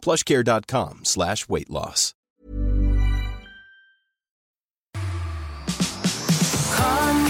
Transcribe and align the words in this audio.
plushcare.com 0.00 1.00
slash 1.04 1.48
weight 1.48 1.70
loss. 1.70 2.14
Komm, 6.74 7.26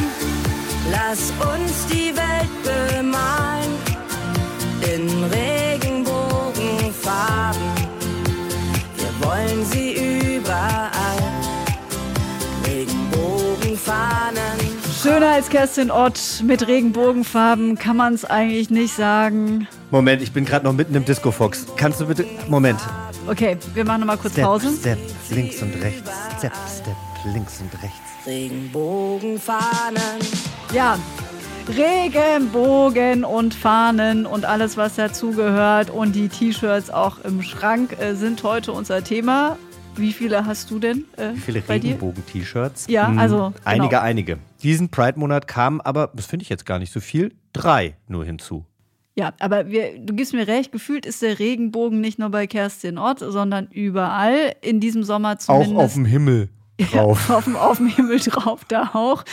lass 0.90 1.32
uns 1.40 1.86
die 1.86 2.14
Welt 2.16 2.48
bemalen 2.62 3.78
in 4.94 5.24
Regenbogenfarben. 5.24 7.60
Wir 8.96 9.20
wollen 9.26 9.64
sie 9.66 9.99
Schöner 15.02 15.32
als 15.32 15.48
Kerstin 15.48 15.90
Ott 15.90 16.42
mit 16.44 16.66
Regenbogenfarben 16.66 17.78
kann 17.78 17.96
man 17.96 18.12
es 18.14 18.24
eigentlich 18.24 18.68
nicht 18.70 18.94
sagen. 18.94 19.66
Moment, 19.90 20.20
ich 20.20 20.32
bin 20.32 20.44
gerade 20.44 20.64
noch 20.66 20.74
mitten 20.74 20.94
im 20.94 21.04
Disco 21.04 21.30
Fox. 21.30 21.64
Kannst 21.76 22.00
du 22.00 22.06
bitte. 22.06 22.26
Moment. 22.48 22.78
Okay, 23.26 23.56
wir 23.74 23.84
machen 23.84 24.00
nochmal 24.00 24.18
kurz 24.18 24.34
Step, 24.34 24.44
Pause. 24.44 24.70
Step, 24.78 24.98
links 25.30 25.62
und 25.62 25.74
rechts. 25.82 26.10
Step, 26.38 26.52
Step, 26.82 26.96
links 27.32 27.60
und 27.60 27.72
rechts. 27.82 27.96
Regenbogenfahnen. 28.26 30.02
Ja, 30.74 30.98
Regenbogen 31.68 33.24
und 33.24 33.54
Fahnen 33.54 34.26
und 34.26 34.44
alles, 34.44 34.76
was 34.76 34.96
dazugehört 34.96 35.88
und 35.90 36.12
die 36.14 36.28
T-Shirts 36.28 36.90
auch 36.90 37.18
im 37.24 37.42
Schrank 37.42 37.96
äh, 38.00 38.14
sind 38.14 38.42
heute 38.42 38.72
unser 38.72 39.02
Thema. 39.02 39.56
Wie 39.96 40.12
viele 40.12 40.44
hast 40.46 40.70
du 40.70 40.78
denn 40.78 41.04
äh, 41.16 41.34
Wie 41.34 41.40
viele? 41.40 41.62
Regenbogen-T-Shirts? 41.68 42.86
Ja, 42.88 43.08
Hm, 43.08 43.18
also, 43.18 43.36
genau. 43.36 43.52
Einige, 43.64 44.00
einige. 44.02 44.38
Diesen 44.62 44.90
Pride-Monat 44.90 45.48
kamen 45.48 45.80
aber, 45.80 46.10
das 46.14 46.26
finde 46.26 46.42
ich 46.42 46.48
jetzt 46.48 46.66
gar 46.66 46.78
nicht 46.78 46.92
so 46.92 47.00
viel, 47.00 47.34
drei 47.52 47.96
nur 48.08 48.24
hinzu. 48.24 48.64
Ja, 49.16 49.34
aber 49.38 49.68
wir, 49.68 49.98
du 49.98 50.14
gibst 50.14 50.32
mir 50.32 50.46
recht, 50.46 50.72
gefühlt 50.72 51.04
ist 51.04 51.20
der 51.20 51.38
Regenbogen 51.38 52.00
nicht 52.00 52.18
nur 52.18 52.30
bei 52.30 52.46
Kerstin 52.46 52.96
Ott, 52.96 53.18
sondern 53.18 53.66
überall 53.66 54.54
in 54.62 54.80
diesem 54.80 55.02
Sommer 55.02 55.38
zumindest. 55.38 55.74
Auch 55.74 55.82
auf 55.82 55.94
dem 55.94 56.04
Himmel 56.04 56.48
drauf. 56.92 57.28
Ja, 57.28 57.36
auf, 57.36 57.44
dem, 57.44 57.56
auf 57.56 57.76
dem 57.78 57.88
Himmel 57.88 58.18
drauf, 58.20 58.64
da 58.66 58.90
auch. 58.94 59.24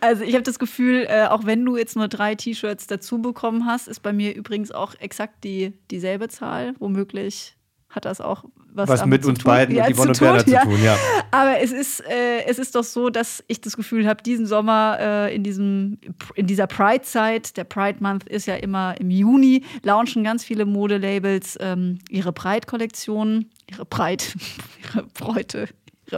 Also 0.00 0.22
ich 0.22 0.34
habe 0.34 0.42
das 0.42 0.58
Gefühl, 0.58 1.06
äh, 1.08 1.26
auch 1.26 1.46
wenn 1.46 1.64
du 1.64 1.76
jetzt 1.76 1.96
nur 1.96 2.08
drei 2.08 2.34
T-Shirts 2.34 2.86
dazu 2.86 3.20
bekommen 3.20 3.66
hast, 3.66 3.88
ist 3.88 4.00
bei 4.00 4.12
mir 4.12 4.34
übrigens 4.34 4.70
auch 4.70 4.94
exakt 5.00 5.44
die, 5.44 5.72
dieselbe 5.90 6.28
Zahl. 6.28 6.74
Womöglich 6.78 7.56
hat 7.92 8.06
das 8.06 8.20
auch 8.20 8.44
was, 8.74 8.88
Was 8.88 9.06
mit 9.06 9.24
uns 9.26 9.38
tun. 9.40 9.50
beiden 9.50 9.76
und 9.76 9.94
Yvonne 9.94 10.08
und 10.08 10.14
zu 10.14 10.24
Werner 10.24 10.44
zu 10.44 10.50
tun, 10.50 10.82
ja. 10.82 10.96
Aber 11.30 11.60
es 11.60 11.72
ist, 11.72 12.00
äh, 12.00 12.44
es 12.46 12.58
ist 12.58 12.74
doch 12.74 12.84
so, 12.84 13.10
dass 13.10 13.44
ich 13.46 13.60
das 13.60 13.76
Gefühl 13.76 14.08
habe, 14.08 14.22
diesen 14.22 14.46
Sommer 14.46 14.96
äh, 14.98 15.34
in, 15.34 15.42
diesem, 15.42 15.98
in 16.34 16.46
dieser 16.46 16.66
Pride-Zeit, 16.66 17.56
der 17.58 17.64
Pride 17.64 17.98
Month 18.00 18.24
ist 18.24 18.46
ja 18.46 18.54
immer 18.54 18.98
im 18.98 19.10
Juni, 19.10 19.62
launchen 19.82 20.24
ganz 20.24 20.42
viele 20.42 20.64
Modelabels 20.64 21.58
ähm, 21.60 21.98
ihre 22.08 22.32
Pride-Kollektionen, 22.32 23.50
ihre 23.70 23.84
Pride, 23.84 24.24
ihre 24.94 25.04
Bräute, 25.08 25.68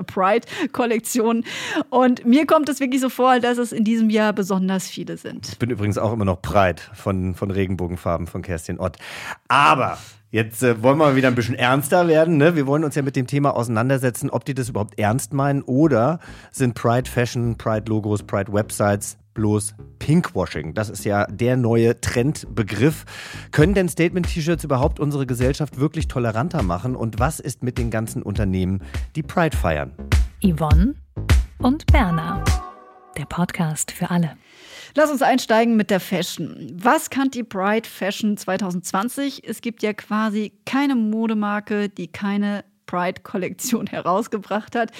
Pride-Kollektion. 0.03 1.45
Und 1.91 2.25
mir 2.25 2.47
kommt 2.47 2.69
es 2.69 2.81
wirklich 2.81 3.01
so 3.01 3.09
vor, 3.09 3.41
dass 3.41 3.59
es 3.59 3.73
in 3.73 3.85
diesem 3.85 4.11
Jahr 4.11 4.33
besonders 4.33 4.89
viele 4.89 5.17
sind. 5.17 5.49
Ich 5.49 5.59
bin 5.59 5.71
übrigens 5.71 5.99
auch 5.99 6.13
immer 6.13 6.25
noch 6.25 6.41
breit 6.41 6.81
von, 6.95 7.35
von 7.35 7.51
Regenbogenfarben 7.51 8.27
von 8.27 8.43
Kerstin 8.43 8.79
Ott. 8.81 8.97
Aber 9.49 9.99
jetzt 10.31 10.63
äh, 10.63 10.83
wollen 10.83 10.99
wir 10.99 11.07
mal 11.07 11.17
wieder 11.17 11.29
ein 11.29 11.35
bisschen 11.35 11.55
ernster 11.55 12.09
werden. 12.09 12.37
Ne? 12.37 12.57
Wir 12.57 12.67
wollen 12.67 12.85
uns 12.85 12.95
ja 12.95 13.03
mit 13.03 13.17
dem 13.17 13.27
Thema 13.27 13.55
auseinandersetzen, 13.55 14.31
ob 14.31 14.45
die 14.45 14.55
das 14.55 14.69
überhaupt 14.69 14.99
ernst 14.99 15.33
meinen 15.33 15.63
oder 15.63 16.19
sind 16.51 16.75
Pride 16.75 17.09
Fashion, 17.09 17.57
Pride 17.57 17.85
Logos, 17.89 18.23
Pride 18.23 18.53
Websites 18.53 19.19
bloß 19.35 19.75
Pinkwashing. 19.99 20.75
Das 20.75 20.89
ist 20.89 21.05
ja 21.05 21.27
der 21.27 21.57
neue 21.57 22.01
Trendbegriff. 22.01 23.05
Können 23.51 23.75
denn 23.75 23.89
Statement-T-Shirts 23.89 24.65
überhaupt 24.65 25.01
unsere 25.01 25.27
Gesellschaft 25.27 25.79
wirklich 25.79 26.09
toleranter 26.09 26.63
machen? 26.63 26.97
Und 26.97 27.19
was 27.19 27.41
ist 27.41 27.63
mit 27.63 27.77
den 27.77 27.91
ganzen 27.91 28.23
Unternehmen, 28.23 28.83
die 29.17 29.23
Pride 29.23 29.57
feiern? 29.57 29.93
Yvonne 30.43 30.95
und 31.59 31.87
Berna. 31.87 32.43
Der 33.17 33.27
Podcast 33.27 33.93
für 33.93 34.11
alle. 34.11 34.37
Lass 34.97 35.11
uns 35.11 35.23
einsteigen 35.23 35.77
mit 35.77 35.91
der 35.91 36.01
Fashion. 36.01 36.73
Was 36.81 37.11
kann 37.11 37.31
die 37.31 37.43
Pride 37.43 37.89
Fashion 37.89 38.37
2020? 38.37 39.49
Es 39.49 39.61
gibt 39.61 39.83
ja 39.83 39.93
quasi 39.93 40.53
keine 40.67 40.95
Modemarke, 40.95 41.89
die 41.89 42.09
keine 42.09 42.65
Pride-Kollektion 42.87 43.87
herausgebracht 43.91 44.77
hat. 44.77 44.91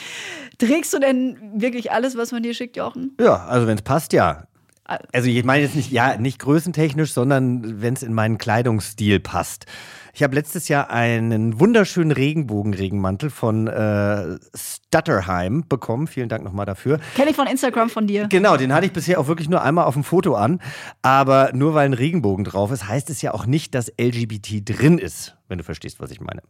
Trägst 0.59 0.93
du 0.93 0.99
denn 0.99 1.61
wirklich 1.61 1.93
alles, 1.93 2.17
was 2.17 2.33
man 2.33 2.43
dir 2.43 2.55
schickt, 2.55 2.77
Jochen? 2.77 3.17
Ja, 3.21 3.45
also 3.47 3.67
wenn 3.67 3.77
es 3.77 3.83
passt, 3.83 4.13
ja. 4.13 4.47
Also 4.85 5.31
ich 5.31 5.45
meine 5.45 5.63
jetzt 5.63 5.77
nicht, 5.77 5.91
ja, 5.91 6.19
nicht 6.19 6.39
größentechnisch, 6.41 7.13
sondern 7.13 7.81
wenn 7.81 7.95
es 7.95 8.03
in 8.03 8.13
meinen 8.13 8.37
Kleidungsstil 8.37 9.19
passt. 9.19 9.65
Ich 10.13 10.23
habe 10.23 10.35
letztes 10.35 10.69
Jahr 10.69 10.91
einen 10.91 11.59
wunderschönen 11.59 12.13
Regenbogenregenmantel 12.13 13.31
von 13.31 13.67
äh, 13.67 14.37
Stutterheim 14.55 15.65
bekommen. 15.69 16.07
Vielen 16.07 16.29
Dank 16.29 16.45
nochmal 16.45 16.67
dafür. 16.67 17.01
Kenne 17.17 17.31
ich 17.31 17.37
von 17.37 17.47
Instagram 17.47 17.89
von 17.89 18.07
dir. 18.07 18.29
Genau, 18.29 18.57
den 18.57 18.73
hatte 18.75 18.87
ich 18.87 18.93
bisher 18.93 19.19
auch 19.19 19.27
wirklich 19.27 19.49
nur 19.49 19.63
einmal 19.63 19.87
auf 19.87 19.95
dem 19.95 20.05
Foto 20.05 20.35
an. 20.35 20.61
Aber 21.03 21.51
nur 21.55 21.75
weil 21.75 21.87
ein 21.87 21.95
Regenbogen 21.95 22.45
drauf 22.45 22.71
ist, 22.71 22.87
heißt 22.87 23.09
es 23.11 23.23
ja 23.23 23.33
auch 23.33 23.47
nicht, 23.47 23.75
dass 23.75 23.91
LGBT 23.99 24.63
drin 24.65 24.99
ist, 24.99 25.37
wenn 25.49 25.59
du 25.59 25.65
verstehst, 25.65 25.99
was 25.99 26.11
ich 26.11 26.21
meine. 26.21 26.43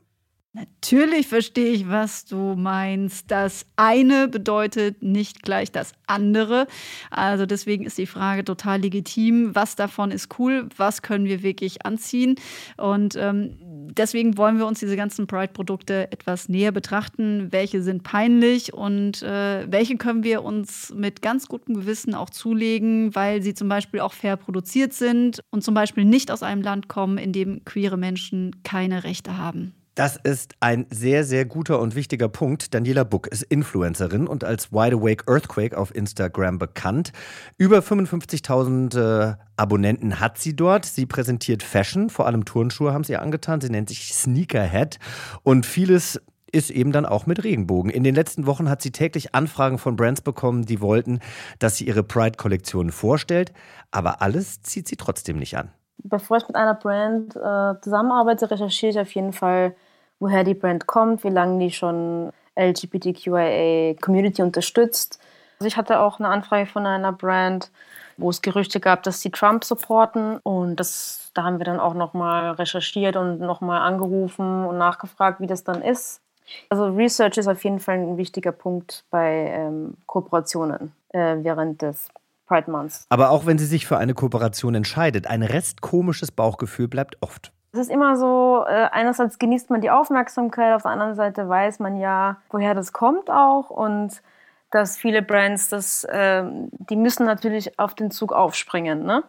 Natürlich 0.56 1.26
verstehe 1.26 1.72
ich, 1.72 1.88
was 1.88 2.26
du 2.26 2.54
meinst. 2.54 3.28
Das 3.28 3.66
eine 3.74 4.28
bedeutet 4.28 5.02
nicht 5.02 5.42
gleich 5.42 5.72
das 5.72 5.94
andere. 6.06 6.68
Also 7.10 7.44
deswegen 7.44 7.84
ist 7.84 7.98
die 7.98 8.06
Frage 8.06 8.44
total 8.44 8.80
legitim. 8.80 9.56
Was 9.56 9.74
davon 9.74 10.12
ist 10.12 10.38
cool? 10.38 10.68
Was 10.76 11.02
können 11.02 11.24
wir 11.24 11.42
wirklich 11.42 11.84
anziehen? 11.84 12.36
Und 12.76 13.16
ähm, 13.16 13.58
deswegen 13.98 14.38
wollen 14.38 14.58
wir 14.58 14.68
uns 14.68 14.78
diese 14.78 14.94
ganzen 14.94 15.26
Pride-Produkte 15.26 16.12
etwas 16.12 16.48
näher 16.48 16.70
betrachten. 16.70 17.48
Welche 17.50 17.82
sind 17.82 18.04
peinlich 18.04 18.72
und 18.72 19.24
äh, 19.24 19.66
welche 19.68 19.96
können 19.96 20.22
wir 20.22 20.44
uns 20.44 20.94
mit 20.94 21.20
ganz 21.20 21.48
gutem 21.48 21.74
Gewissen 21.74 22.14
auch 22.14 22.30
zulegen, 22.30 23.12
weil 23.16 23.42
sie 23.42 23.54
zum 23.54 23.68
Beispiel 23.68 23.98
auch 23.98 24.12
fair 24.12 24.36
produziert 24.36 24.92
sind 24.92 25.40
und 25.50 25.64
zum 25.64 25.74
Beispiel 25.74 26.04
nicht 26.04 26.30
aus 26.30 26.44
einem 26.44 26.62
Land 26.62 26.86
kommen, 26.86 27.18
in 27.18 27.32
dem 27.32 27.64
queere 27.64 27.96
Menschen 27.96 28.62
keine 28.62 29.02
Rechte 29.02 29.36
haben. 29.36 29.74
Das 29.94 30.16
ist 30.16 30.56
ein 30.58 30.86
sehr, 30.90 31.22
sehr 31.22 31.44
guter 31.44 31.78
und 31.78 31.94
wichtiger 31.94 32.28
Punkt. 32.28 32.74
Daniela 32.74 33.04
Buck 33.04 33.28
ist 33.28 33.42
Influencerin 33.44 34.26
und 34.26 34.42
als 34.42 34.72
Wide 34.72 34.96
Awake 34.96 35.24
Earthquake 35.28 35.78
auf 35.78 35.94
Instagram 35.94 36.58
bekannt. 36.58 37.12
Über 37.58 37.78
55.000 37.78 38.98
äh, 38.98 39.36
Abonnenten 39.56 40.18
hat 40.18 40.38
sie 40.38 40.56
dort. 40.56 40.84
Sie 40.84 41.06
präsentiert 41.06 41.62
Fashion, 41.62 42.10
vor 42.10 42.26
allem 42.26 42.44
Turnschuhe 42.44 42.92
haben 42.92 43.04
sie 43.04 43.12
ihr 43.12 43.22
angetan. 43.22 43.60
Sie 43.60 43.70
nennt 43.70 43.88
sich 43.88 44.12
Sneakerhead 44.12 44.98
und 45.44 45.64
vieles 45.64 46.20
ist 46.50 46.70
eben 46.70 46.90
dann 46.90 47.06
auch 47.06 47.26
mit 47.26 47.44
Regenbogen. 47.44 47.90
In 47.90 48.02
den 48.02 48.16
letzten 48.16 48.46
Wochen 48.46 48.68
hat 48.68 48.82
sie 48.82 48.90
täglich 48.90 49.34
Anfragen 49.34 49.78
von 49.78 49.94
Brands 49.94 50.22
bekommen, 50.22 50.64
die 50.64 50.80
wollten, 50.80 51.20
dass 51.60 51.76
sie 51.76 51.86
ihre 51.86 52.02
Pride-Kollektion 52.02 52.90
vorstellt. 52.90 53.52
Aber 53.92 54.22
alles 54.22 54.60
zieht 54.62 54.88
sie 54.88 54.96
trotzdem 54.96 55.38
nicht 55.38 55.56
an. 55.56 55.70
Bevor 55.98 56.36
ich 56.36 56.46
mit 56.46 56.56
einer 56.56 56.74
Brand 56.74 57.34
äh, 57.36 57.80
zusammenarbeite, 57.80 58.50
recherchiere 58.50 58.90
ich 58.90 58.98
auf 58.98 59.14
jeden 59.14 59.32
Fall, 59.32 59.74
woher 60.18 60.44
die 60.44 60.54
Brand 60.54 60.86
kommt, 60.86 61.24
wie 61.24 61.30
lange 61.30 61.58
die 61.58 61.70
schon 61.70 62.30
LGBTQIA-Community 62.56 64.42
unterstützt. 64.42 65.18
Also 65.58 65.68
ich 65.68 65.76
hatte 65.76 66.00
auch 66.00 66.18
eine 66.18 66.28
Anfrage 66.28 66.66
von 66.66 66.86
einer 66.86 67.12
Brand, 67.12 67.70
wo 68.16 68.30
es 68.30 68.42
Gerüchte 68.42 68.80
gab, 68.80 69.02
dass 69.02 69.20
sie 69.20 69.30
Trump 69.30 69.64
supporten. 69.64 70.38
Und 70.38 70.76
das, 70.76 71.30
da 71.34 71.44
haben 71.44 71.58
wir 71.58 71.64
dann 71.64 71.80
auch 71.80 71.94
nochmal 71.94 72.52
recherchiert 72.52 73.16
und 73.16 73.40
nochmal 73.40 73.80
angerufen 73.80 74.64
und 74.66 74.78
nachgefragt, 74.78 75.40
wie 75.40 75.46
das 75.46 75.64
dann 75.64 75.82
ist. 75.82 76.20
Also 76.68 76.86
Research 76.86 77.38
ist 77.38 77.48
auf 77.48 77.64
jeden 77.64 77.80
Fall 77.80 77.98
ein 77.98 78.16
wichtiger 78.16 78.52
Punkt 78.52 79.04
bei 79.10 79.50
ähm, 79.54 79.94
Kooperationen 80.06 80.92
äh, 81.08 81.36
während 81.40 81.80
des 81.82 82.08
Pride 82.46 82.70
Months. 82.70 83.06
Aber 83.08 83.30
auch 83.30 83.46
wenn 83.46 83.58
sie 83.58 83.66
sich 83.66 83.86
für 83.86 83.96
eine 83.96 84.14
Kooperation 84.14 84.74
entscheidet, 84.74 85.26
ein 85.26 85.42
restkomisches 85.42 86.30
Bauchgefühl 86.30 86.88
bleibt 86.88 87.16
oft. 87.22 87.52
Es 87.74 87.80
ist 87.80 87.90
immer 87.90 88.16
so, 88.16 88.64
äh, 88.68 88.88
einerseits 88.92 89.36
genießt 89.40 89.68
man 89.68 89.80
die 89.80 89.90
Aufmerksamkeit, 89.90 90.74
auf 90.74 90.82
der 90.82 90.92
anderen 90.92 91.16
Seite 91.16 91.48
weiß 91.48 91.80
man 91.80 91.96
ja, 91.96 92.36
woher 92.50 92.72
das 92.72 92.92
kommt 92.92 93.30
auch 93.30 93.68
und 93.68 94.22
dass 94.70 94.96
viele 94.96 95.22
Brands, 95.22 95.70
das, 95.70 96.04
äh, 96.04 96.44
die 96.70 96.94
müssen 96.94 97.26
natürlich 97.26 97.76
auf 97.76 97.96
den 97.96 98.12
Zug 98.12 98.32
aufspringen. 98.32 99.04
Ne? 99.04 99.24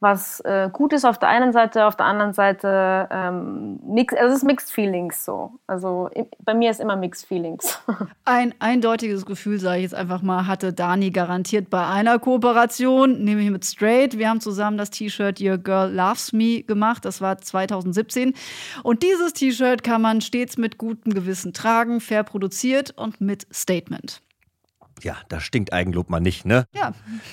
Was 0.00 0.40
äh, 0.40 0.70
gut 0.72 0.94
ist 0.94 1.04
auf 1.04 1.18
der 1.18 1.28
einen 1.28 1.52
Seite, 1.52 1.84
auf 1.84 1.94
der 1.94 2.06
anderen 2.06 2.32
Seite 2.32 3.06
ähm, 3.10 3.78
mix, 3.86 4.14
also 4.14 4.28
es 4.28 4.38
ist 4.38 4.44
Mixed 4.44 4.72
Feelings 4.72 5.26
so. 5.26 5.52
Also 5.66 6.08
bei 6.40 6.54
mir 6.54 6.70
ist 6.70 6.80
immer 6.80 6.96
Mixed 6.96 7.26
Feelings. 7.26 7.78
Ein 8.24 8.54
eindeutiges 8.58 9.26
Gefühl, 9.26 9.60
sage 9.60 9.78
ich 9.78 9.82
jetzt 9.84 9.94
einfach 9.94 10.22
mal, 10.22 10.46
hatte 10.46 10.72
Dani 10.72 11.10
garantiert 11.10 11.68
bei 11.68 11.86
einer 11.86 12.18
Kooperation, 12.18 13.22
nämlich 13.22 13.50
mit 13.50 13.64
Straight. 13.66 14.16
Wir 14.16 14.30
haben 14.30 14.40
zusammen 14.40 14.78
das 14.78 14.88
T-Shirt 14.90 15.38
Your 15.38 15.58
Girl 15.58 15.92
Loves 15.92 16.32
Me 16.32 16.62
gemacht. 16.62 17.04
Das 17.04 17.20
war 17.20 17.36
2017. 17.36 18.32
Und 18.82 19.02
dieses 19.02 19.34
T-Shirt 19.34 19.84
kann 19.84 20.00
man 20.00 20.22
stets 20.22 20.56
mit 20.56 20.78
gutem 20.78 21.12
Gewissen 21.12 21.52
tragen, 21.52 22.00
fair 22.00 22.24
produziert 22.24 22.94
und 22.96 23.20
mit 23.20 23.46
Statement. 23.52 24.22
Ja, 25.02 25.16
da 25.28 25.40
stinkt 25.40 25.72
Eigenlob 25.72 26.10
mal 26.10 26.20
nicht, 26.20 26.44
ne? 26.44 26.66
Ja. 26.72 26.92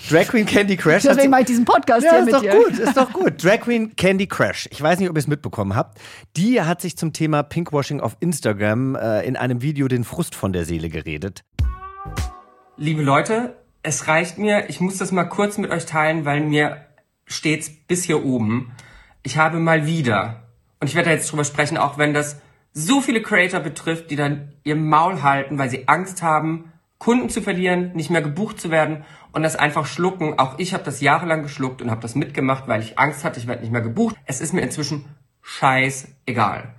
Drag 0.10 0.28
Queen 0.28 0.46
Candy 0.46 0.78
Crash. 0.78 1.04
Deswegen 1.04 1.30
mache 1.30 1.42
ich 1.42 1.48
diesen 1.48 1.66
Podcast 1.66 2.04
ja, 2.06 2.12
hier 2.12 2.20
ist 2.20 2.26
mit 2.26 2.36
doch 2.36 2.42
dir. 2.42 2.52
gut, 2.52 2.80
ist 2.80 2.98
doch 2.98 3.12
gut. 3.14 3.44
Drag 3.44 3.60
Queen 3.62 3.96
Candy 3.96 4.28
Crash. 4.28 4.68
Ich 4.72 4.82
weiß 4.82 5.00
nicht, 5.00 5.10
ob 5.10 5.16
ihr 5.16 5.20
es 5.20 5.28
mitbekommen 5.28 5.76
habt. 5.76 6.00
Die 6.36 6.62
hat 6.62 6.82
sich 6.82 6.98
zum 6.98 7.14
Thema 7.14 7.44
Pinkwashing 7.44 8.00
auf 8.00 8.16
Instagram 8.20 8.96
äh, 8.96 9.22
in 9.26 9.36
einem 9.36 9.62
Video 9.62 9.88
den 9.88 10.04
Frust 10.04 10.36
von 10.36 10.54
der 10.54 10.66
Seele 10.66 10.90
geredet. 10.90 11.44
Liebe 12.78 13.02
Leute, 13.02 13.56
es 13.84 14.08
reicht 14.08 14.38
mir. 14.38 14.70
Ich 14.70 14.80
muss 14.80 14.98
das 14.98 15.12
mal 15.12 15.26
kurz 15.26 15.58
mit 15.58 15.72
euch 15.72 15.86
teilen, 15.86 16.26
weil 16.26 16.42
mir 16.42 16.86
steht's 17.26 17.70
bis 17.70 18.04
hier 18.04 18.24
oben. 18.24 18.72
Ich 19.24 19.38
habe 19.38 19.60
mal 19.60 19.86
wieder, 19.86 20.44
und 20.80 20.88
ich 20.88 20.96
werde 20.96 21.10
da 21.10 21.16
jetzt 21.16 21.32
drüber 21.32 21.44
sprechen, 21.44 21.78
auch 21.78 21.98
wenn 21.98 22.14
das 22.14 22.40
so 22.74 23.02
viele 23.02 23.22
Creator 23.22 23.60
betrifft, 23.60 24.12
die 24.12 24.16
dann 24.16 24.54
ihr 24.64 24.76
Maul 24.76 25.24
halten, 25.24 25.58
weil 25.58 25.70
sie 25.70 25.88
Angst 25.88 26.22
haben, 26.22 26.72
Kunden 27.00 27.30
zu 27.30 27.42
verlieren, 27.42 27.92
nicht 27.94 28.10
mehr 28.10 28.22
gebucht 28.22 28.60
zu 28.60 28.72
werden 28.72 29.04
und 29.32 29.44
das 29.44 29.56
einfach 29.56 29.86
schlucken. 29.86 30.40
Auch 30.40 30.58
ich 30.58 30.74
habe 30.74 30.84
das 30.84 31.00
jahrelang 31.00 31.44
geschluckt 31.44 31.82
und 31.82 31.92
habe 31.92 32.02
das 32.02 32.16
mitgemacht, 32.16 32.68
weil 32.68 32.82
ich 32.82 32.98
Angst 32.98 33.24
hatte, 33.24 33.40
ich 33.40 33.48
werde 33.48 33.62
nicht 33.62 33.72
mehr 33.72 33.82
gebucht. 33.82 34.16
Es 34.26 34.42
ist 34.42 34.54
mir 34.54 34.62
inzwischen 34.62 35.06
scheißegal. 35.42 36.74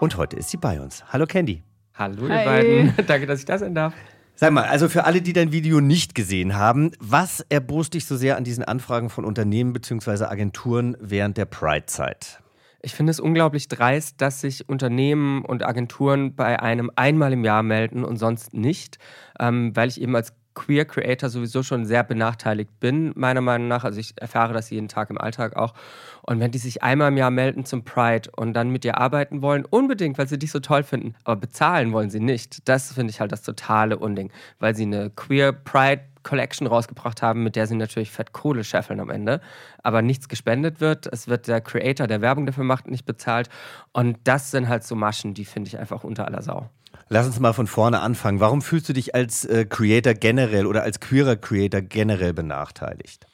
Und 0.00 0.16
heute 0.16 0.36
ist 0.36 0.50
sie 0.50 0.56
bei 0.56 0.80
uns. 0.80 1.04
Hallo 1.12 1.26
Candy. 1.26 1.62
Hallo 1.94 2.28
Hi. 2.28 2.38
ihr 2.38 2.44
beiden. 2.44 2.94
Danke, 3.06 3.26
dass 3.26 3.40
ich 3.40 3.44
da 3.44 3.58
sein 3.58 3.74
darf. 3.74 3.94
Sag 4.34 4.52
mal, 4.52 4.64
also 4.64 4.88
für 4.88 5.04
alle, 5.04 5.22
die 5.22 5.32
dein 5.32 5.50
Video 5.50 5.80
nicht 5.80 6.14
gesehen 6.14 6.56
haben, 6.56 6.92
was 6.98 7.44
erbost 7.48 7.94
dich 7.94 8.04
so 8.04 8.16
sehr 8.16 8.36
an 8.36 8.44
diesen 8.44 8.64
Anfragen 8.64 9.08
von 9.08 9.24
Unternehmen 9.24 9.72
bzw. 9.72 10.24
Agenturen 10.24 10.96
während 11.00 11.38
der 11.38 11.46
Pride-Zeit? 11.46 12.40
Ich 12.86 12.94
finde 12.94 13.10
es 13.10 13.18
unglaublich 13.18 13.66
dreist, 13.66 14.20
dass 14.20 14.42
sich 14.42 14.68
Unternehmen 14.68 15.44
und 15.44 15.66
Agenturen 15.66 16.36
bei 16.36 16.62
einem 16.62 16.88
einmal 16.94 17.32
im 17.32 17.42
Jahr 17.42 17.64
melden 17.64 18.04
und 18.04 18.16
sonst 18.16 18.54
nicht, 18.54 19.00
ähm, 19.40 19.74
weil 19.74 19.88
ich 19.88 20.00
eben 20.00 20.14
als 20.14 20.32
Queer 20.54 20.84
Creator 20.84 21.28
sowieso 21.28 21.64
schon 21.64 21.84
sehr 21.84 22.04
benachteiligt 22.04 22.78
bin, 22.78 23.10
meiner 23.16 23.40
Meinung 23.40 23.66
nach. 23.66 23.82
Also 23.82 23.98
ich 23.98 24.14
erfahre 24.20 24.52
das 24.52 24.70
jeden 24.70 24.86
Tag 24.86 25.10
im 25.10 25.18
Alltag 25.18 25.56
auch. 25.56 25.74
Und 26.22 26.38
wenn 26.38 26.52
die 26.52 26.58
sich 26.58 26.84
einmal 26.84 27.08
im 27.08 27.16
Jahr 27.16 27.32
melden 27.32 27.64
zum 27.64 27.84
Pride 27.84 28.30
und 28.36 28.54
dann 28.54 28.70
mit 28.70 28.84
dir 28.84 28.98
arbeiten 28.98 29.42
wollen, 29.42 29.64
unbedingt, 29.64 30.16
weil 30.16 30.28
sie 30.28 30.38
dich 30.38 30.52
so 30.52 30.60
toll 30.60 30.84
finden, 30.84 31.16
aber 31.24 31.40
bezahlen 31.40 31.92
wollen 31.92 32.10
sie 32.10 32.20
nicht, 32.20 32.68
das 32.68 32.92
finde 32.92 33.10
ich 33.10 33.18
halt 33.18 33.32
das 33.32 33.42
totale 33.42 33.98
Unding, 33.98 34.30
weil 34.60 34.76
sie 34.76 34.84
eine 34.84 35.10
Queer 35.10 35.50
Pride 35.50 36.02
Collection 36.26 36.66
rausgebracht 36.66 37.22
haben, 37.22 37.44
mit 37.44 37.56
der 37.56 37.66
sie 37.66 37.76
natürlich 37.76 38.10
fett 38.10 38.32
Kohle 38.32 38.64
scheffeln 38.64 39.00
am 39.00 39.10
Ende, 39.10 39.40
aber 39.82 40.02
nichts 40.02 40.28
gespendet 40.28 40.80
wird. 40.80 41.06
Es 41.06 41.28
wird 41.28 41.46
der 41.46 41.60
Creator, 41.60 42.06
der 42.06 42.20
Werbung 42.20 42.46
dafür 42.46 42.64
macht, 42.64 42.88
nicht 42.88 43.06
bezahlt. 43.06 43.48
Und 43.92 44.18
das 44.24 44.50
sind 44.50 44.68
halt 44.68 44.82
so 44.84 44.96
Maschen, 44.96 45.34
die 45.34 45.44
finde 45.44 45.68
ich 45.68 45.78
einfach 45.78 46.02
unter 46.02 46.26
aller 46.26 46.42
Sau. 46.42 46.68
Lass 47.08 47.26
uns 47.26 47.38
mal 47.38 47.52
von 47.52 47.68
vorne 47.68 48.00
anfangen. 48.00 48.40
Warum 48.40 48.60
fühlst 48.60 48.88
du 48.88 48.92
dich 48.92 49.14
als 49.14 49.44
äh, 49.44 49.64
Creator 49.64 50.14
generell 50.14 50.66
oder 50.66 50.82
als 50.82 50.98
queerer 50.98 51.36
Creator 51.36 51.80
generell 51.80 52.32
benachteiligt? 52.32 53.26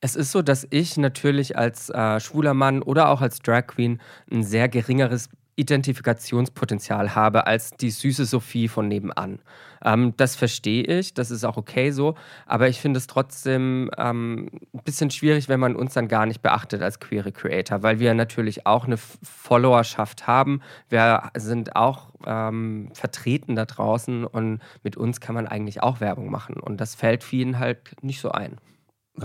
Es 0.00 0.14
ist 0.14 0.30
so, 0.30 0.42
dass 0.42 0.66
ich 0.70 0.96
natürlich 0.96 1.56
als 1.56 1.88
äh, 1.90 2.20
schwuler 2.20 2.54
Mann 2.54 2.82
oder 2.82 3.08
auch 3.08 3.22
als 3.22 3.40
Drag 3.40 3.66
Queen 3.66 4.00
ein 4.30 4.44
sehr 4.44 4.68
geringeres 4.68 5.30
Identifikationspotenzial 5.56 7.14
habe 7.14 7.46
als 7.46 7.70
die 7.70 7.90
süße 7.90 8.24
Sophie 8.24 8.68
von 8.68 8.88
nebenan. 8.88 9.38
Ähm, 9.84 10.14
das 10.16 10.34
verstehe 10.34 10.84
ich, 10.84 11.14
das 11.14 11.30
ist 11.30 11.44
auch 11.44 11.56
okay 11.56 11.90
so, 11.90 12.14
aber 12.46 12.68
ich 12.68 12.80
finde 12.80 12.98
es 12.98 13.06
trotzdem 13.06 13.90
ähm, 13.98 14.50
ein 14.72 14.82
bisschen 14.84 15.10
schwierig, 15.10 15.48
wenn 15.48 15.60
man 15.60 15.76
uns 15.76 15.94
dann 15.94 16.08
gar 16.08 16.26
nicht 16.26 16.42
beachtet 16.42 16.82
als 16.82 17.00
queere 17.00 17.32
Creator, 17.32 17.82
weil 17.82 17.98
wir 17.98 18.14
natürlich 18.14 18.66
auch 18.66 18.86
eine 18.86 18.96
Followerschaft 18.96 20.26
haben. 20.26 20.60
Wir 20.88 21.30
sind 21.36 21.76
auch 21.76 22.10
ähm, 22.26 22.90
vertreten 22.94 23.54
da 23.54 23.66
draußen 23.66 24.24
und 24.24 24.60
mit 24.82 24.96
uns 24.96 25.20
kann 25.20 25.34
man 25.34 25.46
eigentlich 25.46 25.82
auch 25.82 26.00
Werbung 26.00 26.30
machen 26.30 26.56
und 26.56 26.80
das 26.80 26.94
fällt 26.94 27.22
vielen 27.22 27.58
halt 27.58 28.02
nicht 28.02 28.20
so 28.20 28.30
ein. 28.30 28.58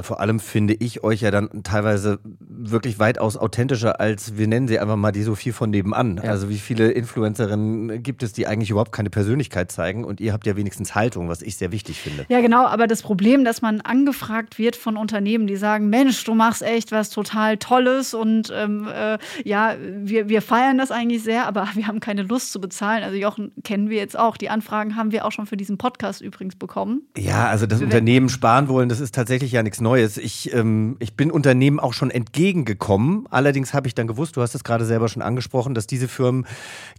Vor 0.01 0.19
allem 0.19 0.39
finde 0.39 0.75
ich 0.75 1.03
euch 1.03 1.21
ja 1.21 1.31
dann 1.31 1.63
teilweise 1.63 2.19
wirklich 2.47 2.99
weitaus 2.99 3.37
authentischer 3.37 3.99
als, 3.99 4.37
wir 4.37 4.47
nennen 4.47 4.67
sie 4.67 4.77
einfach 4.77 4.95
mal 4.97 5.11
die 5.11 5.23
Sophie 5.23 5.51
von 5.51 5.71
nebenan. 5.71 6.21
Ja. 6.23 6.29
Also 6.29 6.47
wie 6.47 6.59
viele 6.59 6.91
Influencerinnen 6.91 8.03
gibt 8.03 8.21
es, 8.21 8.31
die 8.31 8.45
eigentlich 8.45 8.69
überhaupt 8.69 8.91
keine 8.91 9.09
Persönlichkeit 9.09 9.71
zeigen 9.71 10.03
und 10.03 10.21
ihr 10.21 10.31
habt 10.31 10.45
ja 10.45 10.55
wenigstens 10.55 10.93
Haltung, 10.93 11.27
was 11.27 11.41
ich 11.41 11.57
sehr 11.57 11.71
wichtig 11.71 11.99
finde. 11.99 12.27
Ja, 12.29 12.39
genau, 12.39 12.67
aber 12.67 12.85
das 12.85 13.01
Problem, 13.01 13.43
dass 13.43 13.63
man 13.63 13.81
angefragt 13.81 14.59
wird 14.59 14.75
von 14.75 14.95
Unternehmen, 14.95 15.47
die 15.47 15.55
sagen, 15.55 15.89
Mensch, 15.89 16.23
du 16.23 16.35
machst 16.35 16.61
echt 16.61 16.91
was 16.91 17.09
total 17.09 17.57
Tolles 17.57 18.13
und 18.13 18.53
ähm, 18.55 18.87
äh, 18.93 19.17
ja, 19.43 19.75
wir, 19.79 20.29
wir 20.29 20.43
feiern 20.43 20.77
das 20.77 20.91
eigentlich 20.91 21.23
sehr, 21.23 21.47
aber 21.47 21.67
wir 21.73 21.87
haben 21.87 21.99
keine 21.99 22.21
Lust 22.21 22.51
zu 22.51 22.61
bezahlen. 22.61 23.03
Also 23.03 23.17
Jochen 23.17 23.53
kennen 23.63 23.89
wir 23.89 23.97
jetzt 23.97 24.19
auch. 24.19 24.37
Die 24.37 24.51
Anfragen 24.51 24.95
haben 24.95 25.11
wir 25.11 25.25
auch 25.25 25.31
schon 25.31 25.47
für 25.47 25.57
diesen 25.57 25.79
Podcast 25.79 26.21
übrigens 26.21 26.55
bekommen. 26.55 27.01
Ja, 27.17 27.47
also 27.47 27.65
das 27.65 27.81
Unternehmen 27.81 28.29
sparen 28.29 28.67
wollen, 28.67 28.87
das 28.87 28.99
ist 28.99 29.15
tatsächlich 29.15 29.51
ja 29.51 29.63
nichts 29.63 29.78
Neues. 29.81 30.17
Ich, 30.17 30.53
ähm, 30.53 30.97
ich 30.99 31.15
bin 31.15 31.31
Unternehmen 31.31 31.79
auch 31.79 31.93
schon 31.93 32.11
entgegengekommen. 32.11 33.27
Allerdings 33.29 33.73
habe 33.73 33.87
ich 33.87 33.95
dann 33.95 34.07
gewusst, 34.07 34.37
du 34.37 34.41
hast 34.41 34.55
es 34.55 34.63
gerade 34.63 34.85
selber 34.85 35.09
schon 35.09 35.21
angesprochen, 35.21 35.73
dass 35.73 35.87
diese 35.87 36.07
Firmen 36.07 36.45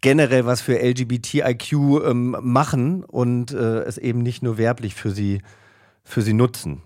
generell 0.01 0.47
was 0.47 0.61
für 0.61 0.79
LGBTIQ 0.81 1.73
ähm, 2.05 2.37
machen 2.41 3.05
und 3.05 3.53
äh, 3.53 3.81
es 3.83 3.99
eben 3.99 4.21
nicht 4.21 4.43
nur 4.43 4.59
werblich 4.59 4.95
für 4.95 5.11
sie, 5.11 5.43
für 6.05 6.23
sie 6.23 6.35
nutzen. 6.35 6.83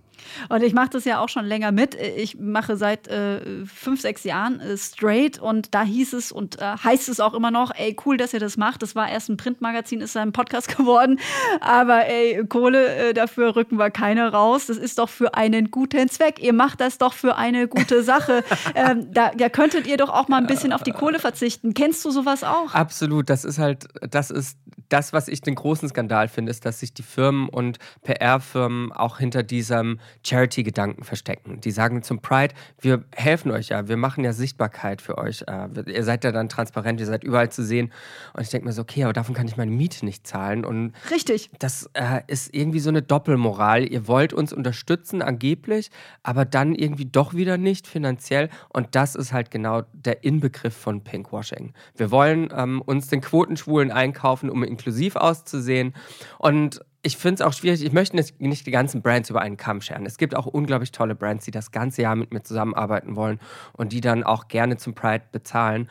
Und 0.49 0.63
ich 0.63 0.75
mache 0.75 0.91
das 0.91 1.05
ja 1.05 1.21
auch 1.21 1.29
schon 1.29 1.45
länger 1.45 1.73
mit. 1.73 1.95
Ich 1.95 2.39
mache 2.39 2.77
seit 2.77 3.09
äh, 3.09 3.65
fünf, 3.67 4.01
sechs 4.01 4.25
Jahren 4.25 4.61
äh, 4.61 4.77
straight 4.77 5.39
und 5.39 5.75
da 5.75 5.83
hieß 5.83 6.13
es 6.13 6.33
und 6.33 6.61
äh, 6.61 6.77
heißt 6.83 7.09
es 7.09 7.21
auch 7.21 7.35
immer 7.35 7.51
noch, 7.51 7.73
ey, 7.75 7.97
cool, 8.05 8.17
dass 8.17 8.33
ihr 8.33 8.41
das 8.41 8.57
macht. 8.57 8.83
Das 8.83 8.95
war 8.95 9.09
erst 9.09 9.29
ein 9.29 9.37
Printmagazin, 9.37 10.01
ist 10.01 10.17
ein 10.17 10.33
Podcast 10.33 10.69
geworden. 10.77 11.19
Aber 11.61 12.07
ey, 12.07 12.45
Kohle 12.47 12.95
äh, 12.95 13.15
dafür 13.15 13.57
rücken 13.57 13.79
wir 13.79 13.91
keine 13.91 14.33
raus. 14.33 14.67
Das 14.67 14.77
ist 14.77 14.99
doch 14.99 15.09
für 15.09 15.35
einen 15.35 15.71
guten 15.71 16.09
Zweck. 16.09 16.41
Ihr 16.43 16.53
macht 16.53 16.81
das 16.81 16.99
doch 16.99 17.13
für 17.13 17.37
eine 17.37 17.69
gute 17.69 18.03
Sache. 18.03 18.45
ähm, 18.75 19.13
da, 19.13 19.31
da 19.31 19.49
könntet 19.49 19.87
ihr 19.87 19.97
doch 19.97 20.11
auch 20.11 20.29
mal 20.29 20.39
ein 20.39 20.47
bisschen 20.47 20.73
auf 20.73 20.83
die 20.83 20.93
Kohle 20.93 21.19
verzichten. 21.19 21.75
Kennst 21.75 22.05
du 22.05 22.11
sowas 22.11 22.45
auch? 22.45 22.75
Absolut, 22.75 23.31
das 23.31 23.45
ist 23.45 23.59
halt, 23.59 23.87
das 24.09 24.31
ist 24.31 24.59
das, 24.89 25.13
was 25.13 25.29
ich 25.29 25.41
den 25.41 25.55
großen 25.55 25.89
Skandal 25.89 26.29
finde, 26.29 26.51
ist, 26.51 26.65
dass 26.65 26.81
sich 26.81 26.95
die 26.95 27.03
Firmen 27.03 27.49
und 27.49 27.79
PR-Firmen 28.03 28.93
auch 28.93 29.19
hinter 29.19 29.43
diesem 29.43 30.01
Charity-Gedanken 30.25 31.05
verstecken. 31.05 31.61
Die 31.61 31.71
sagen 31.71 32.03
zum 32.03 32.21
Pride, 32.21 32.55
wir 32.81 33.05
helfen 33.15 33.51
euch 33.51 33.69
ja, 33.69 33.89
wir 33.89 33.97
machen 33.97 34.25
ja 34.25 34.33
Sichtbarkeit 34.33 35.01
für 35.01 35.19
euch. 35.19 35.45
Äh, 35.47 35.69
ihr 35.91 36.05
seid 36.05 36.25
ja 36.25 36.33
dann 36.33 36.49
transparent, 36.49 37.01
ihr 37.01 37.07
seid 37.07 37.25
überall 37.25 37.51
zu 37.51 37.63
sehen. 37.63 37.93
Und 38.33 38.43
ich 38.43 38.51
denke 38.51 38.67
mir 38.67 38.73
so, 38.73 38.83
okay, 38.83 39.05
aber 39.05 39.13
davon 39.13 39.35
kann 39.35 39.47
ich 39.47 39.57
meine 39.57 39.71
Miete 39.71 40.05
nicht 40.05 40.27
zahlen. 40.27 40.65
Und 40.65 40.93
Richtig. 41.11 41.51
das 41.59 41.91
äh, 41.95 42.21
ist 42.27 42.55
irgendwie 42.55 42.81
so 42.81 42.91
eine 42.91 43.03
Doppelmoral. 43.03 43.87
Ihr 43.91 44.07
wollt 44.09 44.33
uns 44.33 44.53
unterstützen, 44.53 45.23
angeblich, 45.23 45.91
aber 46.23 46.45
dann 46.45 46.75
irgendwie 46.75 47.07
doch 47.07 47.35
wieder 47.35 47.59
nicht 47.59 47.87
finanziell. 47.87 48.51
Und 48.69 48.95
das 48.95 49.15
ist 49.15 49.33
halt 49.33 49.51
genau 49.51 49.83
der 49.93 50.25
Inbegriff 50.25 50.77
von 50.77 51.03
Pinkwashing. 51.03 51.73
Wir 51.97 52.11
wollen 52.11 52.49
ähm, 52.55 52.83
uns 52.83 53.09
den 53.09 53.21
Quotenschwulen 53.21 53.91
einkaufen, 53.91 54.51
um 54.51 54.63
inklusiv 54.75 55.17
auszusehen. 55.17 55.95
Und 56.39 56.81
ich 57.03 57.17
finde 57.19 57.35
es 57.35 57.41
auch 57.43 57.53
schwierig, 57.53 57.85
ich 57.85 57.93
möchte 57.93 58.17
nicht, 58.17 58.67
die 58.67 58.71
ganzen 58.71 59.03
Brands 59.03 59.29
über 59.29 59.43
einen 59.43 59.57
Kamm 59.57 59.83
scheren. 59.83 60.07
Es 60.07 60.17
gibt 60.17 60.35
auch 60.35 60.47
unglaublich 60.47 60.91
tolle 60.91 61.15
Brands, 61.15 61.45
die 61.45 61.51
das 61.51 61.71
ganze 61.71 62.03
Jahr 62.03 62.17
mit 62.17 62.33
mir 62.33 62.43
zusammenarbeiten 62.43 63.15
wollen 63.15 63.39
und 63.73 63.93
die 63.93 64.01
dann 64.01 64.25
auch 64.25 64.49
gerne 64.49 64.79
zum 64.79 64.95
Pride 64.95 65.25
bezahlen. 65.31 65.89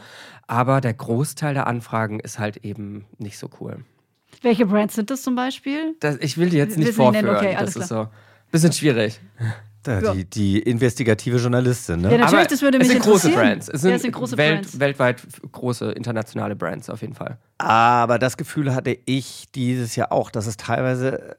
Aber 0.47 0.81
der 0.81 0.93
Großteil 0.93 1.53
der 1.53 1.67
Anfragen 1.67 2.19
ist 2.19 2.39
halt 2.39 2.57
eben 2.57 3.05
nicht 3.19 3.37
so 3.37 3.49
cool. 3.59 3.85
Welche 4.41 4.65
Brands 4.65 4.95
sind 4.95 5.11
das 5.11 5.21
zum 5.21 5.35
Beispiel? 5.35 5.95
Das, 5.99 6.17
ich 6.19 6.37
will 6.37 6.49
die 6.49 6.57
jetzt 6.57 6.77
nicht 6.77 6.93
vorführen. 6.93 7.29
Okay, 7.29 7.55
das 7.59 7.75
ist 7.75 7.89
so 7.89 8.01
ein 8.01 8.09
bisschen 8.51 8.73
schwierig. 8.73 9.21
Da, 9.83 9.99
Ja. 9.99 10.13
die, 10.13 10.25
die 10.25 10.59
investigative 10.59 11.37
Journalistin, 11.37 12.01
ne? 12.01 12.11
Ja, 12.11 12.17
natürlich, 12.17 12.47
das 12.47 12.61
würde 12.61 12.77
mich 12.77 12.87
es 12.87 12.93
sind 12.93 13.03
große 13.03 13.27
interessieren. 13.27 13.49
Brands. 13.51 13.67
Es 13.67 13.73
Ja, 13.73 13.79
sind, 13.79 13.93
es 13.95 14.01
sind 14.03 14.11
große 14.13 14.37
Welt, 14.37 14.61
Brands. 14.61 14.79
weltweit 14.79 15.27
große 15.51 15.91
internationale 15.91 16.55
Brands 16.55 16.89
auf 16.89 17.01
jeden 17.01 17.13
Fall. 17.15 17.37
Aber 17.57 18.17
das 18.19 18.37
Gefühl 18.37 18.73
hatte 18.73 18.97
ich 19.05 19.45
dieses 19.53 19.95
Jahr 19.95 20.11
auch, 20.11 20.31
dass 20.31 20.47
es 20.47 20.57
teilweise 20.57 21.35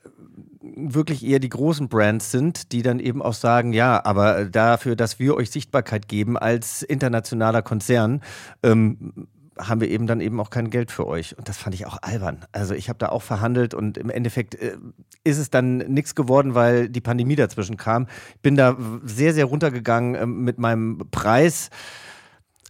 wirklich 0.76 1.24
eher 1.24 1.38
die 1.38 1.48
großen 1.50 1.88
Brands 1.88 2.30
sind, 2.30 2.72
die 2.72 2.82
dann 2.82 2.98
eben 2.98 3.22
auch 3.22 3.34
sagen, 3.34 3.72
ja, 3.72 4.04
aber 4.04 4.46
dafür, 4.46 4.96
dass 4.96 5.18
wir 5.18 5.34
euch 5.36 5.50
Sichtbarkeit 5.50 6.08
geben 6.08 6.36
als 6.38 6.82
internationaler 6.82 7.62
Konzern, 7.62 8.22
ähm, 8.62 9.28
haben 9.58 9.80
wir 9.80 9.88
eben 9.88 10.06
dann 10.06 10.20
eben 10.20 10.40
auch 10.40 10.50
kein 10.50 10.70
Geld 10.70 10.90
für 10.90 11.06
euch. 11.06 11.36
Und 11.38 11.48
das 11.48 11.56
fand 11.56 11.74
ich 11.74 11.86
auch 11.86 11.98
albern. 12.02 12.44
Also 12.52 12.74
ich 12.74 12.88
habe 12.88 12.98
da 12.98 13.08
auch 13.08 13.22
verhandelt 13.22 13.74
und 13.74 13.98
im 13.98 14.10
Endeffekt 14.10 14.54
äh, 14.54 14.76
ist 15.22 15.38
es 15.38 15.50
dann 15.50 15.78
nichts 15.78 16.14
geworden, 16.14 16.54
weil 16.54 16.88
die 16.88 17.00
Pandemie 17.00 17.36
dazwischen 17.36 17.76
kam. 17.76 18.06
Ich 18.34 18.42
bin 18.42 18.56
da 18.56 18.76
sehr, 19.04 19.34
sehr 19.34 19.46
runtergegangen 19.46 20.14
äh, 20.14 20.26
mit 20.26 20.58
meinem 20.58 20.98
Preis. 21.10 21.70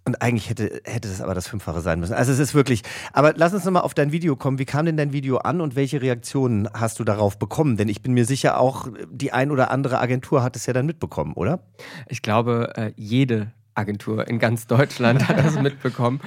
Und 0.07 0.21
eigentlich 0.21 0.51
hätte, 0.51 0.83
hätte 0.85 1.09
das 1.09 1.23
aber 1.23 1.33
das 1.33 1.49
Fünffache 1.49 1.81
sein 1.81 1.99
müssen. 1.99 2.13
Also 2.13 2.31
es 2.31 2.39
ist 2.39 2.55
wirklich. 2.55 2.83
Aber 3.15 3.33
lass 3.37 3.55
uns 3.55 3.65
nochmal 3.65 3.83
auf 3.83 3.95
dein 3.95 4.13
Video 4.13 4.37
kommen. 4.37 4.59
Wie 4.59 4.67
kam 4.67 4.85
denn 4.85 4.99
dein 4.99 5.15
Video 5.15 5.39
an 5.39 5.63
und 5.63 5.77
welche 5.77 6.03
Reaktionen 6.03 6.69
hast 6.75 6.99
du 6.99 7.05
darauf 7.05 7.39
bekommen? 7.39 7.79
Denn 7.79 7.89
ich 7.89 8.03
bin 8.03 8.13
mir 8.13 8.27
sicher, 8.27 8.61
auch 8.61 8.89
die 9.11 9.33
ein 9.33 9.51
oder 9.51 9.71
andere 9.71 9.99
Agentur 10.01 10.43
hat 10.43 10.57
es 10.57 10.67
ja 10.67 10.75
dann 10.75 10.85
mitbekommen, 10.85 11.33
oder? 11.33 11.61
Ich 12.07 12.21
glaube, 12.21 12.73
äh, 12.77 12.93
jede 12.97 13.53
Agentur 13.75 14.29
in 14.29 14.39
ganz 14.39 14.67
Deutschland 14.67 15.27
hat 15.27 15.39
das 15.39 15.59
mitbekommen. 15.63 16.21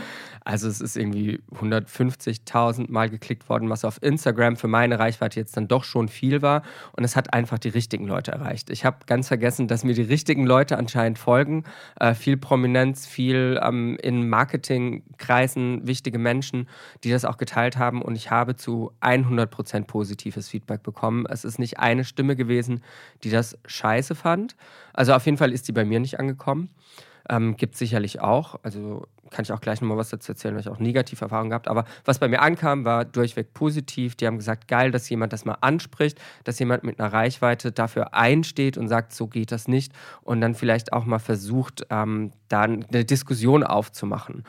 Also 0.47 0.69
es 0.69 0.79
ist 0.79 0.95
irgendwie 0.95 1.41
150.000 1.55 2.89
Mal 2.89 3.09
geklickt 3.09 3.49
worden, 3.49 3.69
was 3.69 3.83
auf 3.83 4.01
Instagram 4.01 4.55
für 4.55 4.69
meine 4.69 4.97
Reichweite 4.97 5.41
jetzt 5.41 5.57
dann 5.57 5.67
doch 5.67 5.83
schon 5.83 6.07
viel 6.07 6.41
war. 6.41 6.61
Und 6.93 7.03
es 7.03 7.17
hat 7.17 7.33
einfach 7.33 7.59
die 7.59 7.67
richtigen 7.67 8.07
Leute 8.07 8.31
erreicht. 8.31 8.69
Ich 8.69 8.85
habe 8.85 8.99
ganz 9.07 9.27
vergessen, 9.27 9.67
dass 9.67 9.83
mir 9.83 9.93
die 9.93 10.03
richtigen 10.03 10.45
Leute 10.45 10.77
anscheinend 10.77 11.19
folgen. 11.19 11.65
Äh, 11.99 12.13
viel 12.13 12.37
Prominenz, 12.37 13.05
viel 13.05 13.59
ähm, 13.61 13.97
in 14.01 14.29
Marketingkreisen 14.29 15.85
wichtige 15.85 16.17
Menschen, 16.17 16.69
die 17.03 17.11
das 17.11 17.25
auch 17.25 17.35
geteilt 17.35 17.75
haben. 17.75 18.01
Und 18.01 18.15
ich 18.15 18.31
habe 18.31 18.55
zu 18.55 18.93
100% 19.01 19.83
positives 19.83 20.47
Feedback 20.47 20.81
bekommen. 20.81 21.25
Es 21.29 21.43
ist 21.43 21.59
nicht 21.59 21.79
eine 21.79 22.05
Stimme 22.05 22.37
gewesen, 22.37 22.81
die 23.25 23.31
das 23.31 23.57
scheiße 23.65 24.15
fand. 24.15 24.55
Also 24.93 25.13
auf 25.13 25.25
jeden 25.25 25.37
Fall 25.37 25.51
ist 25.51 25.67
die 25.67 25.73
bei 25.73 25.83
mir 25.83 25.99
nicht 25.99 26.21
angekommen. 26.21 26.69
Ähm, 27.29 27.57
gibt 27.57 27.75
sicherlich 27.75 28.21
auch. 28.21 28.59
Also 28.63 29.07
kann 29.29 29.43
ich 29.43 29.51
auch 29.51 29.61
gleich 29.61 29.81
nochmal 29.81 29.97
was 29.97 30.09
dazu 30.09 30.31
erzählen, 30.31 30.55
weil 30.55 30.61
ich 30.61 30.69
auch 30.69 30.79
negative 30.79 31.25
Erfahrungen 31.25 31.49
gehabt. 31.49 31.67
Aber 31.67 31.85
was 32.05 32.19
bei 32.19 32.27
mir 32.27 32.41
ankam, 32.41 32.85
war 32.85 33.05
durchweg 33.05 33.53
positiv. 33.53 34.15
Die 34.15 34.27
haben 34.27 34.37
gesagt, 34.37 34.67
geil, 34.67 34.91
dass 34.91 35.09
jemand 35.09 35.33
das 35.33 35.45
mal 35.45 35.57
anspricht, 35.61 36.19
dass 36.43 36.59
jemand 36.59 36.83
mit 36.83 36.99
einer 36.99 37.11
Reichweite 37.11 37.71
dafür 37.71 38.13
einsteht 38.13 38.77
und 38.77 38.87
sagt, 38.87 39.13
so 39.13 39.27
geht 39.27 39.51
das 39.51 39.67
nicht. 39.67 39.91
Und 40.21 40.41
dann 40.41 40.55
vielleicht 40.55 40.93
auch 40.93 41.05
mal 41.05 41.19
versucht, 41.19 41.85
ähm, 41.89 42.31
da 42.47 42.61
eine 42.61 43.05
Diskussion 43.05 43.63
aufzumachen. 43.63 44.43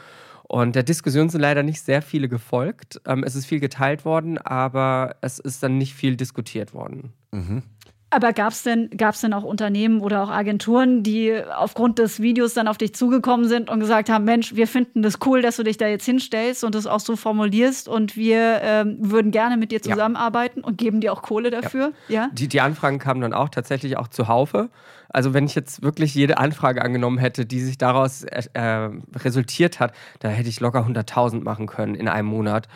Und 0.48 0.76
der 0.76 0.82
Diskussion 0.82 1.28
sind 1.28 1.42
leider 1.42 1.62
nicht 1.62 1.82
sehr 1.82 2.00
viele 2.00 2.28
gefolgt. 2.28 3.00
Ähm, 3.06 3.22
es 3.22 3.34
ist 3.34 3.44
viel 3.44 3.60
geteilt 3.60 4.06
worden, 4.06 4.38
aber 4.38 5.16
es 5.20 5.38
ist 5.38 5.62
dann 5.62 5.76
nicht 5.76 5.94
viel 5.94 6.16
diskutiert 6.16 6.72
worden. 6.72 7.12
Mhm. 7.32 7.62
Aber 8.10 8.32
gab 8.32 8.52
es 8.52 8.62
denn, 8.62 8.88
gab's 8.96 9.20
denn 9.20 9.34
auch 9.34 9.42
Unternehmen 9.42 10.00
oder 10.00 10.22
auch 10.22 10.30
Agenturen, 10.30 11.02
die 11.02 11.42
aufgrund 11.54 11.98
des 11.98 12.20
Videos 12.20 12.54
dann 12.54 12.66
auf 12.66 12.78
dich 12.78 12.94
zugekommen 12.94 13.46
sind 13.46 13.68
und 13.68 13.80
gesagt 13.80 14.08
haben, 14.08 14.24
Mensch, 14.24 14.54
wir 14.54 14.66
finden 14.66 15.02
das 15.02 15.18
cool, 15.26 15.42
dass 15.42 15.56
du 15.56 15.62
dich 15.62 15.76
da 15.76 15.88
jetzt 15.88 16.06
hinstellst 16.06 16.64
und 16.64 16.74
das 16.74 16.86
auch 16.86 17.00
so 17.00 17.16
formulierst 17.16 17.86
und 17.86 18.16
wir 18.16 18.60
ähm, 18.62 18.96
würden 18.98 19.30
gerne 19.30 19.58
mit 19.58 19.72
dir 19.72 19.82
zusammenarbeiten 19.82 20.60
ja. 20.60 20.66
und 20.66 20.78
geben 20.78 21.02
dir 21.02 21.12
auch 21.12 21.20
Kohle 21.20 21.50
dafür? 21.50 21.92
Ja. 22.08 22.22
ja? 22.22 22.30
Die, 22.32 22.48
die 22.48 22.62
Anfragen 22.62 22.98
kamen 22.98 23.20
dann 23.20 23.34
auch 23.34 23.50
tatsächlich 23.50 23.98
auch 23.98 24.08
zuhaufe. 24.08 24.70
Also 25.10 25.34
wenn 25.34 25.44
ich 25.44 25.54
jetzt 25.54 25.82
wirklich 25.82 26.14
jede 26.14 26.38
Anfrage 26.38 26.82
angenommen 26.82 27.18
hätte, 27.18 27.44
die 27.44 27.60
sich 27.60 27.76
daraus 27.76 28.24
äh, 28.24 28.42
äh 28.54 28.90
resultiert 29.16 29.80
hat, 29.80 29.92
da 30.20 30.28
hätte 30.28 30.48
ich 30.48 30.60
locker 30.60 30.86
100.000 30.86 31.42
machen 31.42 31.66
können 31.66 31.94
in 31.94 32.08
einem 32.08 32.28
Monat. 32.28 32.68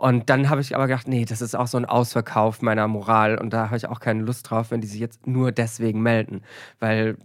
Und 0.00 0.30
dann 0.30 0.48
habe 0.48 0.62
ich 0.62 0.74
aber 0.74 0.86
gedacht, 0.86 1.08
nee, 1.08 1.26
das 1.26 1.42
ist 1.42 1.54
auch 1.54 1.66
so 1.66 1.76
ein 1.76 1.84
Ausverkauf 1.84 2.62
meiner 2.62 2.88
Moral 2.88 3.36
und 3.36 3.52
da 3.52 3.66
habe 3.66 3.76
ich 3.76 3.86
auch 3.86 4.00
keine 4.00 4.22
Lust 4.22 4.48
drauf, 4.48 4.70
wenn 4.70 4.80
die 4.80 4.86
sich 4.86 4.98
jetzt 4.98 5.26
nur 5.26 5.52
deswegen 5.52 6.00
melden. 6.00 6.40
Weil, 6.78 7.18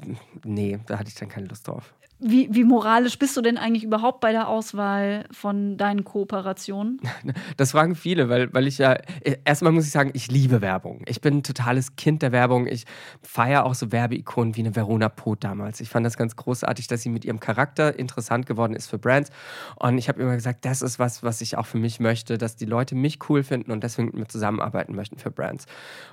nee, 0.44 0.78
da 0.86 1.00
hatte 1.00 1.08
ich 1.08 1.16
dann 1.16 1.30
keine 1.30 1.48
Lust 1.48 1.70
drauf. 1.70 1.94
Wie, 2.18 2.48
wie, 2.50 2.64
moralisch 2.64 3.20
bist 3.20 3.36
du 3.36 3.42
denn 3.42 3.58
eigentlich 3.58 3.84
überhaupt 3.84 4.22
bei 4.22 4.32
der 4.32 4.48
Auswahl 4.48 5.26
von 5.32 5.78
deinen 5.78 6.04
Kooperationen? 6.04 7.02
Das 7.58 7.72
fragen 7.72 7.96
viele, 7.96 8.30
weil, 8.30 8.54
weil 8.54 8.68
ich 8.68 8.78
ja, 8.78 8.98
erstmal 9.46 9.72
muss 9.72 9.86
ich 9.86 9.92
sagen, 9.92 10.12
ich 10.14 10.30
liebe 10.30 10.62
Werbung. 10.62 11.02
Ich 11.08 11.22
bin 11.22 11.38
ein 11.38 11.44
totales 11.44 11.96
Kind 11.96 12.22
der 12.22 12.32
Werbung. 12.32 12.68
Ich 12.68 12.86
feiere 13.22 13.66
auch 13.66 13.76
so 13.76 13.92
Werbeikonen 13.92 14.56
wie 14.56 14.62
eine 14.62 14.76
Verona 14.76 15.10
Poth 15.10 15.44
damals. 15.44 15.80
Ich 15.80 15.90
fand 15.90 16.06
das 16.06 16.18
ganz 16.18 16.36
großartig, 16.36 16.88
dass 16.88 17.02
sie 17.02 17.10
mit 17.10 17.26
ihrem 17.26 17.40
Charakter 17.40 17.98
interessant 17.98 18.46
geworden 18.46 18.74
ist 18.74 18.88
für 18.88 18.98
Brands. 18.98 19.32
Und 19.78 19.98
ich 19.98 20.10
habe 20.10 20.22
immer 20.22 20.36
gesagt, 20.36 20.66
das 20.66 20.82
ist 20.82 21.00
was, 21.00 21.24
was 21.24 21.42
ich 21.42 21.58
auch 21.58 21.66
für 21.66 21.78
mich 21.78 22.00
möchte, 22.00 22.38
dass 22.38 22.56
die 22.56 22.66
Leute 22.66 22.96
mich 22.96 23.20
cool 23.30 23.44
finden 23.44 23.72
und 23.72 23.84
deswegen 23.84 24.08
mit 24.08 24.16
mir 24.16 24.28
zusammenarbeiten 24.28 24.96
möchten 24.96 25.18
für 25.18 25.32
Brands. 25.32 25.66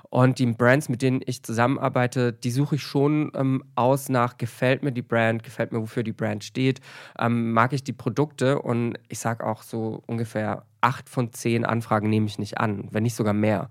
Und 0.09 0.39
die 0.39 0.45
Brands, 0.45 0.89
mit 0.89 1.01
denen 1.01 1.21
ich 1.25 1.43
zusammenarbeite, 1.43 2.33
die 2.33 2.51
suche 2.51 2.75
ich 2.75 2.83
schon 2.83 3.31
ähm, 3.35 3.63
aus 3.75 4.09
nach, 4.09 4.37
gefällt 4.37 4.83
mir 4.83 4.91
die 4.91 5.01
Brand, 5.01 5.43
gefällt 5.43 5.71
mir, 5.71 5.81
wofür 5.81 6.02
die 6.03 6.13
Brand 6.13 6.43
steht, 6.43 6.81
ähm, 7.19 7.51
mag 7.53 7.73
ich 7.73 7.83
die 7.83 7.93
Produkte 7.93 8.61
und 8.61 8.97
ich 9.09 9.19
sage 9.19 9.45
auch 9.45 9.63
so 9.63 10.03
ungefähr 10.05 10.65
acht 10.81 11.09
von 11.09 11.33
zehn 11.33 11.65
Anfragen 11.65 12.09
nehme 12.09 12.27
ich 12.27 12.39
nicht 12.39 12.57
an, 12.59 12.87
wenn 12.91 13.03
nicht 13.03 13.15
sogar 13.15 13.33
mehr, 13.33 13.69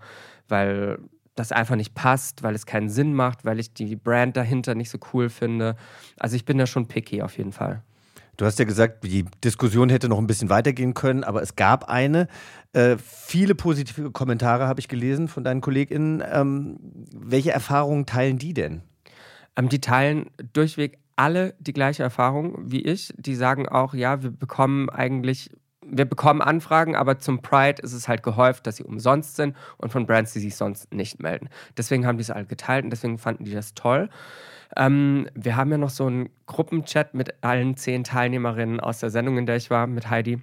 weil 0.48 0.98
das 1.34 1.52
einfach 1.52 1.76
nicht 1.76 1.94
passt, 1.94 2.42
weil 2.42 2.54
es 2.54 2.66
keinen 2.66 2.88
Sinn 2.88 3.14
macht, 3.14 3.44
weil 3.44 3.58
ich 3.58 3.72
die 3.72 3.96
Brand 3.96 4.36
dahinter 4.36 4.74
nicht 4.74 4.90
so 4.90 4.98
cool 5.12 5.30
finde. 5.30 5.76
Also 6.18 6.36
ich 6.36 6.44
bin 6.44 6.58
da 6.58 6.66
schon 6.66 6.88
picky 6.88 7.22
auf 7.22 7.38
jeden 7.38 7.52
Fall. 7.52 7.82
Du 8.36 8.46
hast 8.46 8.58
ja 8.58 8.64
gesagt, 8.64 9.04
die 9.04 9.24
Diskussion 9.44 9.90
hätte 9.90 10.08
noch 10.08 10.18
ein 10.18 10.26
bisschen 10.26 10.48
weitergehen 10.48 10.94
können, 10.94 11.22
aber 11.22 11.42
es 11.42 11.54
gab 11.54 11.84
eine. 11.84 12.28
Äh, 12.72 12.96
viele 12.98 13.54
positive 13.54 14.10
Kommentare 14.10 14.66
habe 14.66 14.80
ich 14.80 14.88
gelesen 14.88 15.28
von 15.28 15.44
deinen 15.44 15.60
KollegInnen. 15.60 16.22
Ähm, 16.30 16.78
welche 17.14 17.52
Erfahrungen 17.52 18.06
teilen 18.06 18.38
die 18.38 18.54
denn? 18.54 18.82
Ähm, 19.54 19.68
die 19.68 19.80
teilen 19.80 20.30
durchweg 20.54 20.98
alle 21.16 21.54
die 21.58 21.72
gleiche 21.72 22.02
Erfahrung 22.02 22.56
wie 22.58 22.82
ich. 22.82 23.12
Die 23.16 23.34
sagen 23.34 23.68
auch, 23.68 23.94
ja, 23.94 24.22
wir 24.22 24.30
bekommen 24.30 24.90
eigentlich, 24.90 25.50
wir 25.84 26.04
bekommen 26.04 26.42
Anfragen, 26.42 26.96
aber 26.96 27.18
zum 27.18 27.42
Pride 27.42 27.82
ist 27.82 27.92
es 27.92 28.08
halt 28.08 28.22
gehäuft, 28.22 28.66
dass 28.66 28.76
sie 28.76 28.84
umsonst 28.84 29.36
sind 29.36 29.56
und 29.78 29.90
von 29.90 30.06
Brands, 30.06 30.32
die 30.32 30.40
sich 30.40 30.56
sonst 30.56 30.92
nicht 30.92 31.22
melden. 31.22 31.48
Deswegen 31.76 32.06
haben 32.06 32.18
die 32.18 32.22
es 32.22 32.30
alle 32.30 32.46
geteilt 32.46 32.84
und 32.84 32.90
deswegen 32.90 33.18
fanden 33.18 33.44
die 33.44 33.52
das 33.52 33.74
toll. 33.74 34.08
Ähm, 34.76 35.28
wir 35.34 35.56
haben 35.56 35.70
ja 35.70 35.78
noch 35.78 35.90
so 35.90 36.06
einen 36.06 36.30
Gruppenchat 36.46 37.14
mit 37.14 37.42
allen 37.44 37.76
zehn 37.76 38.04
Teilnehmerinnen 38.04 38.80
aus 38.80 39.00
der 39.00 39.10
Sendung, 39.10 39.38
in 39.38 39.46
der 39.46 39.56
ich 39.56 39.70
war, 39.70 39.86
mit 39.86 40.08
Heidi. 40.08 40.40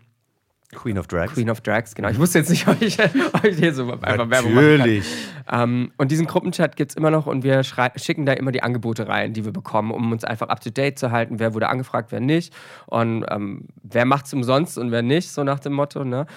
Queen 0.75 0.99
of 0.99 1.07
Drags. 1.07 1.33
Queen 1.33 1.49
of 1.49 1.61
Drags, 1.61 1.95
genau. 1.95 2.09
Ich 2.09 2.19
wusste 2.19 2.39
jetzt 2.39 2.49
nicht, 2.49 2.67
ob 2.67 2.81
ich, 2.81 2.99
ob 2.99 3.43
ich 3.43 3.57
hier 3.57 3.73
so 3.73 3.91
einfach 3.91 4.27
Natürlich. 4.27 5.05
Werbung 5.05 5.43
kann. 5.45 5.61
Ähm, 5.61 5.91
und 5.97 6.11
diesen 6.11 6.27
Gruppenchat 6.27 6.75
gibt 6.75 6.91
es 6.91 6.97
immer 6.97 7.09
noch 7.09 7.25
und 7.25 7.43
wir 7.43 7.63
schicken 7.63 8.25
da 8.25 8.33
immer 8.33 8.51
die 8.51 8.61
Angebote 8.61 9.07
rein, 9.07 9.33
die 9.33 9.45
wir 9.45 9.51
bekommen, 9.51 9.91
um 9.91 10.11
uns 10.11 10.23
einfach 10.23 10.49
up 10.49 10.61
to 10.61 10.69
date 10.69 10.99
zu 10.99 11.11
halten. 11.11 11.39
Wer 11.39 11.55
wurde 11.55 11.69
angefragt, 11.69 12.11
wer 12.11 12.19
nicht. 12.19 12.53
Und 12.85 13.25
ähm, 13.29 13.67
wer 13.81 14.05
macht 14.05 14.27
es 14.27 14.33
umsonst 14.33 14.77
und 14.77 14.91
wer 14.91 15.01
nicht, 15.01 15.31
so 15.31 15.43
nach 15.43 15.59
dem 15.59 15.73
Motto. 15.73 16.03
Ne? 16.03 16.27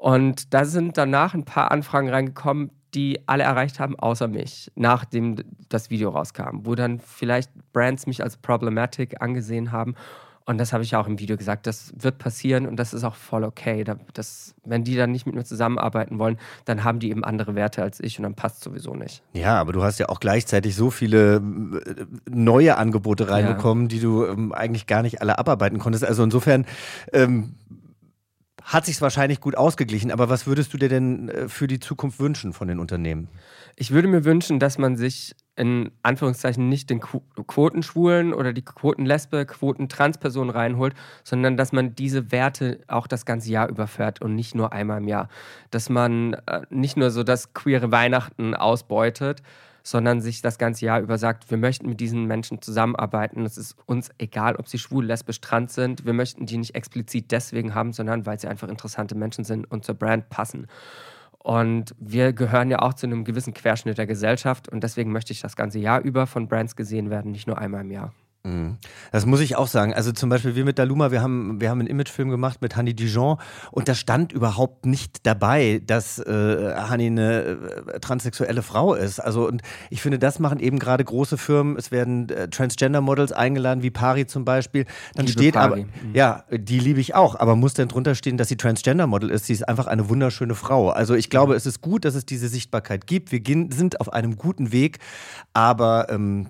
Und 0.00 0.52
da 0.52 0.64
sind 0.64 0.98
danach 0.98 1.34
ein 1.34 1.44
paar 1.44 1.70
Anfragen 1.70 2.10
reingekommen, 2.10 2.70
die 2.94 3.20
alle 3.28 3.44
erreicht 3.44 3.78
haben, 3.78 3.96
außer 3.96 4.26
mich, 4.26 4.72
nachdem 4.74 5.36
das 5.68 5.90
Video 5.90 6.10
rauskam, 6.10 6.64
wo 6.64 6.74
dann 6.74 6.98
vielleicht 6.98 7.50
Brands 7.72 8.06
mich 8.06 8.22
als 8.22 8.36
problematic 8.36 9.20
angesehen 9.20 9.70
haben 9.70 9.94
und 10.46 10.58
das 10.58 10.72
habe 10.72 10.84
ich 10.84 10.94
auch 10.94 11.08
im 11.08 11.18
Video 11.18 11.36
gesagt, 11.36 11.66
das 11.66 11.92
wird 11.98 12.18
passieren 12.18 12.66
und 12.66 12.76
das 12.76 12.94
ist 12.94 13.02
auch 13.02 13.16
voll 13.16 13.42
okay. 13.42 13.84
Das, 14.14 14.54
wenn 14.64 14.84
die 14.84 14.94
dann 14.94 15.10
nicht 15.10 15.26
mit 15.26 15.34
mir 15.34 15.44
zusammenarbeiten 15.44 16.20
wollen, 16.20 16.38
dann 16.64 16.84
haben 16.84 17.00
die 17.00 17.10
eben 17.10 17.24
andere 17.24 17.56
Werte 17.56 17.82
als 17.82 17.98
ich 17.98 18.18
und 18.18 18.22
dann 18.22 18.34
passt 18.34 18.62
sowieso 18.62 18.94
nicht. 18.94 19.24
Ja, 19.32 19.60
aber 19.60 19.72
du 19.72 19.82
hast 19.82 19.98
ja 19.98 20.08
auch 20.08 20.20
gleichzeitig 20.20 20.76
so 20.76 20.90
viele 20.90 21.36
äh, 21.36 22.06
neue 22.30 22.76
Angebote 22.76 23.28
reinbekommen, 23.28 23.84
ja. 23.84 23.88
die 23.88 24.00
du 24.00 24.24
ähm, 24.24 24.52
eigentlich 24.52 24.86
gar 24.86 25.02
nicht 25.02 25.20
alle 25.20 25.36
abarbeiten 25.36 25.80
konntest. 25.80 26.04
Also 26.04 26.22
insofern 26.22 26.64
ähm, 27.12 27.54
hat 28.66 28.84
sich 28.84 29.00
wahrscheinlich 29.00 29.40
gut 29.40 29.56
ausgeglichen. 29.56 30.10
Aber 30.10 30.28
was 30.28 30.46
würdest 30.46 30.74
du 30.74 30.76
dir 30.76 30.88
denn 30.88 31.28
äh, 31.28 31.48
für 31.48 31.68
die 31.68 31.78
Zukunft 31.78 32.18
wünschen 32.18 32.52
von 32.52 32.66
den 32.66 32.80
Unternehmen? 32.80 33.28
Ich 33.76 33.92
würde 33.92 34.08
mir 34.08 34.24
wünschen, 34.24 34.58
dass 34.58 34.76
man 34.76 34.96
sich 34.96 35.36
in 35.54 35.92
Anführungszeichen 36.02 36.68
nicht 36.68 36.90
den 36.90 37.00
Quotenschwulen 37.00 38.34
oder 38.34 38.52
die 38.52 38.64
Quotenlesbe, 38.64 39.46
Quotentransperson 39.46 40.50
reinholt, 40.50 40.94
sondern 41.24 41.56
dass 41.56 41.72
man 41.72 41.94
diese 41.94 42.30
Werte 42.30 42.80
auch 42.88 43.06
das 43.06 43.24
ganze 43.24 43.50
Jahr 43.50 43.68
überfährt 43.68 44.20
und 44.20 44.34
nicht 44.34 44.54
nur 44.54 44.72
einmal 44.72 44.98
im 44.98 45.08
Jahr. 45.08 45.28
Dass 45.70 45.88
man 45.88 46.34
äh, 46.34 46.62
nicht 46.68 46.96
nur 46.96 47.10
so 47.10 47.22
das 47.22 47.54
queere 47.54 47.92
Weihnachten 47.92 48.54
ausbeutet, 48.54 49.42
sondern 49.86 50.20
sich 50.20 50.42
das 50.42 50.58
ganze 50.58 50.84
Jahr 50.84 51.00
über 51.00 51.16
sagt, 51.16 51.48
wir 51.48 51.58
möchten 51.58 51.88
mit 51.88 52.00
diesen 52.00 52.24
Menschen 52.24 52.60
zusammenarbeiten. 52.60 53.46
Es 53.46 53.56
ist 53.56 53.76
uns 53.86 54.10
egal, 54.18 54.56
ob 54.56 54.66
sie 54.66 54.80
schwul, 54.80 55.06
lesbisch, 55.06 55.40
trans 55.40 55.76
sind. 55.76 56.04
Wir 56.04 56.12
möchten 56.12 56.44
die 56.44 56.58
nicht 56.58 56.74
explizit 56.74 57.30
deswegen 57.30 57.72
haben, 57.72 57.92
sondern 57.92 58.26
weil 58.26 58.40
sie 58.40 58.48
einfach 58.48 58.66
interessante 58.66 59.14
Menschen 59.14 59.44
sind 59.44 59.64
und 59.70 59.84
zur 59.84 59.94
Brand 59.94 60.28
passen. 60.28 60.66
Und 61.38 61.94
wir 62.00 62.32
gehören 62.32 62.68
ja 62.68 62.80
auch 62.80 62.94
zu 62.94 63.06
einem 63.06 63.22
gewissen 63.22 63.54
Querschnitt 63.54 63.96
der 63.96 64.08
Gesellschaft 64.08 64.68
und 64.68 64.82
deswegen 64.82 65.12
möchte 65.12 65.32
ich 65.32 65.40
das 65.40 65.54
ganze 65.54 65.78
Jahr 65.78 66.00
über 66.00 66.26
von 66.26 66.48
Brands 66.48 66.74
gesehen 66.74 67.08
werden, 67.08 67.30
nicht 67.30 67.46
nur 67.46 67.58
einmal 67.58 67.82
im 67.82 67.92
Jahr. 67.92 68.12
Mhm. 68.46 68.78
Das 69.10 69.26
muss 69.26 69.40
ich 69.40 69.56
auch 69.56 69.66
sagen. 69.66 69.92
Also 69.92 70.12
zum 70.12 70.28
Beispiel 70.30 70.54
wir 70.54 70.64
mit 70.64 70.78
Daluma, 70.78 71.10
wir 71.10 71.20
haben, 71.20 71.60
wir 71.60 71.68
haben 71.68 71.80
einen 71.80 71.88
Imagefilm 71.88 72.30
gemacht 72.30 72.62
mit 72.62 72.76
Hanni 72.76 72.94
Dijon 72.94 73.38
und 73.72 73.88
da 73.88 73.94
stand 73.94 74.32
überhaupt 74.32 74.86
nicht 74.86 75.26
dabei, 75.26 75.82
dass 75.84 76.18
äh, 76.20 76.74
Hanni 76.76 77.06
eine 77.06 77.42
äh, 77.42 78.00
transsexuelle 78.00 78.62
Frau 78.62 78.94
ist. 78.94 79.18
Also 79.18 79.48
und 79.48 79.62
ich 79.90 80.00
finde, 80.00 80.18
das 80.18 80.38
machen 80.38 80.60
eben 80.60 80.78
gerade 80.78 81.04
große 81.04 81.38
Firmen. 81.38 81.76
Es 81.76 81.90
werden 81.90 82.28
äh, 82.28 82.48
Transgender-Models 82.48 83.32
eingeladen, 83.32 83.82
wie 83.82 83.90
Pari 83.90 84.26
zum 84.26 84.44
Beispiel. 84.44 84.86
Dann 85.14 85.26
Liebe 85.26 85.40
steht 85.40 85.54
Pari. 85.54 85.66
aber, 85.66 85.76
Mhm. 85.76 86.14
ja, 86.14 86.44
die 86.50 86.78
liebe 86.78 87.00
ich 87.00 87.14
auch, 87.14 87.34
aber 87.38 87.56
muss 87.56 87.74
denn 87.74 87.88
drunter 87.88 88.14
stehen, 88.14 88.36
dass 88.36 88.48
sie 88.48 88.56
Transgender-Model 88.56 89.30
ist? 89.30 89.46
Sie 89.46 89.52
ist 89.52 89.68
einfach 89.68 89.86
eine 89.88 90.08
wunderschöne 90.08 90.54
Frau. 90.54 90.90
Also 90.90 91.14
ich 91.14 91.30
glaube, 91.30 91.54
es 91.54 91.66
ist 91.66 91.80
gut, 91.80 92.04
dass 92.04 92.14
es 92.14 92.26
diese 92.26 92.48
Sichtbarkeit 92.48 93.06
gibt. 93.06 93.32
Wir 93.32 93.40
gehen, 93.40 93.72
sind 93.72 94.00
auf 94.00 94.12
einem 94.12 94.36
guten 94.36 94.70
Weg, 94.72 94.98
aber 95.52 96.06
ähm, 96.10 96.48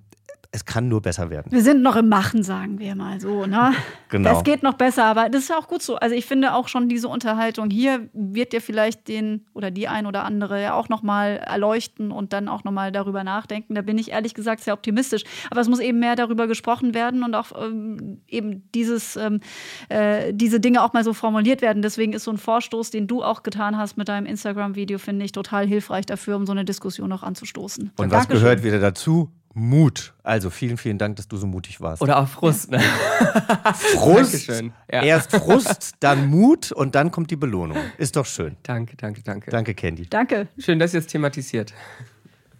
es 0.56 0.64
kann 0.64 0.88
nur 0.88 1.02
besser 1.02 1.28
werden. 1.28 1.52
Wir 1.52 1.62
sind 1.62 1.82
noch 1.82 1.96
im 1.96 2.08
Machen, 2.08 2.42
sagen 2.42 2.78
wir 2.78 2.94
mal 2.94 3.20
so. 3.20 3.46
Ne? 3.46 3.72
Genau. 4.08 4.34
Das 4.34 4.44
geht 4.44 4.62
noch 4.62 4.74
besser, 4.74 5.04
aber 5.04 5.28
das 5.28 5.42
ist 5.42 5.50
ja 5.50 5.58
auch 5.58 5.66
gut 5.66 5.82
so. 5.82 5.96
Also 5.96 6.14
ich 6.14 6.26
finde 6.26 6.54
auch 6.54 6.68
schon 6.68 6.88
diese 6.88 7.08
Unterhaltung 7.08 7.70
hier 7.70 8.08
wird 8.12 8.52
dir 8.52 8.60
vielleicht 8.60 9.08
den 9.08 9.44
oder 9.52 9.72
die 9.72 9.88
ein 9.88 10.06
oder 10.06 10.22
andere 10.22 10.62
ja 10.62 10.74
auch 10.74 10.88
nochmal 10.88 11.38
erleuchten 11.38 12.12
und 12.12 12.32
dann 12.32 12.48
auch 12.48 12.62
nochmal 12.62 12.92
darüber 12.92 13.24
nachdenken. 13.24 13.74
Da 13.74 13.82
bin 13.82 13.98
ich 13.98 14.12
ehrlich 14.12 14.32
gesagt 14.32 14.62
sehr 14.62 14.74
optimistisch. 14.74 15.24
Aber 15.50 15.60
es 15.60 15.68
muss 15.68 15.80
eben 15.80 15.98
mehr 15.98 16.14
darüber 16.14 16.46
gesprochen 16.46 16.94
werden 16.94 17.24
und 17.24 17.34
auch 17.34 17.50
ähm, 17.60 18.20
eben 18.28 18.62
dieses, 18.76 19.16
ähm, 19.16 19.40
äh, 19.88 20.32
diese 20.32 20.60
Dinge 20.60 20.84
auch 20.84 20.92
mal 20.92 21.02
so 21.02 21.12
formuliert 21.12 21.60
werden. 21.60 21.82
Deswegen 21.82 22.12
ist 22.12 22.22
so 22.24 22.30
ein 22.30 22.38
Vorstoß, 22.38 22.92
den 22.92 23.08
du 23.08 23.24
auch 23.24 23.42
getan 23.42 23.76
hast 23.76 23.96
mit 23.96 24.08
deinem 24.08 24.26
Instagram-Video, 24.26 24.98
finde 24.98 25.24
ich 25.24 25.32
total 25.32 25.66
hilfreich 25.66 26.06
dafür, 26.06 26.36
um 26.36 26.46
so 26.46 26.52
eine 26.52 26.64
Diskussion 26.64 27.10
auch 27.12 27.24
anzustoßen. 27.24 27.90
Und 27.96 28.10
was 28.12 28.28
Dankeschön. 28.28 28.42
gehört 28.42 28.62
wieder 28.62 28.78
dazu? 28.78 29.32
Mut. 29.58 30.12
Also 30.22 30.50
vielen, 30.50 30.76
vielen 30.76 30.98
Dank, 30.98 31.16
dass 31.16 31.28
du 31.28 31.38
so 31.38 31.46
mutig 31.46 31.80
warst. 31.80 32.02
Oder 32.02 32.18
auch 32.18 32.28
Frust. 32.28 32.70
Ne? 32.70 32.78
Frust. 33.74 34.48
Dankeschön. 34.48 34.72
Ja. 34.92 35.02
Erst 35.02 35.32
Frust, 35.34 35.94
dann 36.00 36.26
Mut 36.28 36.72
und 36.72 36.94
dann 36.94 37.10
kommt 37.10 37.30
die 37.30 37.36
Belohnung. 37.36 37.78
Ist 37.96 38.16
doch 38.16 38.26
schön. 38.26 38.56
Danke, 38.64 38.96
danke, 38.96 39.22
danke. 39.22 39.50
Danke, 39.50 39.74
Candy. 39.74 40.06
Danke. 40.10 40.48
Schön, 40.58 40.78
dass 40.78 40.92
ihr 40.92 41.00
es 41.00 41.06
thematisiert. 41.06 41.72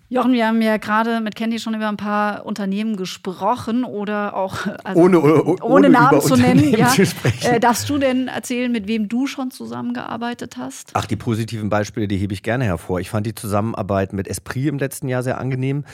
Jochen, 0.08 0.32
wir 0.32 0.46
haben 0.46 0.62
ja 0.62 0.76
gerade 0.78 1.20
mit 1.20 1.34
Candy 1.34 1.58
schon 1.58 1.74
über 1.74 1.88
ein 1.88 1.96
paar 1.98 2.46
Unternehmen 2.46 2.96
gesprochen 2.96 3.84
oder 3.84 4.34
auch 4.36 4.56
also 4.84 5.00
Ohne- 5.00 5.20
ohne- 5.20 5.62
ohne 5.62 5.88
Namen 5.90 6.20
zu 6.22 6.36
nennen. 6.36 6.70
Ja. 6.78 6.88
zu 6.88 7.04
sprechen. 7.04 7.44
Äh, 7.54 7.60
darfst 7.60 7.90
du 7.90 7.98
denn 7.98 8.28
erzählen, 8.28 8.70
mit 8.72 8.86
wem 8.88 9.08
du 9.08 9.26
schon 9.26 9.50
zusammengearbeitet 9.50 10.56
hast? 10.56 10.90
Ach, 10.94 11.04
die 11.06 11.16
positiven 11.16 11.68
Beispiele, 11.68 12.06
die 12.08 12.16
hebe 12.16 12.32
ich 12.32 12.42
gerne 12.44 12.64
hervor. 12.64 13.00
Ich 13.00 13.10
fand 13.10 13.26
die 13.26 13.34
Zusammenarbeit 13.34 14.12
mit 14.12 14.28
Esprit 14.28 14.66
im 14.68 14.78
letzten 14.78 15.08
Jahr 15.08 15.22
sehr 15.24 15.38
angenehm. 15.38 15.84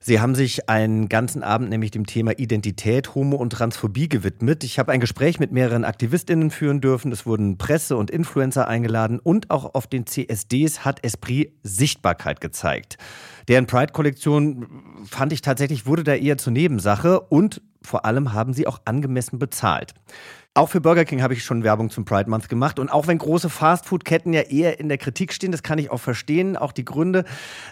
Sie 0.00 0.20
haben 0.20 0.34
sich 0.34 0.68
einen 0.68 1.08
ganzen 1.08 1.42
Abend 1.42 1.70
nämlich 1.70 1.90
dem 1.90 2.06
Thema 2.06 2.38
Identität, 2.38 3.14
Homo 3.14 3.36
und 3.36 3.50
Transphobie 3.50 4.08
gewidmet. 4.08 4.64
Ich 4.64 4.78
habe 4.78 4.92
ein 4.92 5.00
Gespräch 5.00 5.40
mit 5.40 5.52
mehreren 5.52 5.84
AktivistInnen 5.84 6.50
führen 6.50 6.80
dürfen. 6.80 7.10
Es 7.12 7.26
wurden 7.26 7.58
Presse 7.58 7.96
und 7.96 8.10
Influencer 8.10 8.68
eingeladen 8.68 9.18
und 9.18 9.50
auch 9.50 9.74
auf 9.74 9.86
den 9.86 10.06
CSDs 10.06 10.84
hat 10.84 11.04
Esprit 11.04 11.52
Sichtbarkeit 11.62 12.40
gezeigt. 12.40 12.98
Deren 13.48 13.66
Pride-Kollektion 13.66 14.66
fand 15.04 15.32
ich 15.32 15.42
tatsächlich 15.42 15.86
wurde 15.86 16.04
da 16.04 16.14
eher 16.14 16.38
zur 16.38 16.52
Nebensache 16.52 17.20
und 17.20 17.62
vor 17.82 18.04
allem 18.04 18.32
haben 18.32 18.52
sie 18.52 18.66
auch 18.66 18.80
angemessen 18.84 19.38
bezahlt. 19.38 19.94
Auch 20.58 20.68
für 20.68 20.80
Burger 20.80 21.04
King 21.04 21.22
habe 21.22 21.34
ich 21.34 21.44
schon 21.44 21.62
Werbung 21.62 21.88
zum 21.88 22.04
Pride 22.04 22.28
Month 22.28 22.48
gemacht. 22.48 22.80
Und 22.80 22.88
auch 22.88 23.06
wenn 23.06 23.18
große 23.18 23.48
Fastfood-Ketten 23.48 24.32
ja 24.32 24.40
eher 24.40 24.80
in 24.80 24.88
der 24.88 24.98
Kritik 24.98 25.32
stehen, 25.32 25.52
das 25.52 25.62
kann 25.62 25.78
ich 25.78 25.88
auch 25.92 26.00
verstehen, 26.00 26.56
auch 26.56 26.72
die 26.72 26.84
Gründe, 26.84 27.26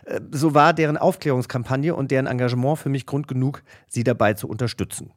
äh, 0.04 0.20
so 0.30 0.54
war 0.54 0.72
deren 0.72 0.96
Aufklärungskampagne 0.96 1.96
und 1.96 2.12
deren 2.12 2.26
Engagement 2.26 2.78
für 2.78 2.88
mich 2.88 3.04
Grund 3.04 3.26
genug, 3.26 3.64
sie 3.88 4.04
dabei 4.04 4.34
zu 4.34 4.46
unterstützen. 4.46 5.10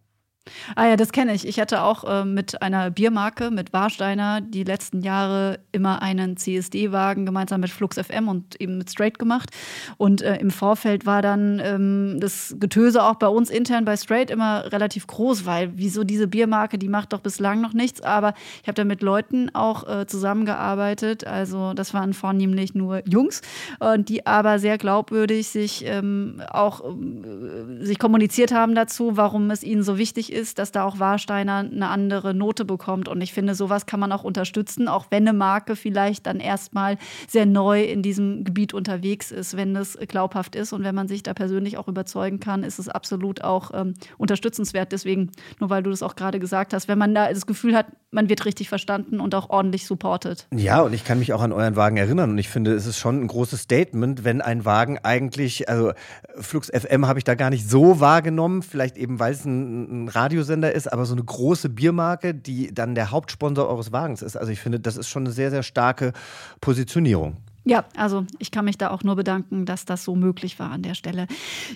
Ah 0.76 0.88
ja, 0.88 0.96
das 0.96 1.12
kenne 1.12 1.34
ich. 1.34 1.48
Ich 1.48 1.60
hatte 1.60 1.84
auch 1.84 2.04
äh, 2.04 2.26
mit 2.26 2.62
einer 2.62 2.90
Biermarke, 2.92 3.52
mit 3.52 3.74
Warsteiner, 3.74 4.42
die 4.42 4.64
letzten 4.64 5.02
Jahre 5.02 5.60
immer 5.72 6.02
einen 6.02 6.38
CSD-Wagen 6.38 7.26
gemeinsam 7.26 7.62
mit 7.62 7.70
Flux 7.70 7.98
FM 7.98 8.28
und 8.28 8.60
eben 8.62 8.78
mit 8.78 8.90
Straight 8.90 9.20
gemacht. 9.20 9.50
Und 9.98 10.22
äh, 10.22 10.38
im 10.38 10.52
Vorfeld 10.52 11.06
war 11.06 11.22
dann 11.22 11.62
ähm, 11.64 12.18
das 12.20 12.56
Getöse 12.60 13.04
auch 13.04 13.16
bei 13.16 13.28
uns 13.28 13.50
intern 13.50 13.86
bei 13.86 13.98
Straight 13.98 14.30
immer 14.32 14.72
relativ 14.72 15.08
groß, 15.08 15.46
weil 15.46 15.72
wieso 15.76 16.04
diese 16.04 16.28
Biermarke, 16.28 16.78
die 16.78 16.90
macht 16.90 17.14
doch 17.14 17.22
bislang 17.22 17.62
noch 17.62 17.74
nichts. 17.74 18.02
Aber 18.02 18.34
ich 18.62 18.68
habe 18.68 18.76
da 18.76 18.84
mit 18.84 19.02
Leuten 19.02 19.54
auch 19.54 19.88
äh, 19.88 20.08
zusammengearbeitet. 20.08 21.26
Also 21.26 21.74
das 21.74 21.94
waren 21.94 22.14
vornehmlich 22.14 22.76
nur 22.76 23.02
Jungs, 23.08 23.42
äh, 23.80 24.00
die 24.00 24.26
aber 24.26 24.60
sehr 24.60 24.78
glaubwürdig 24.78 25.50
sich 25.50 25.84
ähm, 25.86 26.42
auch 26.50 26.82
äh, 26.84 27.86
sich 27.86 28.00
kommuniziert 28.00 28.52
haben 28.52 28.76
dazu, 28.76 29.18
warum 29.18 29.52
es 29.52 29.64
ihnen 29.64 29.84
so 29.84 29.98
wichtig 29.98 30.32
ist, 30.32 30.39
dass 30.40 30.72
da 30.72 30.84
auch 30.84 31.00
Warsteiner 31.00 31.58
eine 31.58 31.88
andere 31.88 32.34
Note 32.34 32.66
bekommt. 32.66 33.08
Und 33.08 33.22
ich 33.22 33.34
finde, 33.34 33.56
sowas 33.56 33.86
kann 33.86 34.00
man 34.00 34.12
auch 34.12 34.24
unterstützen, 34.24 34.88
auch 34.88 35.08
wenn 35.10 35.28
eine 35.28 35.38
Marke 35.38 35.76
vielleicht 35.76 36.26
dann 36.26 36.40
erstmal 36.40 36.98
sehr 37.28 37.46
neu 37.46 37.84
in 37.84 38.02
diesem 38.02 38.44
Gebiet 38.44 38.74
unterwegs 38.74 39.32
ist, 39.32 39.58
wenn 39.58 39.76
es 39.76 39.98
glaubhaft 40.08 40.56
ist 40.56 40.74
und 40.74 40.84
wenn 40.84 40.96
man 40.96 41.08
sich 41.08 41.24
da 41.24 41.34
persönlich 41.34 41.78
auch 41.78 41.88
überzeugen 41.88 42.40
kann, 42.40 42.64
ist 42.64 42.80
es 42.80 42.90
absolut 42.90 43.44
auch 43.44 43.72
ähm, 43.74 43.94
unterstützenswert. 44.18 44.92
Deswegen, 44.92 45.32
nur 45.60 45.70
weil 45.70 45.84
du 45.84 45.90
das 45.90 46.04
auch 46.04 46.16
gerade 46.16 46.40
gesagt 46.40 46.74
hast, 46.74 46.88
wenn 46.88 46.98
man 46.98 47.14
da 47.14 47.30
das 47.32 47.46
Gefühl 47.46 47.76
hat, 47.76 47.88
man 48.12 48.30
wird 48.30 48.46
richtig 48.46 48.70
verstanden 48.70 49.20
und 49.20 49.36
auch 49.36 49.50
ordentlich 49.50 49.86
supportet. 49.86 50.48
Ja, 50.56 50.82
und 50.82 50.94
ich 50.94 51.04
kann 51.04 51.20
mich 51.20 51.34
auch 51.34 51.42
an 51.42 51.52
euren 51.52 51.76
Wagen 51.76 51.98
erinnern. 51.98 52.32
Und 52.32 52.38
ich 52.38 52.50
finde, 52.50 52.74
es 52.74 52.86
ist 52.86 52.98
schon 52.98 53.22
ein 53.22 53.28
großes 53.28 53.62
Statement, 53.62 54.24
wenn 54.24 54.42
ein 54.42 54.66
Wagen 54.66 54.98
eigentlich, 55.04 55.70
also 55.70 55.92
Flux 56.40 56.70
FM 56.74 57.08
habe 57.08 57.20
ich 57.20 57.24
da 57.24 57.36
gar 57.36 57.50
nicht 57.50 57.70
so 57.70 58.00
wahrgenommen, 58.00 58.64
vielleicht 58.64 58.98
eben, 58.98 59.20
weil 59.20 59.34
es 59.34 59.46
ein, 59.46 60.06
ein 60.06 60.10
Radiosender 60.20 60.74
ist, 60.74 60.92
aber 60.92 61.06
so 61.06 61.14
eine 61.14 61.24
große 61.24 61.70
Biermarke, 61.70 62.34
die 62.34 62.74
dann 62.74 62.94
der 62.94 63.12
Hauptsponsor 63.12 63.70
eures 63.70 63.94
Wagens 63.94 64.22
ist. 64.22 64.36
Also 64.36 64.52
ich 64.52 64.60
finde, 64.60 64.80
das 64.80 64.98
ist 64.98 65.08
schon 65.08 65.24
eine 65.24 65.32
sehr, 65.32 65.50
sehr 65.50 65.64
starke 65.64 66.12
Positionierung. 66.60 67.38
Ja, 67.64 67.86
also 67.96 68.26
ich 68.38 68.52
kann 68.52 68.66
mich 68.66 68.78
da 68.78 68.90
auch 68.90 69.04
nur 69.04 69.16
bedanken, 69.16 69.66
dass 69.66 69.86
das 69.86 70.04
so 70.04 70.16
möglich 70.16 70.60
war 70.60 70.72
an 70.72 70.82
der 70.82 70.96
Stelle. 70.96 71.28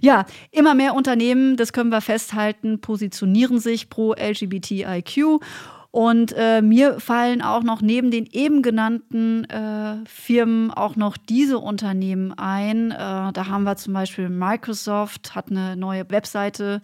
Ja, 0.02 0.26
immer 0.52 0.76
mehr 0.76 0.94
Unternehmen, 0.94 1.56
das 1.56 1.72
können 1.72 1.90
wir 1.90 2.02
festhalten, 2.02 2.82
positionieren 2.82 3.60
sich 3.60 3.90
pro 3.90 4.14
LGBTIQ. 4.14 5.40
Und 5.96 6.34
äh, 6.36 6.64
mir 6.64 7.00
fallen 7.00 7.44
auch 7.44 7.62
noch 7.62 7.84
neben 7.84 8.10
den 8.10 8.26
eben 8.26 8.64
genannten 8.64 9.46
äh, 9.46 9.98
Firmen 10.08 10.72
auch 10.72 10.96
noch 10.96 11.18
diese 11.18 11.60
Unternehmen 11.60 12.34
ein. 12.34 12.90
Äh, 12.90 12.96
da 12.96 13.48
haben 13.48 13.64
wir 13.64 13.76
zum 13.76 13.94
Beispiel 13.94 14.28
Microsoft, 14.28 15.36
hat 15.36 15.52
eine 15.52 15.78
neue 15.78 16.10
Webseite. 16.10 16.82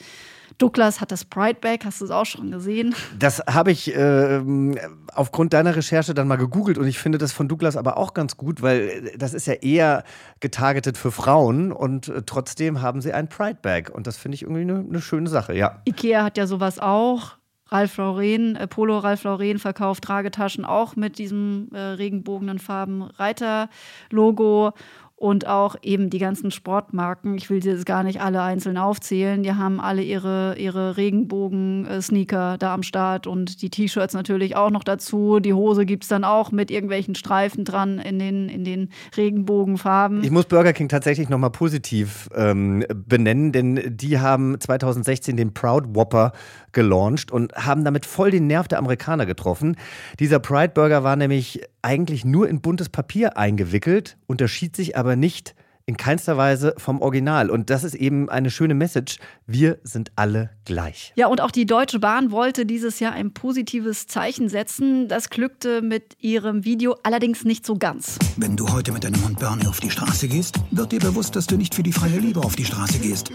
Douglas 0.59 1.01
hat 1.01 1.11
das 1.11 1.25
Pride 1.25 1.57
Bag, 1.59 1.85
hast 1.85 2.01
du 2.01 2.05
es 2.05 2.11
auch 2.11 2.27
schon 2.27 2.51
gesehen? 2.51 2.93
Das 3.17 3.39
habe 3.49 3.71
ich 3.71 3.91
ähm, 3.95 4.77
aufgrund 5.11 5.53
deiner 5.53 5.75
Recherche 5.75 6.13
dann 6.13 6.27
mal 6.27 6.35
gegoogelt 6.35 6.77
und 6.77 6.85
ich 6.85 6.99
finde 6.99 7.17
das 7.17 7.31
von 7.31 7.47
Douglas 7.47 7.77
aber 7.77 7.97
auch 7.97 8.13
ganz 8.13 8.37
gut, 8.37 8.61
weil 8.61 9.11
das 9.17 9.33
ist 9.33 9.47
ja 9.47 9.53
eher 9.53 10.03
getargetet 10.39 10.99
für 10.99 11.11
Frauen 11.11 11.71
und 11.71 12.09
äh, 12.09 12.21
trotzdem 12.27 12.83
haben 12.83 13.01
sie 13.01 13.11
ein 13.11 13.27
Pride 13.27 13.57
Bag 13.59 13.89
und 13.89 14.05
das 14.05 14.17
finde 14.17 14.35
ich 14.35 14.43
irgendwie 14.43 14.61
eine 14.61 14.85
eine 14.87 15.01
schöne 15.01 15.29
Sache, 15.29 15.55
ja. 15.55 15.81
Ikea 15.87 16.23
hat 16.23 16.37
ja 16.37 16.45
sowas 16.45 16.77
auch. 16.77 17.38
Ralph 17.69 17.97
Lauren, 17.97 18.55
äh, 18.55 18.67
Polo 18.67 18.97
Ralph 18.97 19.23
Lauren 19.23 19.59
verkauft 19.59 20.03
Tragetaschen 20.03 20.65
auch 20.65 20.95
mit 20.95 21.17
diesem 21.17 21.69
äh, 21.73 21.79
regenbogenen 21.79 22.59
Farben 22.59 23.03
Reiter-Logo 23.03 24.73
und 25.19 25.47
auch 25.47 25.75
eben 25.81 26.09
die 26.09 26.17
ganzen 26.17 26.49
Sportmarken. 26.49 27.35
Ich 27.35 27.49
will 27.49 27.61
sie 27.61 27.69
jetzt 27.69 27.85
gar 27.85 28.03
nicht 28.03 28.21
alle 28.21 28.41
einzeln 28.41 28.77
aufzählen. 28.77 29.43
Die 29.43 29.53
haben 29.53 29.81
alle 29.81 30.01
ihre, 30.01 30.55
ihre 30.57 30.95
Regenbogen-Sneaker 30.95 32.57
da 32.57 32.73
am 32.73 32.83
Start 32.83 33.27
und 33.27 33.61
die 33.61 33.69
T-Shirts 33.69 34.13
natürlich 34.13 34.55
auch 34.55 34.69
noch 34.69 34.85
dazu. 34.85 35.41
Die 35.41 35.53
Hose 35.53 35.85
gibt 35.85 36.03
es 36.03 36.09
dann 36.09 36.23
auch 36.23 36.51
mit 36.51 36.71
irgendwelchen 36.71 37.15
Streifen 37.15 37.65
dran 37.65 37.99
in 37.99 38.17
den, 38.17 38.47
in 38.47 38.63
den 38.63 38.91
Regenbogenfarben. 39.17 40.23
Ich 40.23 40.31
muss 40.31 40.45
Burger 40.45 40.71
King 40.71 40.87
tatsächlich 40.87 41.27
nochmal 41.27 41.51
positiv 41.51 42.29
ähm, 42.33 42.85
benennen, 42.89 43.51
denn 43.51 43.97
die 43.97 44.19
haben 44.19 44.57
2016 44.57 45.35
den 45.35 45.53
Proud 45.53 45.95
Whopper 45.95 46.31
gelauncht 46.71 47.29
und 47.29 47.53
haben 47.55 47.83
damit 47.83 48.05
voll 48.05 48.31
den 48.31 48.47
Nerv 48.47 48.69
der 48.69 48.77
Amerikaner 48.77 49.25
getroffen. 49.25 49.75
Dieser 50.19 50.39
Pride 50.39 50.71
Burger 50.73 51.03
war 51.03 51.17
nämlich 51.17 51.61
eigentlich 51.81 52.25
nur 52.25 52.47
in 52.49 52.61
buntes 52.61 52.89
Papier 52.89 53.37
eingewickelt, 53.37 54.17
unterschied 54.27 54.75
sich 54.75 54.97
aber 54.97 55.15
nicht 55.15 55.55
in 55.89 55.97
keinster 55.97 56.37
Weise 56.37 56.75
vom 56.77 57.01
Original. 57.01 57.49
Und 57.49 57.71
das 57.71 57.83
ist 57.83 57.95
eben 57.95 58.29
eine 58.29 58.51
schöne 58.51 58.75
Message. 58.75 59.17
Wir 59.47 59.79
sind 59.83 60.11
alle 60.15 60.51
gleich. 60.63 61.13
Ja, 61.15 61.25
und 61.25 61.41
auch 61.41 61.49
die 61.49 61.65
Deutsche 61.65 61.97
Bahn 61.97 62.29
wollte 62.29 62.67
dieses 62.67 62.99
Jahr 62.99 63.13
ein 63.13 63.33
positives 63.33 64.05
Zeichen 64.05 64.49
setzen. 64.49 65.07
Das 65.07 65.31
glückte 65.31 65.81
mit 65.81 66.15
ihrem 66.19 66.63
Video 66.63 66.95
allerdings 67.01 67.43
nicht 67.43 67.65
so 67.65 67.75
ganz. 67.75 68.19
Wenn 68.37 68.55
du 68.55 68.71
heute 68.71 68.91
mit 68.91 69.03
deinem 69.03 69.25
Hund 69.25 69.39
Bernie 69.39 69.65
auf 69.65 69.79
die 69.79 69.89
Straße 69.89 70.27
gehst, 70.27 70.59
wird 70.69 70.91
dir 70.91 70.99
bewusst, 70.99 71.35
dass 71.35 71.47
du 71.47 71.57
nicht 71.57 71.73
für 71.73 71.81
die 71.81 71.91
freie 71.91 72.19
Liebe 72.19 72.39
auf 72.39 72.55
die 72.55 72.65
Straße 72.65 72.99
gehst. 72.99 73.31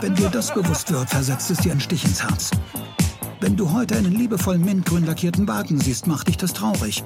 Wenn 0.00 0.16
dir 0.16 0.30
das 0.30 0.52
bewusst 0.52 0.92
wird, 0.92 1.08
versetzt 1.10 1.48
es 1.52 1.58
dir 1.58 1.70
einen 1.70 1.80
Stich 1.80 2.04
ins 2.04 2.24
Herz. 2.24 2.50
Wenn 3.42 3.56
du 3.56 3.72
heute 3.72 3.96
einen 3.96 4.12
liebevollen 4.12 4.62
mintgrün 4.62 5.06
lackierten 5.06 5.48
Wagen 5.48 5.80
siehst, 5.80 6.06
macht 6.06 6.28
dich 6.28 6.36
das 6.36 6.52
traurig. 6.52 7.02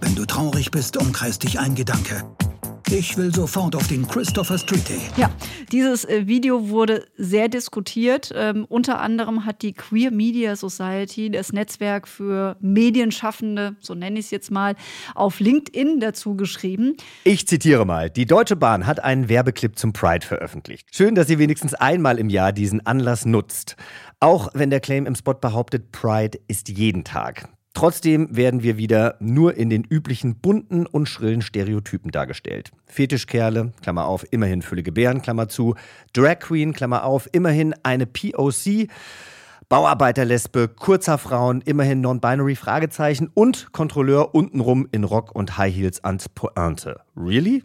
Wenn 0.00 0.16
du 0.16 0.26
traurig 0.26 0.72
bist, 0.72 0.96
umkreist 0.96 1.44
dich 1.44 1.60
ein 1.60 1.76
Gedanke. 1.76 2.24
Ich 2.90 3.16
will 3.18 3.32
sofort 3.32 3.76
auf 3.76 3.86
den 3.86 4.08
Christopher 4.08 4.56
Street 4.56 4.88
Day. 4.88 5.00
Ja, 5.18 5.30
dieses 5.70 6.06
äh, 6.06 6.26
Video 6.26 6.70
wurde 6.70 7.04
sehr 7.18 7.48
diskutiert. 7.48 8.32
Ähm, 8.34 8.64
unter 8.66 9.00
anderem 9.00 9.44
hat 9.44 9.60
die 9.60 9.74
Queer 9.74 10.10
Media 10.10 10.56
Society, 10.56 11.30
das 11.30 11.52
Netzwerk 11.52 12.08
für 12.08 12.56
Medienschaffende, 12.60 13.76
so 13.78 13.94
nenne 13.94 14.18
ich 14.18 14.24
es 14.24 14.30
jetzt 14.30 14.50
mal, 14.50 14.74
auf 15.14 15.38
LinkedIn 15.38 16.00
dazu 16.00 16.34
geschrieben. 16.34 16.96
Ich 17.24 17.46
zitiere 17.46 17.84
mal. 17.84 18.08
Die 18.08 18.24
Deutsche 18.24 18.56
Bahn 18.56 18.86
hat 18.86 19.04
einen 19.04 19.28
Werbeclip 19.28 19.78
zum 19.78 19.92
Pride 19.92 20.26
veröffentlicht. 20.26 20.88
Schön, 20.90 21.14
dass 21.14 21.26
sie 21.26 21.38
wenigstens 21.38 21.74
einmal 21.74 22.18
im 22.18 22.30
Jahr 22.30 22.52
diesen 22.52 22.86
Anlass 22.86 23.26
nutzt. 23.26 23.76
Auch 24.20 24.48
wenn 24.52 24.70
der 24.70 24.80
Claim 24.80 25.06
im 25.06 25.14
Spot 25.14 25.34
behauptet, 25.34 25.92
Pride 25.92 26.38
ist 26.48 26.68
jeden 26.68 27.04
Tag. 27.04 27.48
Trotzdem 27.72 28.34
werden 28.36 28.64
wir 28.64 28.76
wieder 28.76 29.14
nur 29.20 29.56
in 29.56 29.70
den 29.70 29.84
üblichen 29.84 30.40
bunten 30.40 30.86
und 30.86 31.08
schrillen 31.08 31.42
Stereotypen 31.42 32.10
dargestellt. 32.10 32.72
Fetischkerle, 32.86 33.72
Klammer 33.80 34.06
auf, 34.06 34.26
immerhin 34.32 34.62
füllige 34.62 34.90
Bären, 34.90 35.22
Klammer 35.22 35.48
zu. 35.48 35.76
Drag 36.12 36.40
Queen, 36.40 36.72
Klammer 36.72 37.04
auf, 37.04 37.28
immerhin 37.30 37.76
eine 37.84 38.06
POC. 38.06 38.88
Bauarbeiterlesbe, 39.68 40.66
kurzer 40.66 41.18
Frauen, 41.18 41.60
immerhin 41.60 42.00
Non-Binary, 42.00 42.56
Fragezeichen 42.56 43.30
und 43.32 43.70
Kontrolleur 43.70 44.34
untenrum 44.34 44.88
in 44.90 45.04
Rock 45.04 45.32
und 45.32 45.56
High 45.56 45.76
Heels 45.76 46.02
ans 46.02 46.28
Pointe. 46.28 47.00
Really? 47.14 47.62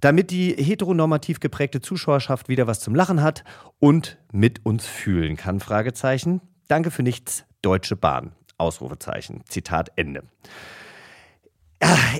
Damit 0.00 0.30
die 0.30 0.52
heteronormativ 0.52 1.40
geprägte 1.40 1.80
Zuschauerschaft 1.80 2.48
wieder 2.48 2.66
was 2.66 2.80
zum 2.80 2.94
Lachen 2.94 3.22
hat 3.22 3.44
und 3.78 4.18
mit 4.32 4.64
uns 4.64 4.86
fühlen 4.86 5.36
kann, 5.36 5.60
Fragezeichen. 5.60 6.40
Danke 6.68 6.90
für 6.90 7.02
nichts, 7.02 7.44
Deutsche 7.62 7.96
Bahn. 7.96 8.32
Ausrufezeichen. 8.58 9.42
Zitat 9.48 9.92
Ende. 9.96 10.22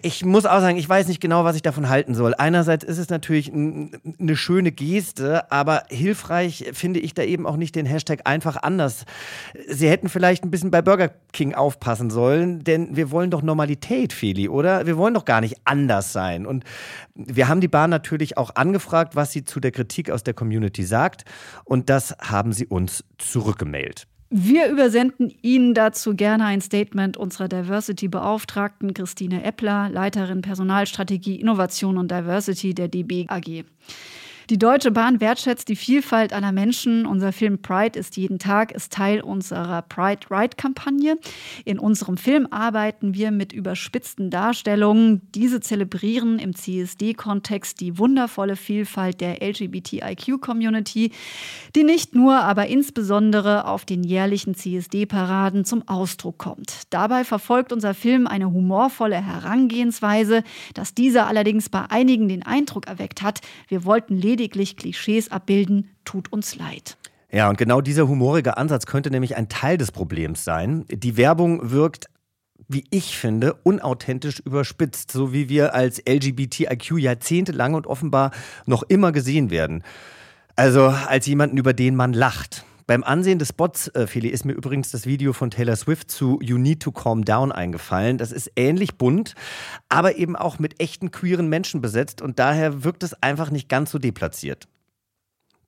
Ich 0.03 0.23
muss 0.23 0.45
auch 0.45 0.61
sagen, 0.61 0.77
ich 0.77 0.87
weiß 0.87 1.09
nicht 1.09 1.21
genau, 1.21 1.45
was 1.45 1.57
ich 1.57 1.63
davon 1.63 1.89
halten 1.89 2.15
soll. 2.15 2.35
Einerseits 2.35 2.85
ist 2.85 2.99
es 2.99 3.09
natürlich 3.09 3.51
eine 3.51 4.37
schöne 4.37 4.71
Geste, 4.71 5.51
aber 5.51 5.85
hilfreich 5.89 6.67
finde 6.75 7.01
ich 7.01 7.15
da 7.15 7.23
eben 7.23 7.47
auch 7.47 7.57
nicht 7.57 7.75
den 7.75 7.87
Hashtag 7.87 8.21
einfach 8.25 8.57
anders. 8.57 9.07
Sie 9.67 9.89
hätten 9.89 10.11
vielleicht 10.11 10.45
ein 10.45 10.51
bisschen 10.51 10.71
bei 10.71 10.83
Burger 10.83 11.11
King 11.33 11.55
aufpassen 11.55 12.11
sollen, 12.11 12.65
denn 12.65 12.97
wir 12.97 13.11
wollen 13.11 13.31
doch 13.31 13.41
Normalität, 13.41 14.13
Feli, 14.13 14.51
oder? 14.51 14.87
Wir 14.87 14.99
wollen 14.99 15.15
doch 15.15 15.25
gar 15.25 15.41
nicht 15.41 15.57
anders 15.65 16.13
sein. 16.13 16.45
Und 16.45 16.65
wir 17.15 17.49
haben 17.49 17.63
die 17.63 17.69
Bahn 17.69 17.89
natürlich 17.89 18.37
auch 18.37 18.55
angefragt, 18.57 19.17
was 19.17 19.33
sie 19.33 19.45
zu 19.45 19.59
der 19.59 19.71
Kritik 19.71 20.11
aus 20.11 20.23
der 20.23 20.35
Community 20.35 20.85
sagt. 20.85 21.25
Und 21.65 21.89
das 21.89 22.15
haben 22.21 22.53
sie 22.53 22.67
uns 22.67 23.05
zurückgemailt. 23.17 24.07
Wir 24.29 24.69
übersenden 24.69 25.33
Ihnen 25.43 25.73
dazu 25.73 26.15
gerne 26.15 26.47
ein 26.47 26.61
Statement 26.61 27.17
unserer 27.17 27.47
Diversity-Beauftragten 27.47 28.93
Christine 28.93 29.45
Eppler, 29.45 29.89
Leiterin 29.89 30.43
Personalstrategie, 30.43 31.41
Innovation 31.41 31.97
und 31.97 32.11
Diversity 32.11 32.75
der 32.75 32.89
DB 32.89 33.27
AG. 33.29 33.65
Die 34.49 34.59
Deutsche 34.59 34.93
Bahn 34.93 35.21
wertschätzt 35.21 35.69
die 35.69 35.75
Vielfalt 35.75 36.33
aller 36.33 36.53
Menschen. 36.53 37.05
Unser 37.05 37.33
Film 37.33 37.61
Pride 37.63 37.99
ist 37.99 38.17
jeden 38.17 38.39
Tag, 38.39 38.71
ist 38.71 38.93
Teil 38.93 39.21
unserer 39.21 39.83
Pride 39.83 40.21
Ride-Kampagne. 40.31 41.19
In 41.65 41.81
unserem 41.81 42.17
Film 42.17 42.47
arbeiten 42.53 43.13
wir 43.13 43.33
mit 43.33 43.53
überspitzten 43.53 44.31
Darstellungen. 44.31 45.23
Diese 45.35 45.59
zelebrieren 45.59 46.39
im 46.39 46.55
CSD-Kontext 46.55 47.81
die 47.81 47.99
wundervolle 47.99 48.55
Vielfalt 48.55 49.21
der 49.21 49.43
LGBTIQ-Community, 49.43 51.11
die 51.75 51.83
nicht 51.83 52.15
nur, 52.15 52.37
aber 52.37 52.69
insbesondere 52.69 53.67
auf 53.67 53.85
den 53.85 54.05
jährlichen 54.05 54.55
CSD-Paraden 54.55 55.65
zum 55.65 55.89
Ausdruck 55.89 56.39
kommt. 56.39 56.83
Dabei 56.91 57.25
verfolgt 57.25 57.73
unser 57.73 57.95
Film 57.95 58.29
eine 58.29 58.53
humorvolle 58.53 59.17
Herangehensweise, 59.17 60.45
dass 60.75 60.95
dieser 60.95 61.27
allerdings 61.27 61.69
bei 61.69 61.91
einigen 61.91 62.29
den 62.29 62.45
Eindruck 62.45 62.87
erweckt 62.87 63.23
hat, 63.23 63.41
wir 63.67 63.85
wollten 63.85 64.17
lediglich 64.17 64.36
lediglich 64.37 64.77
Klischees 64.77 65.31
abbilden, 65.31 65.89
tut 66.05 66.31
uns 66.31 66.57
leid. 66.57 66.99
Ja, 67.33 67.49
und 67.49 67.57
genau 67.57 67.81
dieser 67.81 68.07
humorige 68.07 68.59
Ansatz 68.59 68.85
könnte 68.85 69.11
nämlich 69.11 69.35
ein 69.37 69.49
Teil 69.49 69.79
des 69.79 69.93
Problems 69.93 70.45
sein. 70.45 70.85
Die 70.91 71.17
Werbung 71.17 71.71
wirkt 71.71 72.07
wie 72.69 72.85
ich 72.91 73.17
finde, 73.17 73.55
unauthentisch 73.63 74.41
überspitzt, 74.41 75.13
so 75.13 75.33
wie 75.33 75.49
wir 75.49 75.75
als 75.75 76.03
LGBTIQ 76.05 76.99
jahrzehntelang 76.99 77.75
und 77.75 77.87
offenbar 77.87 78.33
noch 78.67 78.83
immer 78.83 79.13
gesehen 79.13 79.51
werden. 79.51 79.85
Also 80.57 80.87
als 80.87 81.27
jemanden, 81.27 81.59
über 81.59 81.73
den 81.75 81.95
man 81.95 82.13
lacht. 82.13 82.65
Beim 82.87 83.03
Ansehen 83.03 83.41
des 83.41 83.49
Spots, 83.49 83.89
äh, 83.89 84.07
Feli, 84.07 84.29
ist 84.29 84.45
mir 84.45 84.53
übrigens 84.53 84.93
das 84.93 85.07
Video 85.07 85.33
von 85.33 85.51
Taylor 85.51 85.75
Swift 85.75 86.09
zu 86.09 86.39
You 86.41 86.57
Need 86.57 86.81
to 86.81 86.93
Calm 86.93 87.25
Down 87.25 87.51
eingefallen. 87.51 88.17
Das 88.17 88.31
ist 88.31 88.53
ähnlich 88.55 88.97
bunt, 88.97 89.35
aber 89.89 90.17
eben 90.17 90.37
auch 90.37 90.61
mit 90.61 90.81
echten 90.81 91.11
queeren 91.11 91.49
Menschen 91.49 91.81
besetzt 91.81 92.23
und 92.23 92.39
daher 92.39 92.85
wirkt 92.85 93.03
es 93.03 93.21
einfach 93.21 93.51
nicht 93.51 93.69
ganz 93.69 93.91
so 93.91 93.99
deplatziert. 93.99 94.69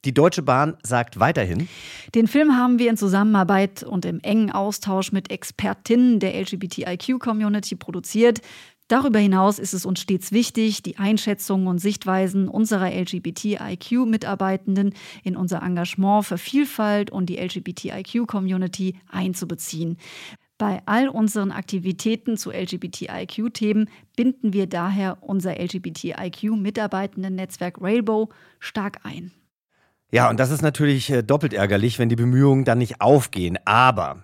Die 0.04 0.14
Deutsche 0.14 0.42
Bahn 0.42 0.76
sagt 0.84 1.18
weiterhin. 1.18 1.68
Den 2.14 2.28
Film 2.28 2.56
haben 2.56 2.78
wir 2.78 2.88
in 2.88 2.96
Zusammenarbeit 2.96 3.82
und 3.82 4.04
im 4.04 4.20
engen 4.20 4.52
Austausch 4.52 5.10
mit 5.10 5.32
Expertinnen 5.32 6.20
der 6.20 6.40
LGBTIQ-Community 6.40 7.74
produziert. 7.74 8.40
Darüber 8.88 9.18
hinaus 9.18 9.58
ist 9.58 9.74
es 9.74 9.84
uns 9.84 10.00
stets 10.00 10.32
wichtig, 10.32 10.82
die 10.82 10.96
Einschätzungen 10.96 11.68
und 11.68 11.78
Sichtweisen 11.78 12.48
unserer 12.48 12.90
LGBTIQ-Mitarbeitenden 12.90 14.94
in 15.22 15.36
unser 15.36 15.62
Engagement 15.62 16.24
für 16.24 16.38
Vielfalt 16.38 17.10
und 17.10 17.26
die 17.26 17.36
LGBTIQ-Community 17.36 18.98
einzubeziehen. 19.10 19.98
Bei 20.56 20.80
all 20.86 21.08
unseren 21.08 21.52
Aktivitäten 21.52 22.38
zu 22.38 22.50
LGBTIQ-Themen 22.50 23.90
binden 24.16 24.54
wir 24.54 24.66
daher 24.66 25.18
unser 25.20 25.60
LGBTIQ-Mitarbeitenden-Netzwerk 25.60 27.76
Railbow 27.80 28.30
stark 28.58 29.00
ein. 29.04 29.32
Ja, 30.10 30.30
und 30.30 30.40
das 30.40 30.50
ist 30.50 30.62
natürlich 30.62 31.10
äh, 31.10 31.22
doppelt 31.22 31.52
ärgerlich, 31.52 31.98
wenn 31.98 32.08
die 32.08 32.16
Bemühungen 32.16 32.64
dann 32.64 32.78
nicht 32.78 33.02
aufgehen. 33.02 33.58
Aber 33.66 34.22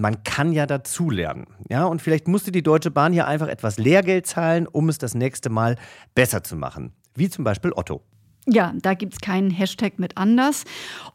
man 0.00 0.22
kann 0.24 0.52
ja 0.52 0.66
dazulernen. 0.66 1.46
Ja, 1.68 1.84
und 1.84 2.02
vielleicht 2.02 2.28
musste 2.28 2.52
die 2.52 2.62
Deutsche 2.62 2.90
Bahn 2.90 3.12
hier 3.12 3.26
einfach 3.26 3.48
etwas 3.48 3.78
Lehrgeld 3.78 4.26
zahlen, 4.26 4.66
um 4.66 4.88
es 4.88 4.98
das 4.98 5.14
nächste 5.14 5.50
Mal 5.50 5.76
besser 6.14 6.42
zu 6.42 6.56
machen. 6.56 6.92
Wie 7.14 7.28
zum 7.28 7.44
Beispiel 7.44 7.72
Otto. 7.72 8.02
Ja, 8.50 8.72
da 8.80 8.94
gibt 8.94 9.12
es 9.12 9.20
keinen 9.20 9.50
Hashtag 9.50 9.98
mit 9.98 10.16
anders. 10.16 10.64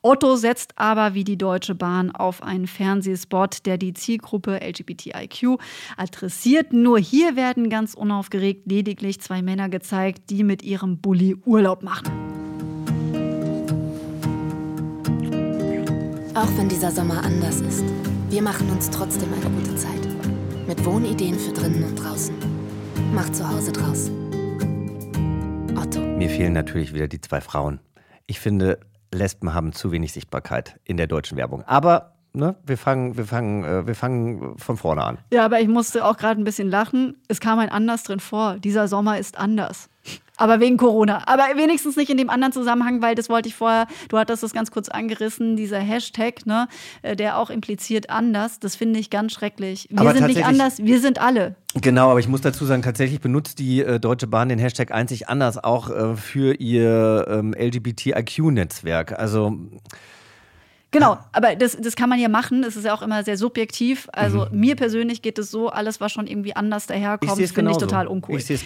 Otto 0.04 0.36
setzt 0.36 0.78
aber 0.78 1.15
wie 1.15 1.24
die 1.24 1.38
Deutsche 1.38 1.74
Bahn 1.74 2.12
auf 2.12 2.43
einen 2.43 2.67
Fernsehspot, 2.67 3.65
der 3.65 3.80
die 3.80 3.93
Zielgruppe 3.93 4.60
LGBTIQ 4.62 5.58
adressiert. 5.98 6.74
Nur 6.74 7.00
hier 7.00 7.36
werden 7.36 7.69
ganz 7.69 7.96
unaufgeregt 7.96 8.69
lediglich 8.69 9.19
zwei 9.19 9.41
Männer 9.41 9.69
gezeigt, 9.69 10.30
die 10.30 10.43
mit 10.43 10.62
ihrem 10.62 11.00
Bulli 11.00 11.36
Urlaub 11.43 11.82
machen. 11.82 12.12
Auch 16.36 16.58
wenn 16.58 16.69
dieser 16.69 16.91
Sommer 16.91 17.24
anders 17.24 17.62
ist. 17.62 17.84
Wir 18.34 18.41
machen 18.41 18.67
uns 18.72 18.89
trotzdem 18.89 19.32
eine 19.32 19.48
gute 19.62 19.76
Zeit. 19.76 20.08
Mit 20.67 20.84
Wohnideen 20.84 21.38
für 21.38 21.52
drinnen 21.52 21.84
und 21.84 21.96
draußen. 21.96 22.34
Macht 23.13 23.36
zu 23.36 23.48
Hause 23.48 23.72
draus. 23.72 24.10
Otto. 25.80 26.00
Mir 26.00 26.32
fehlen 26.32 26.54
natürlich 26.54 26.96
wieder 26.96 27.08
die 27.08 27.22
zwei 27.22 27.41
Frauen. 27.41 27.80
Ich 28.26 28.39
finde, 28.39 28.80
Lesben 29.12 29.54
haben 29.54 29.72
zu 29.72 29.91
wenig 29.91 30.13
Sichtbarkeit 30.13 30.80
in 30.84 30.98
der 30.98 31.06
deutschen 31.06 31.38
Werbung. 31.38 31.62
Aber 31.65 32.15
ne, 32.34 32.56
wir 32.65 32.80
fangen, 32.80 33.17
wir 33.17 33.26
fangen, 33.26 33.65
äh, 33.65 33.86
wir 33.86 33.93
fangen 33.93 34.58
von 34.58 34.78
vorne 34.78 35.04
an. 35.04 35.19
Ja, 35.32 35.46
aber 35.46 35.60
ich 35.60 35.67
musste 35.67 36.04
auch 36.04 36.17
gerade 36.17 36.41
ein 36.41 36.43
bisschen 36.43 36.72
lachen. 36.72 37.22
Es 37.28 37.39
kam 37.39 37.60
ein 37.60 37.69
anders 37.69 38.02
drin 38.02 38.19
vor. 38.19 38.58
Dieser 38.58 38.88
Sommer 38.88 39.19
ist 39.19 39.38
anders. 39.38 39.89
Aber 40.38 40.60
wegen 40.60 40.78
Corona. 40.78 41.24
Aber 41.28 41.43
wenigstens 41.56 41.96
nicht 41.96 42.10
in 42.10 42.17
dem 42.17 42.30
anderen 42.30 42.54
Zusammenhang, 42.54 43.02
weil 43.02 43.13
das 43.13 43.30
wollte 43.30 43.50
ich 43.50 43.56
vorher, 43.56 43.88
du 44.10 44.17
hattest 44.17 44.41
das 44.41 44.52
ganz 44.52 44.72
kurz 44.72 44.89
angerissen, 44.89 45.56
dieser 45.56 45.80
Hashtag, 45.80 46.46
ne, 46.46 46.67
äh, 47.04 47.15
der 47.15 47.38
auch 47.38 47.50
impliziert 47.50 48.10
anders. 48.10 48.60
Das 48.60 48.76
finde 48.76 49.00
ich 49.00 49.10
ganz 49.10 49.34
schrecklich. 49.34 49.88
Wir 49.91 50.02
aber 50.02 50.13
sind 50.13 50.28
nicht 50.28 50.46
anders, 50.46 50.80
wir 50.80 51.00
sind 51.00 51.22
alle. 51.22 51.56
Genau, 51.82 52.10
aber 52.10 52.19
ich 52.19 52.28
muss 52.28 52.41
dazu 52.41 52.65
sagen, 52.65 52.82
tatsächlich 52.82 53.22
benutzt 53.22 53.60
die 53.60 53.82
äh, 53.82 54.00
Deutsche 54.00 54.28
Bahn 54.28 54.50
den 54.50 54.60
Hashtag 54.60 54.91
einzig 54.91 55.30
anders 55.30 55.63
auch 55.63 55.89
äh, 55.89 56.15
für 56.15 56.56
ihr 56.56 57.26
ähm, 57.30 57.54
LGBTIQ-Netzwerk. 57.54 59.17
Also 59.17 59.58
Genau, 60.93 61.17
aber 61.32 61.56
das, 61.56 61.76
das 61.80 61.96
kann 61.96 62.08
man 62.08 62.19
ja 62.19 62.30
machen. 62.30 62.62
Das 62.62 62.76
ist 62.76 62.86
ja 62.86 62.93
auch 62.93 63.02
immer 63.02 63.24
sehr 63.24 63.36
subjektiv. 63.36 64.08
Also 64.13 64.48
mhm. 64.52 64.60
mir 64.60 64.76
persönlich 64.76 65.24
geht 65.24 65.39
es 65.39 65.50
so, 65.50 65.69
alles, 65.69 66.00
was 66.00 66.12
schon 66.12 66.28
irgendwie 66.28 66.56
anders 66.56 66.86
daherkommt, 66.86 67.41
finde 67.48 67.72
ich 67.72 67.78
total 67.78 68.08
uncool. 68.08 68.38
Ich 68.38 68.65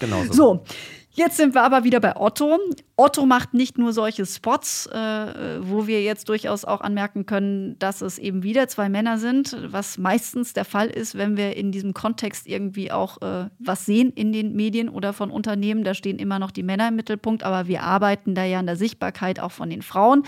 Genau 0.00 0.24
so. 0.24 0.32
So, 0.32 0.64
jetzt 1.12 1.36
sind 1.36 1.54
wir 1.54 1.62
aber 1.62 1.84
wieder 1.84 2.00
bei 2.00 2.16
Otto. 2.16 2.58
Otto 2.96 3.26
macht 3.26 3.54
nicht 3.54 3.78
nur 3.78 3.92
solche 3.92 4.26
Spots, 4.26 4.86
äh, 4.86 5.58
wo 5.60 5.86
wir 5.86 6.02
jetzt 6.02 6.28
durchaus 6.28 6.64
auch 6.64 6.80
anmerken 6.80 7.26
können, 7.26 7.78
dass 7.78 8.00
es 8.00 8.18
eben 8.18 8.42
wieder 8.42 8.68
zwei 8.68 8.88
Männer 8.88 9.18
sind, 9.18 9.56
was 9.66 9.98
meistens 9.98 10.52
der 10.52 10.64
Fall 10.64 10.88
ist, 10.88 11.16
wenn 11.16 11.36
wir 11.36 11.56
in 11.56 11.72
diesem 11.72 11.94
Kontext 11.94 12.46
irgendwie 12.46 12.90
auch 12.90 13.20
äh, 13.22 13.48
was 13.58 13.86
sehen 13.86 14.12
in 14.14 14.32
den 14.32 14.56
Medien 14.56 14.88
oder 14.88 15.12
von 15.12 15.30
Unternehmen. 15.30 15.84
Da 15.84 15.94
stehen 15.94 16.18
immer 16.18 16.38
noch 16.38 16.50
die 16.50 16.62
Männer 16.62 16.88
im 16.88 16.96
Mittelpunkt, 16.96 17.42
aber 17.42 17.68
wir 17.68 17.82
arbeiten 17.82 18.34
da 18.34 18.44
ja 18.44 18.58
an 18.58 18.66
der 18.66 18.76
Sichtbarkeit 18.76 19.40
auch 19.40 19.52
von 19.52 19.70
den 19.70 19.82
Frauen. 19.82 20.24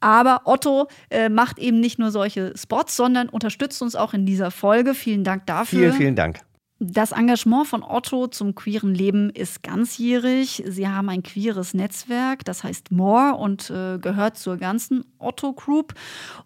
Aber 0.00 0.42
Otto 0.44 0.88
äh, 1.10 1.28
macht 1.28 1.58
eben 1.58 1.80
nicht 1.80 1.98
nur 1.98 2.10
solche 2.10 2.54
Spots, 2.56 2.96
sondern 2.96 3.28
unterstützt 3.28 3.82
uns 3.82 3.96
auch 3.96 4.14
in 4.14 4.24
dieser 4.26 4.50
Folge. 4.50 4.94
Vielen 4.94 5.24
Dank 5.24 5.46
dafür. 5.46 5.80
Vielen, 5.80 5.92
vielen 5.92 6.16
Dank. 6.16 6.40
Das 6.82 7.12
Engagement 7.12 7.66
von 7.66 7.82
Otto 7.82 8.26
zum 8.28 8.54
queeren 8.54 8.94
Leben 8.94 9.28
ist 9.28 9.62
ganzjährig. 9.62 10.62
Sie 10.66 10.88
haben 10.88 11.10
ein 11.10 11.22
queeres 11.22 11.74
Netzwerk, 11.74 12.42
das 12.46 12.64
heißt 12.64 12.90
More 12.90 13.34
und 13.34 13.68
äh, 13.68 13.98
gehört 13.98 14.38
zur 14.38 14.56
ganzen 14.56 15.04
Otto 15.18 15.52
Group. 15.52 15.92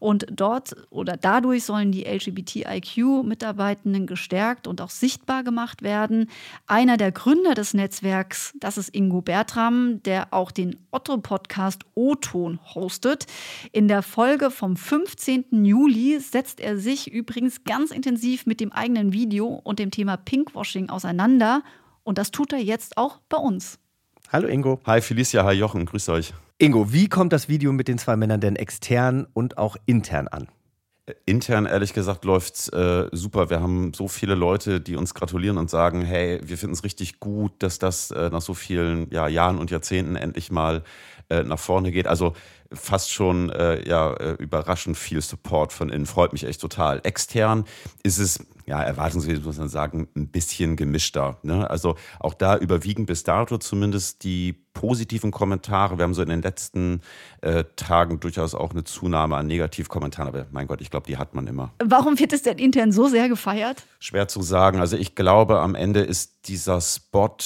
Und 0.00 0.26
dort 0.32 0.74
oder 0.90 1.16
dadurch 1.16 1.62
sollen 1.62 1.92
die 1.92 2.02
LGBTIQ-Mitarbeitenden 2.02 4.08
gestärkt 4.08 4.66
und 4.66 4.80
auch 4.80 4.90
sichtbar 4.90 5.44
gemacht 5.44 5.82
werden. 5.82 6.28
Einer 6.66 6.96
der 6.96 7.12
Gründer 7.12 7.54
des 7.54 7.72
Netzwerks, 7.72 8.54
das 8.58 8.76
ist 8.76 8.88
Ingo 8.88 9.22
Bertram, 9.22 10.02
der 10.02 10.34
auch 10.34 10.50
den 10.50 10.74
Otto-Podcast 10.90 11.84
O-Ton 11.94 12.58
hostet. 12.74 13.26
In 13.70 13.86
der 13.86 14.02
Folge 14.02 14.50
vom 14.50 14.76
15. 14.76 15.64
Juli 15.64 16.18
setzt 16.18 16.58
er 16.58 16.76
sich 16.76 17.12
übrigens 17.12 17.62
ganz 17.62 17.92
intensiv 17.92 18.46
mit 18.46 18.58
dem 18.58 18.72
eigenen 18.72 19.12
Video 19.12 19.46
und 19.46 19.78
dem 19.78 19.92
Thema 19.92 20.23
Pinkwashing 20.24 20.90
auseinander. 20.90 21.62
Und 22.02 22.18
das 22.18 22.30
tut 22.30 22.52
er 22.52 22.60
jetzt 22.60 22.96
auch 22.96 23.20
bei 23.28 23.38
uns. 23.38 23.78
Hallo 24.32 24.48
Ingo. 24.48 24.80
Hi 24.86 25.00
Felicia, 25.00 25.44
hi 25.44 25.52
Jochen, 25.52 25.86
grüß 25.86 26.08
euch. 26.08 26.34
Ingo, 26.58 26.92
wie 26.92 27.08
kommt 27.08 27.32
das 27.32 27.48
Video 27.48 27.72
mit 27.72 27.88
den 27.88 27.98
zwei 27.98 28.16
Männern 28.16 28.40
denn 28.40 28.56
extern 28.56 29.26
und 29.32 29.58
auch 29.58 29.76
intern 29.86 30.28
an? 30.28 30.48
Intern, 31.26 31.66
ehrlich 31.66 31.92
gesagt, 31.92 32.24
läuft's 32.24 32.68
äh, 32.70 33.08
super. 33.12 33.50
Wir 33.50 33.60
haben 33.60 33.92
so 33.92 34.08
viele 34.08 34.34
Leute, 34.34 34.80
die 34.80 34.96
uns 34.96 35.12
gratulieren 35.12 35.58
und 35.58 35.68
sagen, 35.68 36.00
hey, 36.00 36.40
wir 36.42 36.56
finden 36.56 36.72
es 36.72 36.82
richtig 36.82 37.20
gut, 37.20 37.52
dass 37.58 37.78
das 37.78 38.10
äh, 38.10 38.30
nach 38.30 38.40
so 38.40 38.54
vielen 38.54 39.10
ja, 39.10 39.28
Jahren 39.28 39.58
und 39.58 39.70
Jahrzehnten 39.70 40.16
endlich 40.16 40.50
mal 40.50 40.82
äh, 41.28 41.42
nach 41.42 41.58
vorne 41.58 41.92
geht. 41.92 42.06
Also 42.06 42.34
fast 42.74 43.12
schon 43.12 43.50
äh, 43.50 43.86
ja, 43.88 44.12
äh, 44.14 44.32
überraschend 44.34 44.96
viel 44.96 45.20
Support 45.20 45.72
von 45.72 45.88
innen. 45.88 46.06
Freut 46.06 46.32
mich 46.32 46.44
echt 46.44 46.60
total. 46.60 47.00
Extern 47.04 47.64
ist 48.02 48.18
es, 48.18 48.44
ja, 48.66 48.82
erwartungsgemäß 48.82 49.44
muss 49.44 49.58
man 49.58 49.68
sagen, 49.68 50.08
ein 50.16 50.28
bisschen 50.28 50.76
gemischter. 50.76 51.38
Ne? 51.42 51.68
Also 51.68 51.96
auch 52.20 52.34
da 52.34 52.56
überwiegen 52.56 53.06
bis 53.06 53.24
dato 53.24 53.58
zumindest 53.58 54.24
die 54.24 54.52
positiven 54.72 55.30
Kommentare. 55.30 55.98
Wir 55.98 56.04
haben 56.04 56.14
so 56.14 56.22
in 56.22 56.28
den 56.28 56.42
letzten 56.42 57.00
äh, 57.40 57.64
Tagen 57.76 58.20
durchaus 58.20 58.54
auch 58.54 58.72
eine 58.72 58.84
Zunahme 58.84 59.36
an 59.36 59.46
Negativkommentaren. 59.46 60.28
Aber 60.28 60.46
mein 60.50 60.66
Gott, 60.66 60.80
ich 60.80 60.90
glaube, 60.90 61.06
die 61.06 61.16
hat 61.16 61.34
man 61.34 61.46
immer. 61.46 61.72
Warum 61.82 62.18
wird 62.18 62.32
es 62.32 62.42
denn 62.42 62.58
intern 62.58 62.92
so 62.92 63.08
sehr 63.08 63.28
gefeiert? 63.28 63.84
Schwer 64.00 64.28
zu 64.28 64.42
sagen. 64.42 64.80
Also 64.80 64.96
ich 64.96 65.14
glaube, 65.14 65.60
am 65.60 65.74
Ende 65.74 66.00
ist 66.00 66.48
dieser 66.48 66.80
Spot 66.80 67.36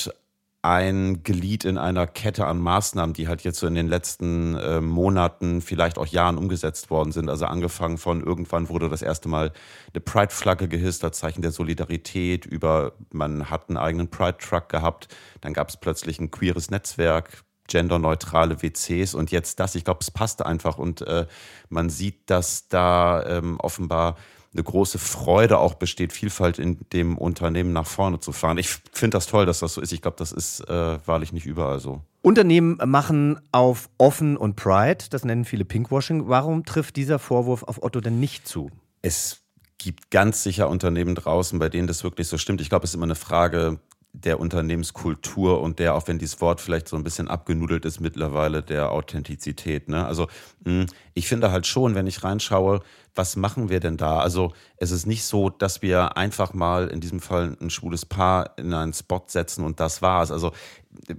ein 0.62 1.22
Glied 1.22 1.64
in 1.64 1.78
einer 1.78 2.06
Kette 2.06 2.46
an 2.46 2.58
Maßnahmen, 2.58 3.12
die 3.14 3.28
halt 3.28 3.42
jetzt 3.42 3.60
so 3.60 3.66
in 3.66 3.74
den 3.74 3.86
letzten 3.86 4.56
äh, 4.56 4.80
Monaten, 4.80 5.60
vielleicht 5.60 5.98
auch 5.98 6.06
Jahren 6.06 6.36
umgesetzt 6.36 6.90
worden 6.90 7.12
sind. 7.12 7.30
Also 7.30 7.46
angefangen 7.46 7.96
von 7.96 8.22
irgendwann 8.24 8.68
wurde 8.68 8.88
das 8.88 9.02
erste 9.02 9.28
Mal 9.28 9.52
eine 9.92 10.00
Pride-Flagge 10.00 10.66
gehisst 10.68 11.04
als 11.04 11.18
Zeichen 11.18 11.42
der 11.42 11.52
Solidarität. 11.52 12.44
Über 12.44 12.92
man 13.12 13.50
hat 13.50 13.68
einen 13.68 13.76
eigenen 13.76 14.10
Pride-Truck 14.10 14.68
gehabt. 14.68 15.08
Dann 15.40 15.52
gab 15.52 15.68
es 15.68 15.76
plötzlich 15.76 16.18
ein 16.18 16.32
queeres 16.32 16.70
Netzwerk, 16.70 17.44
genderneutrale 17.68 18.60
WCs 18.60 19.14
und 19.14 19.30
jetzt 19.30 19.60
das. 19.60 19.76
Ich 19.76 19.84
glaube, 19.84 20.00
es 20.00 20.10
passt 20.10 20.44
einfach 20.44 20.76
und 20.78 21.02
äh, 21.02 21.26
man 21.68 21.88
sieht, 21.88 22.28
dass 22.30 22.66
da 22.68 23.24
ähm, 23.24 23.60
offenbar 23.60 24.16
eine 24.58 24.64
große 24.64 24.98
Freude 24.98 25.58
auch 25.58 25.74
besteht, 25.74 26.12
Vielfalt 26.12 26.58
in 26.58 26.78
dem 26.92 27.16
Unternehmen 27.16 27.72
nach 27.72 27.86
vorne 27.86 28.20
zu 28.20 28.32
fahren. 28.32 28.58
Ich 28.58 28.68
finde 28.92 29.16
das 29.16 29.26
toll, 29.26 29.46
dass 29.46 29.60
das 29.60 29.74
so 29.74 29.80
ist. 29.80 29.92
Ich 29.92 30.02
glaube, 30.02 30.16
das 30.18 30.32
ist 30.32 30.60
äh, 30.68 30.98
wahrlich 31.06 31.32
nicht 31.32 31.46
überall 31.46 31.78
so. 31.78 32.02
Unternehmen 32.20 32.78
machen 32.84 33.40
auf 33.52 33.88
Offen 33.96 34.36
und 34.36 34.56
Pride, 34.56 35.04
das 35.10 35.24
nennen 35.24 35.44
viele 35.44 35.64
Pinkwashing. 35.64 36.28
Warum 36.28 36.64
trifft 36.64 36.96
dieser 36.96 37.18
Vorwurf 37.18 37.62
auf 37.62 37.82
Otto 37.82 38.00
denn 38.00 38.20
nicht 38.20 38.46
zu? 38.46 38.70
Es 39.00 39.40
gibt 39.78 40.10
ganz 40.10 40.42
sicher 40.42 40.68
Unternehmen 40.68 41.14
draußen, 41.14 41.58
bei 41.58 41.68
denen 41.68 41.86
das 41.86 42.02
wirklich 42.02 42.26
so 42.26 42.36
stimmt. 42.36 42.60
Ich 42.60 42.68
glaube, 42.68 42.84
es 42.84 42.90
ist 42.90 42.94
immer 42.96 43.04
eine 43.04 43.14
Frage 43.14 43.78
der 44.12 44.40
Unternehmenskultur 44.40 45.60
und 45.60 45.78
der, 45.78 45.94
auch 45.94 46.08
wenn 46.08 46.18
dieses 46.18 46.40
Wort 46.40 46.60
vielleicht 46.60 46.88
so 46.88 46.96
ein 46.96 47.04
bisschen 47.04 47.28
abgenudelt 47.28 47.84
ist 47.84 48.00
mittlerweile, 48.00 48.62
der 48.62 48.90
Authentizität. 48.90 49.88
Ne? 49.88 50.04
Also 50.06 50.28
hm, 50.64 50.86
ich 51.14 51.28
finde 51.28 51.52
halt 51.52 51.66
schon, 51.66 51.94
wenn 51.94 52.06
ich 52.06 52.24
reinschaue, 52.24 52.80
was 53.14 53.36
machen 53.36 53.68
wir 53.68 53.80
denn 53.80 53.96
da? 53.96 54.20
Also 54.20 54.52
es 54.76 54.90
ist 54.90 55.06
nicht 55.06 55.24
so, 55.24 55.50
dass 55.50 55.82
wir 55.82 56.16
einfach 56.16 56.54
mal 56.54 56.88
in 56.88 57.00
diesem 57.00 57.20
Fall 57.20 57.56
ein 57.60 57.70
schwules 57.70 58.06
Paar 58.06 58.56
in 58.58 58.72
einen 58.72 58.92
Spot 58.92 59.24
setzen 59.26 59.64
und 59.64 59.80
das 59.80 60.02
war's. 60.02 60.30
Also 60.30 60.52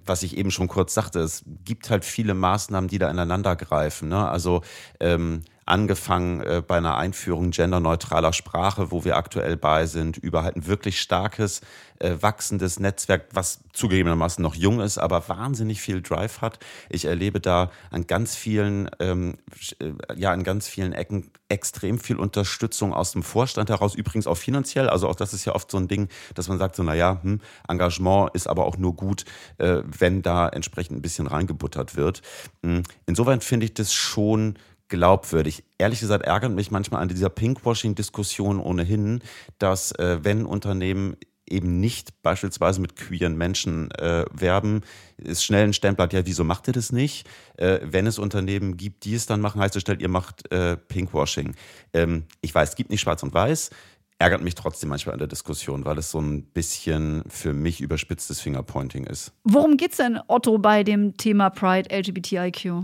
was 0.05 0.23
ich 0.23 0.38
eben 0.38 0.51
schon 0.51 0.67
kurz 0.67 0.93
sagte, 0.93 1.19
es 1.19 1.43
gibt 1.63 1.89
halt 1.89 2.05
viele 2.05 2.34
Maßnahmen, 2.34 2.89
die 2.89 2.97
da 2.97 3.10
ineinander 3.10 3.55
greifen. 3.55 4.10
Ne? 4.10 4.27
Also 4.27 4.62
ähm, 4.99 5.43
angefangen 5.69 6.41
äh, 6.41 6.63
bei 6.65 6.77
einer 6.77 6.97
Einführung 6.97 7.51
genderneutraler 7.51 8.34
Sprache, 8.34 8.91
wo 8.91 9.05
wir 9.05 9.15
aktuell 9.15 9.55
bei 9.55 9.86
sind, 9.86 10.17
über 10.17 10.43
halt 10.43 10.55
ein 10.55 10.65
wirklich 10.65 10.99
starkes, 10.99 11.62
äh, 11.99 12.15
wachsendes 12.19 12.79
Netzwerk, 12.79 13.27
was 13.34 13.62
zugegebenermaßen 13.73 14.41
noch 14.41 14.55
jung 14.55 14.79
ist, 14.79 14.97
aber 14.97 15.29
wahnsinnig 15.29 15.82
viel 15.82 16.01
Drive 16.01 16.41
hat. 16.41 16.60
Ich 16.89 17.05
erlebe 17.05 17.39
da 17.39 17.71
an 17.91 18.08
ganz 18.08 18.36
vielen, 18.36 18.89
ähm, 18.99 19.38
äh, 19.79 19.91
ja, 20.15 20.34
in 20.34 20.43
ganz 20.43 20.67
vielen 20.67 20.93
Ecken 20.93 21.32
extrem 21.49 21.99
viel 21.99 22.17
Unterstützung 22.17 22.93
aus 22.93 23.12
dem 23.12 23.23
Vorstand 23.23 23.69
heraus, 23.69 23.95
übrigens 23.95 24.27
auch 24.27 24.38
finanziell. 24.38 24.89
Also 24.89 25.08
auch 25.08 25.15
das 25.15 25.34
ist 25.34 25.45
ja 25.45 25.53
oft 25.55 25.69
so 25.69 25.77
ein 25.77 25.88
Ding, 25.88 26.10
dass 26.36 26.47
man 26.47 26.58
sagt, 26.58 26.75
so, 26.75 26.84
naja, 26.84 27.19
hm, 27.21 27.41
Engagement 27.67 28.32
ist 28.34 28.47
aber 28.47 28.65
auch 28.65 28.77
nur 28.77 28.95
gut, 28.95 29.25
wenn 29.60 30.22
da 30.22 30.48
entsprechend 30.48 30.98
ein 30.98 31.02
bisschen 31.02 31.28
reingebuttert 31.28 31.95
wird. 31.95 32.22
Hm, 32.63 32.84
insofern 33.06 33.41
finde 33.41 33.65
ich 33.65 33.74
das 33.74 33.93
schon 33.93 34.56
glaubwürdig. 34.89 35.63
Ehrlich 35.78 36.00
gesagt 36.00 36.26
ärgert 36.26 36.52
mich 36.52 36.72
manchmal 36.72 37.02
an 37.02 37.08
dieser 37.08 37.30
Pinkwashing-Diskussion 37.30 38.60
ohnehin, 38.60 39.22
dass 39.60 39.91
äh, 39.93 40.19
wenn 40.24 40.45
Unternehmen 40.45 41.15
eben 41.48 41.80
nicht 41.80 42.22
beispielsweise 42.22 42.82
mit 42.82 42.95
queeren 42.95 43.36
Menschen 43.38 43.91
äh, 43.91 44.26
werben, 44.32 44.82
ist 45.17 45.43
schnell 45.43 45.63
ein 45.63 45.74
Stempel, 45.74 46.08
ja, 46.12 46.26
wieso 46.26 46.43
macht 46.43 46.67
ihr 46.67 46.74
das 46.74 46.91
nicht? 46.91 47.28
Äh, 47.58 47.80
wenn 47.84 48.08
es 48.08 48.19
Unternehmen 48.19 48.78
gibt, 48.78 49.06
die 49.06 49.15
es 49.15 49.26
dann 49.26 49.41
machen, 49.41 49.62
heißt 49.62 49.76
es 49.76 49.82
stellt, 49.82 50.02
ihr 50.02 50.10
macht 50.10 50.52
äh, 50.52 50.78
Pinkwashing. 50.78 51.56
Ähm, 51.93 52.26
ich 52.41 52.54
weiß, 52.54 52.69
es 52.69 52.76
gibt 52.76 52.89
nicht 52.89 53.02
schwarz 53.02 53.24
und 53.24 53.34
weiß, 53.34 53.72
ärgert 54.19 54.41
mich 54.41 54.55
trotzdem 54.55 54.89
manchmal 54.89 55.13
an 55.13 55.19
der 55.19 55.27
Diskussion, 55.27 55.86
weil 55.86 55.97
es 55.97 56.12
so 56.12 56.19
ein 56.19 56.43
bisschen 56.43 57.23
für 57.27 57.53
mich 57.53 57.82
überspitztes 57.82 58.41
Fingerpointing 58.41 59.05
ist. 59.05 59.32
Worum 59.43 59.77
geht 59.77 59.91
es 59.91 59.97
denn, 59.97 60.19
Otto, 60.27 60.58
bei 60.60 60.84
dem 60.84 61.17
Thema 61.17 61.49
Pride 61.49 61.89
LGBTIQ? 61.89 62.84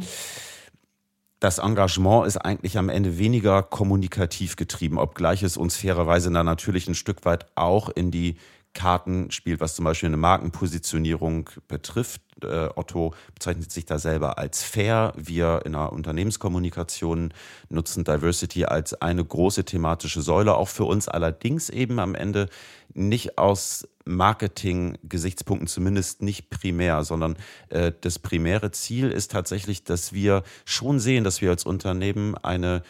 das 1.45 1.60
Engagement 1.60 2.26
ist 2.26 2.38
eigentlich 2.38 2.78
am 2.78 2.89
Ende 2.89 3.19
weniger 3.19 3.62
kommunikativ 3.62 4.56
getrieben, 4.56 4.98
obgleich 4.98 5.43
es 5.43 5.58
uns 5.58 5.78
fairerweise 5.78 6.32
dann 6.32 6.45
natürlich 6.45 6.88
ein 6.88 6.95
Stück 6.95 7.24
weit 7.24 7.45
auch 7.54 7.89
in 7.89 8.10
die 8.10 8.38
Karten 8.76 9.32
spielt, 9.32 9.60
was 9.60 9.76
zum 9.76 9.86
Beispiel 9.86 10.08
eine 10.08 10.18
Markenpositionierung 10.18 11.50
betrifft. 11.68 12.22
Äh, 12.44 12.68
Otto 12.76 13.16
bezeichnet 13.34 13.72
sich 13.72 13.86
da 13.86 13.98
selber 13.98 14.38
als 14.38 14.62
fair. 14.62 15.14
Wir 15.16 15.64
in 15.66 15.72
der 15.72 15.92
Unternehmenskommunikation 15.92 17.34
nutzen 17.70 18.04
Diversity 18.04 18.66
als 18.66 18.94
eine 19.02 19.26
große 19.26 19.66
thematische 19.66 20.22
Säule, 20.22 20.56
auch 20.56 20.68
für 20.68 20.84
uns 20.84 21.08
allerdings 21.08 21.70
eben 21.70 21.98
am 21.98 22.14
Ende 22.14 22.50
nicht 22.94 23.38
aus 23.40 23.88
Marketing-Gesichtspunkten, 24.06 25.68
zumindest 25.68 26.22
nicht 26.22 26.50
primär, 26.50 27.04
sondern 27.04 27.38
äh, 27.70 27.92
das 28.02 28.20
primäre 28.20 28.72
Ziel 28.72 29.10
ist 29.10 29.32
tatsächlich, 29.32 29.84
dass 29.84 30.14
wir 30.14 30.44
schon 30.66 31.00
sehen, 31.00 31.24
dass 31.24 31.42
wir 31.42 31.50
als 31.50 31.66
Unternehmen 31.66 32.36
eine 32.38 32.84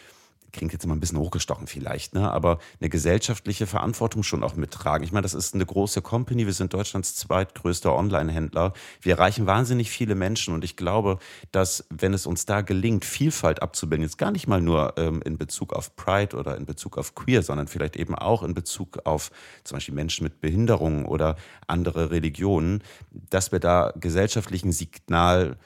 klingt 0.56 0.74
jetzt 0.74 0.86
immer 0.86 0.96
ein 0.96 1.00
bisschen 1.00 1.20
hochgestochen 1.20 1.68
vielleicht, 1.68 2.16
ne? 2.16 2.32
aber 2.32 2.60
eine 2.80 2.90
gesellschaftliche 2.90 3.68
Verantwortung 3.68 4.24
schon 4.24 4.44
auch 4.44 4.56
mittragen. 4.56 5.04
Ich 5.04 5.12
meine, 5.12 5.24
das 5.24 5.34
ist 5.34 5.54
eine 5.54 5.66
große 5.66 6.02
Company, 6.02 6.46
wir 6.46 6.54
sind 6.54 6.74
Deutschlands 6.74 7.16
zweitgrößter 7.16 7.96
Online-Händler. 7.96 8.74
Wir 9.02 9.16
erreichen 9.16 9.46
wahnsinnig 9.46 9.90
viele 9.92 10.16
Menschen 10.16 10.54
und 10.54 10.64
ich 10.64 10.76
glaube, 10.76 11.20
dass 11.52 11.86
wenn 11.90 12.14
es 12.14 12.26
uns 12.26 12.46
da 12.46 12.62
gelingt, 12.62 13.06
Vielfalt 13.06 13.62
abzubilden, 13.62 14.04
jetzt 14.04 14.18
gar 14.18 14.32
nicht 14.32 14.48
mal 14.48 14.62
nur 14.62 14.94
ähm, 14.98 15.22
in 15.24 15.38
Bezug 15.38 15.74
auf 15.74 15.96
Pride 15.96 16.36
oder 16.36 16.58
in 16.58 16.66
Bezug 16.66 16.98
auf 16.98 17.16
Queer, 17.16 17.44
sondern 17.44 17.68
vielleicht 17.68 17.96
eben 17.96 18.16
auch 18.16 18.44
in 18.44 18.54
Bezug 18.54 19.00
auf 19.06 19.32
zum 19.64 19.76
Beispiel 19.76 19.96
Menschen 19.96 20.24
mit 20.24 20.42
Behinderungen 20.42 21.06
oder 21.06 21.36
andere 21.68 22.12
Religionen, 22.12 22.84
dass 23.12 23.52
wir 23.52 23.60
da 23.60 23.94
gesellschaftlichen 24.00 24.72
Signal 24.72 25.58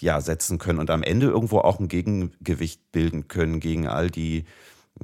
ja, 0.00 0.20
setzen 0.20 0.58
können 0.58 0.78
und 0.78 0.90
am 0.90 1.02
Ende 1.02 1.26
irgendwo 1.26 1.58
auch 1.58 1.80
ein 1.80 1.88
Gegengewicht 1.88 2.92
bilden 2.92 3.28
können 3.28 3.60
gegen 3.60 3.86
all 3.86 4.10
die 4.10 4.44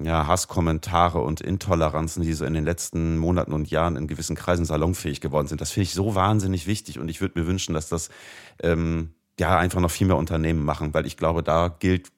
ja, 0.01 0.27
Hasskommentare 0.27 1.21
und 1.21 1.41
Intoleranzen, 1.41 2.23
die 2.23 2.33
so 2.33 2.45
in 2.45 2.55
den 2.55 2.65
letzten 2.65 3.17
Monaten 3.19 3.53
und 3.53 3.71
Jahren 3.71 3.97
in 3.97 4.07
gewissen 4.07 4.37
Kreisen 4.37 4.65
salonfähig 4.65 5.21
geworden 5.21 5.49
sind. 5.49 5.61
Das 5.61 5.71
finde 5.71 5.85
ich 5.85 5.95
so 5.95 6.15
wahnsinnig 6.15 6.67
wichtig 6.67 6.99
und 6.99 7.09
ich 7.09 7.21
würde 7.21 7.39
mir 7.41 7.47
wünschen, 7.47 7.75
dass 7.75 7.89
das 7.89 8.11
ähm, 8.63 9.15
ja 9.39 9.59
einfach 9.59 9.81
noch 9.81 9.91
viel 9.91 10.07
mehr 10.07 10.17
Unternehmen 10.17 10.65
machen, 10.65 10.93
weil 10.95 11.07
ich 11.07 11.17
glaube, 11.17 11.43
da 11.43 11.69
gilt 11.69 12.11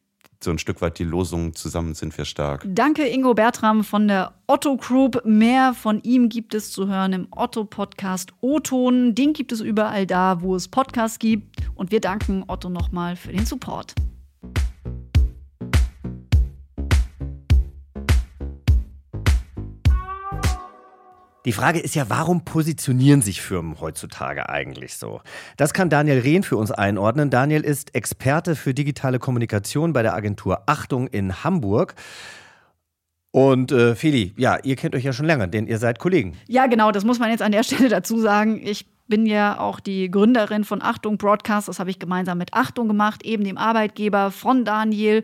so 0.42 0.50
ein 0.50 0.58
Stück 0.58 0.80
weit 0.80 0.98
die 0.98 1.04
Losung, 1.04 1.54
zusammen 1.54 1.94
sind 1.94 2.16
wir 2.16 2.24
stark. 2.24 2.64
Danke 2.66 3.06
Ingo 3.06 3.34
Bertram 3.34 3.84
von 3.84 4.08
der 4.08 4.32
Otto 4.46 4.76
Group. 4.76 5.22
Mehr 5.24 5.74
von 5.74 6.02
ihm 6.02 6.28
gibt 6.28 6.54
es 6.54 6.72
zu 6.72 6.88
hören 6.88 7.12
im 7.12 7.28
Otto 7.30 7.64
Podcast 7.64 8.32
O-Ton. 8.40 9.14
Den 9.14 9.32
gibt 9.32 9.52
es 9.52 9.60
überall 9.60 10.06
da, 10.06 10.40
wo 10.40 10.56
es 10.56 10.68
Podcasts 10.68 11.18
gibt. 11.18 11.56
Und 11.74 11.90
wir 11.90 12.00
danken 12.00 12.44
Otto 12.46 12.70
nochmal 12.70 13.16
für 13.16 13.32
den 13.32 13.44
Support. 13.44 13.94
Die 21.46 21.52
Frage 21.52 21.78
ist 21.78 21.94
ja, 21.94 22.10
warum 22.10 22.44
positionieren 22.44 23.22
sich 23.22 23.40
Firmen 23.40 23.80
heutzutage 23.80 24.50
eigentlich 24.50 24.96
so? 24.96 25.22
Das 25.56 25.72
kann 25.72 25.88
Daniel 25.88 26.18
Rehn 26.18 26.42
für 26.42 26.58
uns 26.58 26.70
einordnen. 26.70 27.30
Daniel 27.30 27.62
ist 27.62 27.94
Experte 27.94 28.54
für 28.54 28.74
digitale 28.74 29.18
Kommunikation 29.18 29.94
bei 29.94 30.02
der 30.02 30.14
Agentur 30.14 30.62
Achtung 30.66 31.06
in 31.06 31.42
Hamburg. 31.42 31.94
Und 33.30 33.72
äh, 33.72 33.94
Feli, 33.94 34.34
ja, 34.36 34.58
ihr 34.62 34.76
kennt 34.76 34.94
euch 34.94 35.04
ja 35.04 35.14
schon 35.14 35.24
länger, 35.24 35.46
denn 35.46 35.66
ihr 35.66 35.78
seid 35.78 35.98
Kollegen. 35.98 36.36
Ja, 36.46 36.66
genau, 36.66 36.92
das 36.92 37.04
muss 37.04 37.18
man 37.18 37.30
jetzt 37.30 37.42
an 37.42 37.52
der 37.52 37.62
Stelle 37.62 37.88
dazu 37.88 38.20
sagen. 38.20 38.60
Ich 38.62 38.86
bin 39.10 39.26
ja 39.26 39.60
auch 39.60 39.80
die 39.80 40.10
Gründerin 40.10 40.64
von 40.64 40.80
Achtung 40.80 41.18
Broadcast. 41.18 41.68
Das 41.68 41.78
habe 41.78 41.90
ich 41.90 41.98
gemeinsam 41.98 42.38
mit 42.38 42.54
Achtung 42.54 42.88
gemacht, 42.88 43.22
eben 43.22 43.44
dem 43.44 43.58
Arbeitgeber 43.58 44.30
von 44.30 44.64
Daniel. 44.64 45.22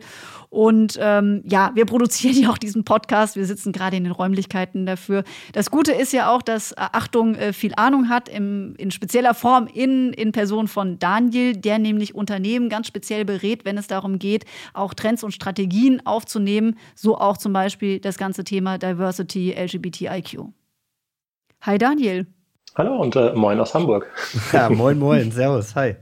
Und 0.49 0.99
ähm, 1.01 1.41
ja, 1.45 1.71
wir 1.73 1.85
produzieren 1.85 2.35
ja 2.35 2.49
auch 2.51 2.59
diesen 2.59 2.83
Podcast. 2.83 3.35
Wir 3.35 3.45
sitzen 3.45 3.71
gerade 3.71 3.97
in 3.97 4.03
den 4.03 4.13
Räumlichkeiten 4.13 4.85
dafür. 4.85 5.23
Das 5.53 5.71
Gute 5.71 5.93
ist 5.93 6.13
ja 6.13 6.29
auch, 6.29 6.43
dass 6.43 6.77
Achtung 6.77 7.33
äh, 7.35 7.53
viel 7.53 7.73
Ahnung 7.75 8.09
hat, 8.09 8.29
im, 8.29 8.75
in 8.77 8.91
spezieller 8.91 9.33
Form 9.33 9.67
in, 9.73 10.13
in 10.13 10.31
Person 10.31 10.67
von 10.67 10.99
Daniel, 10.99 11.57
der 11.57 11.79
nämlich 11.79 12.13
Unternehmen 12.13 12.69
ganz 12.69 12.87
speziell 12.87 13.25
berät, 13.25 13.65
wenn 13.65 13.77
es 13.77 13.87
darum 13.87 14.19
geht, 14.19 14.45
auch 14.73 14.93
Trends 14.93 15.23
und 15.23 15.31
Strategien 15.31 16.05
aufzunehmen. 16.05 16.75
So 16.93 17.17
auch 17.17 17.37
zum 17.37 17.53
Beispiel 17.53 17.99
das 17.99 18.17
ganze 18.17 18.43
Thema 18.43 18.77
Diversity, 18.77 19.55
LGBTIQ. 19.57 20.49
Hi 21.61 21.77
Daniel. 21.77 22.27
Hallo 22.77 22.95
und 22.95 23.15
äh, 23.15 23.33
moin 23.33 23.59
aus 23.59 23.73
Hamburg. 23.73 24.05
Ja, 24.53 24.69
moin, 24.69 24.99
moin, 24.99 25.31
servus, 25.33 25.75
hi. 25.75 25.95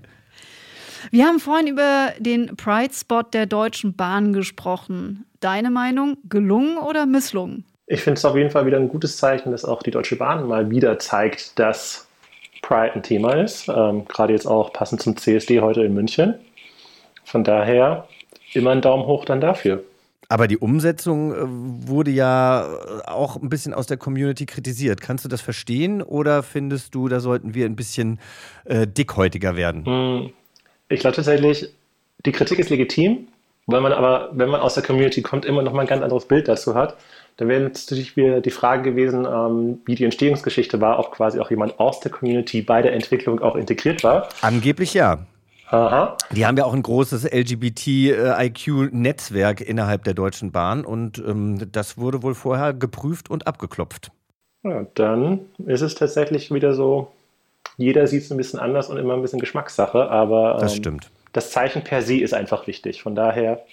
Wir 1.10 1.26
haben 1.26 1.40
vorhin 1.40 1.68
über 1.68 2.12
den 2.20 2.58
Pride-Spot 2.58 3.22
der 3.32 3.46
Deutschen 3.46 3.96
Bahn 3.96 4.34
gesprochen. 4.34 5.26
Deine 5.40 5.70
Meinung, 5.70 6.18
gelungen 6.28 6.78
oder 6.78 7.06
misslungen? 7.06 7.64
Ich 7.88 8.02
finde 8.02 8.18
es 8.18 8.26
auf 8.26 8.36
jeden 8.36 8.52
Fall 8.52 8.66
wieder 8.66 8.76
ein 8.76 8.90
gutes 8.90 9.16
Zeichen, 9.16 9.52
dass 9.52 9.64
auch 9.64 9.84
die 9.84 9.92
Deutsche 9.92 10.18
Bahn 10.18 10.50
mal 10.50 10.70
wieder 10.70 11.00
zeigt, 11.00 11.58
dass 11.58 12.10
Pride 12.62 12.92
ein 12.94 13.04
Thema 13.04 13.36
ist. 13.36 13.70
Ähm, 13.70 14.04
Gerade 14.10 14.34
jetzt 14.34 14.48
auch 14.48 14.74
passend 14.74 15.02
zum 15.02 15.16
CSD 15.16 15.62
heute 15.62 15.82
in 15.82 15.94
München. 15.94 16.34
Von 17.24 17.46
daher 17.46 18.06
immer 18.54 18.72
ein 18.72 18.82
Daumen 18.82 19.06
hoch 19.06 19.24
dann 19.24 19.40
dafür. 19.40 19.82
Aber 20.30 20.48
die 20.48 20.58
Umsetzung 20.58 21.34
äh, 21.34 21.38
wurde 21.88 22.12
ja 22.12 22.66
äh, 22.66 23.08
auch 23.08 23.36
ein 23.36 23.50
bisschen 23.50 23.74
aus 23.74 23.88
der 23.88 23.98
Community 23.98 24.46
kritisiert. 24.46 25.02
Kannst 25.02 25.26
du 25.26 25.30
das 25.30 25.42
verstehen 25.42 26.02
oder 26.02 26.44
findest 26.44 26.96
du, 26.96 27.08
da 27.08 27.20
sollten 27.20 27.54
wir 27.54 27.66
ein 27.66 27.76
bisschen 27.76 28.20
äh, 28.66 28.88
dickhäutiger 28.88 29.56
werden? 29.56 29.86
Hm, 29.86 30.34
ich 30.90 31.00
glaube 31.00 31.16
tatsächlich, 31.16 31.70
die 32.26 32.32
Kritik 32.32 32.60
ist 32.60 32.70
legitim, 32.70 33.28
weil 33.68 33.82
man 33.82 33.94
aber, 33.94 34.30
wenn 34.34 34.50
man 34.50 34.62
aus 34.62 34.76
der 34.76 34.84
Community 34.84 35.22
kommt, 35.22 35.46
immer 35.46 35.62
noch 35.62 35.74
mal 35.74 35.82
ein 35.82 35.88
ganz 35.88 36.04
anderes 36.04 36.28
Bild 36.28 36.48
dazu 36.48 36.76
hat. 36.76 36.98
Da 37.38 37.48
wäre 37.48 37.62
natürlich 37.62 38.16
wieder 38.16 38.40
die 38.40 38.52
Frage 38.52 38.92
gewesen, 38.92 39.26
ähm, 39.26 39.82
wie 39.86 39.96
die 39.96 40.06
Entstehungsgeschichte 40.06 40.80
war, 40.80 41.00
ob 41.00 41.12
quasi 41.12 41.40
auch 41.40 41.50
jemand 41.50 41.80
aus 41.80 42.00
der 42.00 42.12
Community 42.12 42.62
bei 42.62 42.82
der 42.82 42.94
Entwicklung 42.94 43.42
auch 43.42 43.56
integriert 43.56 44.04
war. 44.04 44.30
Angeblich 44.42 44.94
ja. 44.94 45.26
Aha. 45.68 46.18
Die 46.32 46.46
haben 46.46 46.58
ja 46.58 46.66
auch 46.66 46.74
ein 46.74 46.84
großes 46.84 47.32
LGBT-IQ-Netzwerk 47.32 49.62
innerhalb 49.62 50.04
der 50.04 50.14
Deutschen 50.14 50.52
Bahn 50.52 50.84
und 50.86 51.18
ähm, 51.20 51.72
das 51.72 51.98
wurde 51.98 52.22
wohl 52.24 52.36
vorher 52.36 52.74
geprüft 52.74 53.30
und 53.30 53.48
abgeklopft. 53.48 54.12
Ja, 54.64 54.86
dann 54.96 55.46
ist 55.66 55.80
es 55.82 55.96
tatsächlich 55.96 56.52
wieder 56.52 56.74
so, 56.74 57.14
jeder 57.78 58.06
sieht 58.08 58.24
es 58.24 58.32
ein 58.32 58.38
bisschen 58.38 58.60
anders 58.60 58.90
und 58.90 58.98
immer 58.98 59.14
ein 59.14 59.22
bisschen 59.22 59.40
Geschmackssache, 59.40 60.10
aber 60.10 60.56
ähm, 60.56 60.60
das 60.60 60.76
stimmt. 60.76 61.12
Das 61.34 61.52
Zeichen 61.52 61.84
per 61.84 62.02
se 62.02 62.18
ist 62.18 62.34
einfach 62.34 62.66
wichtig. 62.66 63.04
Von 63.04 63.14
daher. 63.14 63.64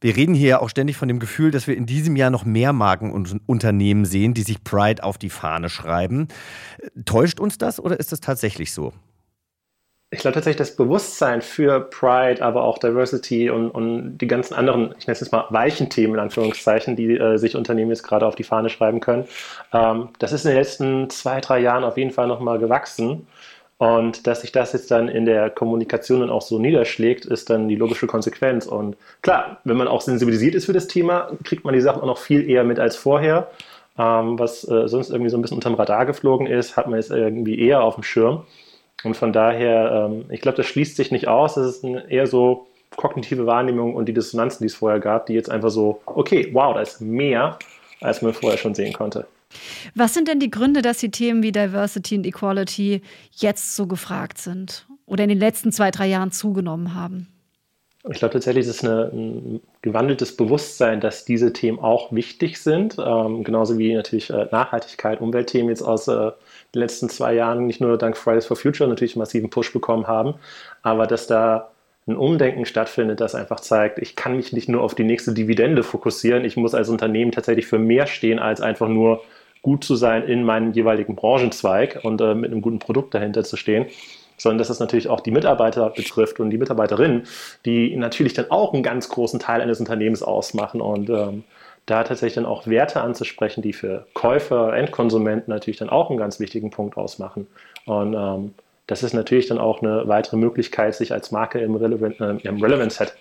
Wir 0.00 0.16
reden 0.16 0.34
hier 0.34 0.48
ja 0.48 0.60
auch 0.60 0.68
ständig 0.68 0.96
von 0.96 1.08
dem 1.08 1.18
Gefühl, 1.18 1.50
dass 1.50 1.66
wir 1.66 1.76
in 1.76 1.86
diesem 1.86 2.14
Jahr 2.14 2.30
noch 2.30 2.44
mehr 2.44 2.72
Marken 2.72 3.10
und 3.10 3.40
Unternehmen 3.46 4.04
sehen, 4.04 4.34
die 4.34 4.42
sich 4.42 4.62
Pride 4.62 5.02
auf 5.02 5.18
die 5.18 5.30
Fahne 5.30 5.68
schreiben. 5.68 6.28
Täuscht 7.04 7.40
uns 7.40 7.58
das 7.58 7.80
oder 7.80 7.98
ist 7.98 8.12
das 8.12 8.20
tatsächlich 8.20 8.72
so? 8.72 8.92
Ich 10.14 10.20
glaube 10.20 10.34
tatsächlich, 10.34 10.58
das 10.58 10.76
Bewusstsein 10.76 11.42
für 11.42 11.80
Pride, 11.80 12.40
aber 12.40 12.62
auch 12.62 12.78
Diversity 12.78 13.50
und, 13.50 13.70
und 13.70 14.18
die 14.18 14.28
ganzen 14.28 14.54
anderen, 14.54 14.94
ich 14.98 15.06
nenne 15.06 15.14
es 15.14 15.20
jetzt 15.20 15.32
mal 15.32 15.46
weichen 15.50 15.90
Themen 15.90 16.14
in 16.14 16.20
Anführungszeichen, 16.20 16.94
die 16.94 17.18
äh, 17.18 17.36
sich 17.36 17.56
Unternehmen 17.56 17.90
jetzt 17.90 18.04
gerade 18.04 18.24
auf 18.24 18.36
die 18.36 18.44
Fahne 18.44 18.70
schreiben 18.70 19.00
können, 19.00 19.26
ähm, 19.72 20.10
das 20.20 20.32
ist 20.32 20.44
in 20.44 20.52
den 20.52 20.58
letzten 20.58 21.10
zwei, 21.10 21.40
drei 21.40 21.58
Jahren 21.58 21.82
auf 21.82 21.98
jeden 21.98 22.12
Fall 22.12 22.28
nochmal 22.28 22.58
gewachsen. 22.58 23.26
Und 23.76 24.28
dass 24.28 24.42
sich 24.42 24.52
das 24.52 24.72
jetzt 24.72 24.92
dann 24.92 25.08
in 25.08 25.26
der 25.26 25.50
Kommunikation 25.50 26.20
dann 26.20 26.30
auch 26.30 26.42
so 26.42 26.60
niederschlägt, 26.60 27.24
ist 27.24 27.50
dann 27.50 27.68
die 27.68 27.74
logische 27.74 28.06
Konsequenz. 28.06 28.66
Und 28.66 28.96
klar, 29.20 29.58
wenn 29.64 29.76
man 29.76 29.88
auch 29.88 30.00
sensibilisiert 30.00 30.54
ist 30.54 30.66
für 30.66 30.72
das 30.72 30.86
Thema, 30.86 31.32
kriegt 31.42 31.64
man 31.64 31.74
die 31.74 31.80
Sachen 31.80 32.00
auch 32.00 32.06
noch 32.06 32.18
viel 32.18 32.48
eher 32.48 32.62
mit 32.62 32.78
als 32.78 32.94
vorher. 32.94 33.50
Ähm, 33.98 34.38
was 34.38 34.66
äh, 34.68 34.88
sonst 34.88 35.10
irgendwie 35.10 35.30
so 35.30 35.36
ein 35.36 35.42
bisschen 35.42 35.56
unterm 35.56 35.74
Radar 35.74 36.06
geflogen 36.06 36.46
ist, 36.46 36.76
hat 36.76 36.86
man 36.86 37.00
jetzt 37.00 37.10
irgendwie 37.10 37.58
eher 37.58 37.82
auf 37.82 37.96
dem 37.96 38.04
Schirm. 38.04 38.44
Und 39.04 39.16
von 39.16 39.32
daher, 39.32 40.08
ähm, 40.10 40.24
ich 40.30 40.40
glaube, 40.40 40.56
das 40.56 40.66
schließt 40.66 40.96
sich 40.96 41.10
nicht 41.10 41.28
aus. 41.28 41.54
Das 41.54 41.66
ist 41.66 41.84
eher 41.84 42.26
so 42.26 42.66
kognitive 42.96 43.46
Wahrnehmung 43.46 43.94
und 43.94 44.06
die 44.06 44.14
Dissonanzen, 44.14 44.64
die 44.64 44.66
es 44.66 44.74
vorher 44.74 45.00
gab, 45.00 45.26
die 45.26 45.34
jetzt 45.34 45.50
einfach 45.50 45.70
so, 45.70 46.00
okay, 46.06 46.48
wow, 46.52 46.74
da 46.74 46.80
ist 46.80 47.00
mehr, 47.00 47.58
als 48.00 48.22
man 48.22 48.32
vorher 48.32 48.58
schon 48.58 48.74
sehen 48.74 48.92
konnte. 48.92 49.26
Was 49.94 50.14
sind 50.14 50.28
denn 50.28 50.40
die 50.40 50.50
Gründe, 50.50 50.82
dass 50.82 50.98
die 50.98 51.10
Themen 51.10 51.42
wie 51.42 51.52
Diversity 51.52 52.16
und 52.16 52.26
Equality 52.26 53.02
jetzt 53.32 53.76
so 53.76 53.86
gefragt 53.86 54.38
sind 54.38 54.86
oder 55.06 55.24
in 55.24 55.28
den 55.28 55.38
letzten 55.38 55.72
zwei, 55.72 55.90
drei 55.90 56.06
Jahren 56.06 56.32
zugenommen 56.32 56.94
haben? 56.94 57.28
Ich 58.10 58.18
glaube 58.18 58.34
tatsächlich, 58.34 58.66
es 58.66 58.76
ist 58.76 58.84
eine, 58.84 59.10
ein 59.14 59.60
gewandeltes 59.80 60.36
Bewusstsein, 60.36 61.00
dass 61.00 61.24
diese 61.24 61.54
Themen 61.54 61.78
auch 61.78 62.12
wichtig 62.12 62.58
sind, 62.58 62.96
ähm, 62.98 63.44
genauso 63.44 63.78
wie 63.78 63.94
natürlich 63.94 64.28
äh, 64.28 64.46
Nachhaltigkeit, 64.50 65.22
Umweltthemen 65.22 65.70
jetzt 65.70 65.80
aus 65.80 66.06
äh, 66.08 66.32
den 66.74 66.80
letzten 66.80 67.08
zwei 67.08 67.32
Jahren 67.34 67.66
nicht 67.66 67.80
nur 67.80 67.96
dank 67.96 68.18
Fridays 68.18 68.44
for 68.44 68.58
Future 68.58 68.90
natürlich 68.90 69.14
einen 69.14 69.20
massiven 69.20 69.48
Push 69.48 69.72
bekommen 69.72 70.06
haben, 70.06 70.34
aber 70.82 71.06
dass 71.06 71.26
da 71.26 71.70
ein 72.06 72.16
Umdenken 72.16 72.66
stattfindet, 72.66 73.20
das 73.20 73.34
einfach 73.34 73.60
zeigt, 73.60 73.98
ich 73.98 74.16
kann 74.16 74.36
mich 74.36 74.52
nicht 74.52 74.68
nur 74.68 74.82
auf 74.82 74.94
die 74.94 75.04
nächste 75.04 75.32
Dividende 75.32 75.82
fokussieren, 75.82 76.44
ich 76.44 76.58
muss 76.58 76.74
als 76.74 76.90
Unternehmen 76.90 77.32
tatsächlich 77.32 77.66
für 77.66 77.78
mehr 77.78 78.06
stehen, 78.06 78.38
als 78.38 78.60
einfach 78.60 78.88
nur 78.88 79.22
gut 79.62 79.82
zu 79.82 79.96
sein 79.96 80.24
in 80.24 80.44
meinem 80.44 80.72
jeweiligen 80.72 81.16
Branchenzweig 81.16 82.00
und 82.02 82.20
äh, 82.20 82.34
mit 82.34 82.52
einem 82.52 82.60
guten 82.60 82.80
Produkt 82.80 83.14
dahinter 83.14 83.44
zu 83.44 83.56
stehen, 83.56 83.86
sondern 84.44 84.58
dass 84.58 84.68
das 84.68 84.78
natürlich 84.78 85.08
auch 85.08 85.20
die 85.20 85.30
Mitarbeiter 85.30 85.88
betrifft 85.90 86.38
und 86.38 86.50
die 86.50 86.58
Mitarbeiterinnen, 86.58 87.26
die 87.64 87.96
natürlich 87.96 88.34
dann 88.34 88.50
auch 88.50 88.74
einen 88.74 88.82
ganz 88.82 89.08
großen 89.08 89.40
Teil 89.40 89.62
eines 89.62 89.80
Unternehmens 89.80 90.22
ausmachen 90.22 90.82
und 90.82 91.08
ähm, 91.08 91.44
da 91.86 92.04
tatsächlich 92.04 92.34
dann 92.34 92.46
auch 92.46 92.66
Werte 92.66 93.00
anzusprechen, 93.00 93.62
die 93.62 93.72
für 93.72 94.06
Käufer, 94.12 94.74
Endkonsumenten 94.74 95.52
natürlich 95.52 95.78
dann 95.78 95.88
auch 95.88 96.10
einen 96.10 96.18
ganz 96.18 96.40
wichtigen 96.40 96.70
Punkt 96.70 96.96
ausmachen. 96.98 97.46
Und 97.86 98.14
ähm, 98.14 98.54
das 98.86 99.02
ist 99.02 99.14
natürlich 99.14 99.46
dann 99.46 99.58
auch 99.58 99.80
eine 99.80 100.06
weitere 100.08 100.36
Möglichkeit, 100.36 100.94
sich 100.94 101.12
als 101.12 101.30
Marke 101.30 101.58
im, 101.60 101.74
Relevant, 101.74 102.20
äh, 102.20 102.36
im 102.46 102.62
Relevant-Set 102.62 103.14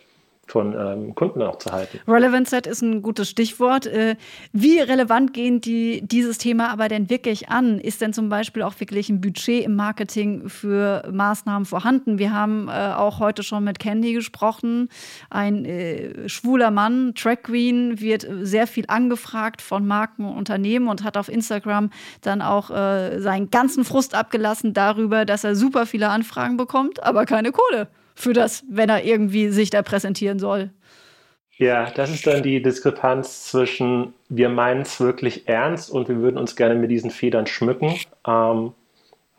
von 0.47 0.75
ähm, 0.77 1.15
Kunden 1.15 1.41
auch 1.41 1.57
zu 1.57 1.71
halten. 1.71 1.99
Relevant 2.07 2.49
Set 2.49 2.67
ist 2.67 2.81
ein 2.81 3.01
gutes 3.01 3.29
Stichwort. 3.29 3.85
Äh, 3.85 4.17
wie 4.51 4.79
relevant 4.79 5.33
gehen 5.33 5.61
die 5.61 6.01
dieses 6.03 6.37
Thema 6.37 6.69
aber 6.69 6.89
denn 6.89 7.09
wirklich 7.09 7.49
an? 7.49 7.79
Ist 7.79 8.01
denn 8.01 8.13
zum 8.13 8.29
Beispiel 8.29 8.61
auch 8.61 8.79
wirklich 8.79 9.09
ein 9.09 9.21
Budget 9.21 9.63
im 9.63 9.75
Marketing 9.75 10.49
für 10.49 11.07
Maßnahmen 11.11 11.65
vorhanden? 11.65 12.17
Wir 12.19 12.33
haben 12.33 12.67
äh, 12.67 12.93
auch 12.93 13.19
heute 13.19 13.41
schon 13.41 13.63
mit 13.63 13.79
Candy 13.79 14.13
gesprochen. 14.13 14.89
Ein 15.29 15.65
äh, 15.65 16.27
schwuler 16.27 16.71
Mann, 16.71 17.13
Track 17.15 17.43
Queen, 17.45 18.01
wird 18.01 18.27
sehr 18.41 18.67
viel 18.67 18.85
angefragt 18.87 19.61
von 19.61 19.87
Marken 19.87 20.25
und 20.25 20.37
Unternehmen 20.37 20.87
und 20.89 21.03
hat 21.03 21.15
auf 21.15 21.29
Instagram 21.29 21.89
dann 22.21 22.41
auch 22.41 22.69
äh, 22.69 23.19
seinen 23.19 23.49
ganzen 23.49 23.85
Frust 23.85 24.13
abgelassen 24.13 24.73
darüber, 24.73 25.25
dass 25.25 25.45
er 25.45 25.55
super 25.55 25.85
viele 25.85 26.09
Anfragen 26.09 26.57
bekommt, 26.57 27.01
aber 27.01 27.25
keine 27.25 27.51
Kohle 27.51 27.87
für 28.15 28.33
das, 28.33 28.63
wenn 28.69 28.89
er 28.89 29.03
irgendwie 29.03 29.49
sich 29.49 29.69
da 29.69 29.81
präsentieren 29.81 30.39
soll. 30.39 30.71
Ja, 31.57 31.91
das 31.91 32.09
ist 32.09 32.25
dann 32.25 32.41
die 32.41 32.61
Diskrepanz 32.61 33.45
zwischen, 33.45 34.13
wir 34.27 34.49
meinen 34.49 34.81
es 34.81 34.99
wirklich 34.99 35.47
ernst 35.47 35.91
und 35.91 36.09
wir 36.09 36.17
würden 36.17 36.37
uns 36.37 36.55
gerne 36.55 36.75
mit 36.75 36.89
diesen 36.89 37.11
Federn 37.11 37.45
schmücken, 37.45 37.95
ähm, 38.27 38.73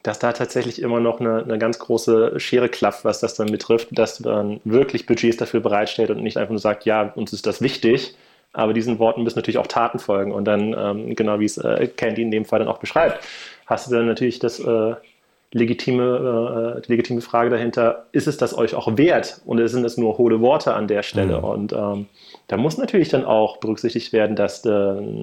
dass 0.05 0.21
da 0.21 0.33
tatsächlich 0.33 0.81
immer 0.81 1.01
noch 1.01 1.19
eine, 1.19 1.43
eine, 1.43 1.59
ganz 1.59 1.79
große 1.79 2.39
Schere 2.39 2.69
klafft, 2.69 3.05
was 3.05 3.21
das 3.21 3.35
dann 3.35 3.51
betrifft, 3.51 3.89
dass 3.93 4.21
man 4.21 4.61
wirklich 4.65 5.07
Budgets 5.07 5.39
dafür 5.39 5.61
bereitstellt 5.61 6.11
und 6.11 6.23
nicht 6.23 6.37
einfach 6.37 6.51
nur 6.51 6.61
sagt, 6.61 6.85
ja, 6.85 7.13
uns 7.15 7.33
ist 7.33 7.47
das 7.47 7.61
wichtig, 7.61 8.15
aber 8.53 8.75
diesen 8.75 8.99
Worten 9.01 9.25
müssen 9.25 9.39
natürlich 9.39 9.59
auch 9.59 9.67
Taten 9.67 9.99
folgen. 9.99 10.31
Und 10.31 10.45
dann, 10.45 10.75
ähm, 10.79 11.17
genau 11.17 11.41
wie 11.41 11.47
es 11.47 11.59
äh, 11.59 11.89
Candy 11.89 12.23
in 12.23 12.31
dem 12.31 12.45
Fall 12.45 12.61
dann 12.61 12.69
auch 12.69 12.79
beschreibt, 12.79 13.25
hast 13.67 13.91
du 13.91 13.95
dann 13.97 14.07
natürlich 14.07 14.39
das 14.39 14.61
äh, 14.61 14.95
legitime, 15.55 16.77
äh, 16.77 16.81
die 16.83 16.93
legitime 16.93 17.21
Frage 17.21 17.49
dahinter, 17.49 18.07
ist 18.13 18.27
es 18.27 18.37
das 18.37 18.57
euch 18.57 18.75
auch 18.75 18.97
wert? 18.99 19.41
Und 19.47 19.67
sind 19.69 19.85
es 19.85 19.97
nur 19.97 20.19
hohle 20.19 20.41
Worte 20.41 20.75
an 20.75 20.89
der 20.89 21.03
Stelle? 21.03 21.39
Mhm. 21.39 21.45
Und 21.45 21.73
ähm, 21.73 22.07
da 22.49 22.57
muss 22.57 22.77
natürlich 22.77 23.09
dann 23.09 23.25
auch 23.25 23.59
berücksichtigt 23.59 24.13
werden, 24.13 24.37
dass 24.37 24.67
äh, 24.67 24.71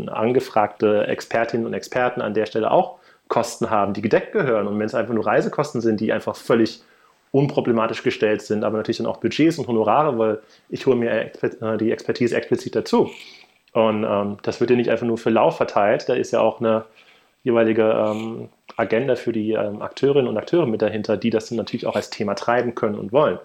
angefragte 0.07 1.05
Expertinnen 1.07 1.67
und 1.67 1.73
Experten 1.73 2.21
an 2.21 2.33
der 2.33 2.45
Stelle 2.45 2.71
auch 2.71 2.97
Kosten 3.27 3.69
haben, 3.69 3.93
die 3.93 4.01
gedeckt 4.01 4.31
gehören. 4.31 4.67
Und 4.67 4.79
wenn 4.79 4.85
es 4.85 4.95
einfach 4.95 5.13
nur 5.13 5.25
Reisekosten 5.25 5.81
sind, 5.81 5.99
die 5.99 6.11
einfach 6.11 6.35
völlig 6.35 6.81
unproblematisch 7.31 8.03
gestellt 8.03 8.41
sind, 8.41 8.63
aber 8.63 8.77
natürlich 8.77 8.97
dann 8.97 9.07
auch 9.07 9.17
Budgets 9.17 9.57
und 9.57 9.67
Honorare, 9.67 10.17
weil 10.17 10.39
ich 10.69 10.85
hole 10.85 10.95
mir 10.95 11.11
äh, 11.11 11.77
die 11.77 11.91
Expertise 11.91 12.35
explizit 12.35 12.75
dazu. 12.75 13.09
Und 13.73 14.05
ähm, 14.05 14.37
das 14.43 14.59
wird 14.59 14.69
ja 14.69 14.75
nicht 14.75 14.89
einfach 14.89 15.05
nur 15.05 15.17
für 15.17 15.29
Lauf 15.29 15.57
verteilt, 15.57 16.09
da 16.09 16.13
ist 16.13 16.31
ja 16.31 16.39
auch 16.39 16.59
eine 16.59 16.85
jeweilige 17.43 17.83
ähm, 17.83 18.49
Agenda 18.77 19.15
für 19.15 19.31
die 19.31 19.53
ähm, 19.53 19.81
Akteurinnen 19.81 20.27
und 20.27 20.37
Akteure 20.37 20.65
mit 20.65 20.81
dahinter, 20.81 21.17
die 21.17 21.29
das 21.29 21.49
dann 21.49 21.57
natürlich 21.57 21.87
auch 21.87 21.95
als 21.95 22.09
Thema 22.09 22.35
treiben 22.35 22.75
können 22.75 22.95
und 22.95 23.11
wollen. 23.11 23.39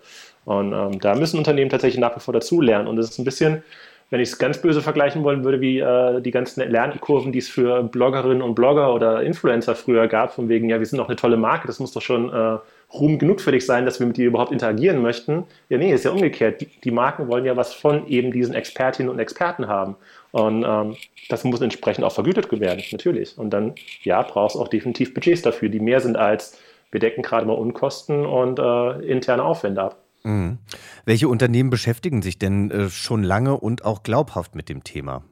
Und 0.45 0.73
ähm, 0.73 1.01
da 1.01 1.15
müssen 1.15 1.39
Unternehmen 1.39 1.71
tatsächlich 1.71 2.01
nach 2.01 2.15
wie 2.17 2.21
vor 2.21 2.35
dazulernen. 2.35 2.87
Und 2.87 2.99
es 2.99 3.11
ist 3.11 3.19
ein 3.19 3.25
bisschen, 3.25 3.63
wenn 4.11 4.21
ich 4.21 4.29
es 4.29 4.39
ganz 4.39 4.59
böse 4.59 4.81
vergleichen 4.81 5.25
wollen 5.25 5.45
würde, 5.45 5.61
wie 5.61 5.81
äh, 5.81 6.21
die 6.21 6.31
ganzen 6.31 6.69
Lernkurven, 6.71 7.33
die 7.33 7.41
es 7.41 7.49
für 7.49 7.83
Bloggerinnen 7.83 8.43
und 8.43 8.55
Blogger 8.55 8.95
oder 8.95 9.23
Influencer 9.23 9.75
früher 9.75 10.07
gab, 10.07 10.35
von 10.35 10.49
wegen, 10.49 10.69
ja, 10.69 10.79
wir 10.79 10.87
sind 10.87 10.99
doch 10.99 11.09
eine 11.09 11.17
tolle 11.17 11.37
Marke, 11.37 11.67
das 11.67 11.81
muss 11.81 11.93
doch 11.93 12.03
schon 12.03 12.33
äh, 12.33 12.59
Ruhm 12.95 13.19
genug 13.19 13.41
für 13.41 13.51
dich 13.51 13.67
sein, 13.67 13.85
dass 13.85 13.99
wir 13.99 14.07
mit 14.07 14.17
dir 14.17 14.29
überhaupt 14.29 14.53
interagieren 14.53 15.03
möchten. 15.03 15.45
Ja, 15.69 15.79
nee, 15.79 15.93
ist 15.93 16.05
ja 16.05 16.13
umgekehrt. 16.13 16.61
Die, 16.61 16.69
die 16.85 16.93
Marken 16.93 17.27
wollen 17.27 17.45
ja 17.45 17.57
was 17.57 17.75
von 17.75 18.07
eben 18.07 18.31
diesen 18.31 18.55
Expertinnen 18.55 19.11
und 19.11 19.19
Experten 19.19 19.67
haben. 19.67 19.97
Und 20.37 20.65
ähm, 20.65 20.97
das 21.31 21.45
muss 21.45 21.63
entsprechend 21.63 22.05
auch 22.05 22.13
vergütet 22.13 22.51
werden, 22.61 22.83
natürlich. 22.93 23.39
Und 23.39 23.51
dann, 23.51 23.75
ja, 24.03 24.21
brauchst 24.21 24.57
du 24.57 24.61
auch 24.61 24.69
definitiv 24.69 25.15
Budgets 25.15 25.41
dafür, 25.41 25.71
die 25.71 25.81
mehr 25.81 26.01
sind 26.01 26.17
als 26.17 26.59
wir 26.91 27.01
decken 27.01 27.23
gerade 27.23 27.47
mal 27.47 27.55
Unkosten 27.55 28.25
und 28.25 28.59
äh, 28.59 29.01
interne 29.01 29.45
Aufwände 29.45 29.83
ab. 29.83 29.99
Mhm. 30.23 30.59
Welche 31.05 31.29
Unternehmen 31.29 31.71
beschäftigen 31.71 32.23
sich 32.23 32.39
denn 32.39 32.71
äh, 32.71 32.89
schon 32.91 33.23
lange 33.23 33.57
und 33.57 33.85
auch 33.85 34.03
glaubhaft 34.03 34.55
mit 34.55 34.69
dem 34.69 34.85
Thema? 34.85 35.23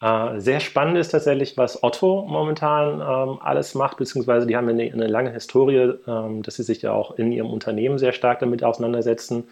Äh, 0.00 0.40
sehr 0.40 0.60
spannend 0.60 0.98
ist 0.98 1.08
tatsächlich, 1.08 1.56
was 1.56 1.82
Otto 1.82 2.26
momentan 2.28 3.00
ähm, 3.00 3.38
alles 3.40 3.74
macht, 3.74 3.98
beziehungsweise 3.98 4.46
die 4.46 4.56
haben 4.56 4.68
eine, 4.68 4.82
eine 4.82 5.06
lange 5.06 5.32
Historie, 5.32 5.94
ähm, 6.06 6.42
dass 6.42 6.56
sie 6.56 6.62
sich 6.62 6.82
ja 6.82 6.92
auch 6.92 7.18
in 7.18 7.32
ihrem 7.32 7.50
Unternehmen 7.50 7.98
sehr 7.98 8.12
stark 8.12 8.40
damit 8.40 8.62
auseinandersetzen, 8.62 9.44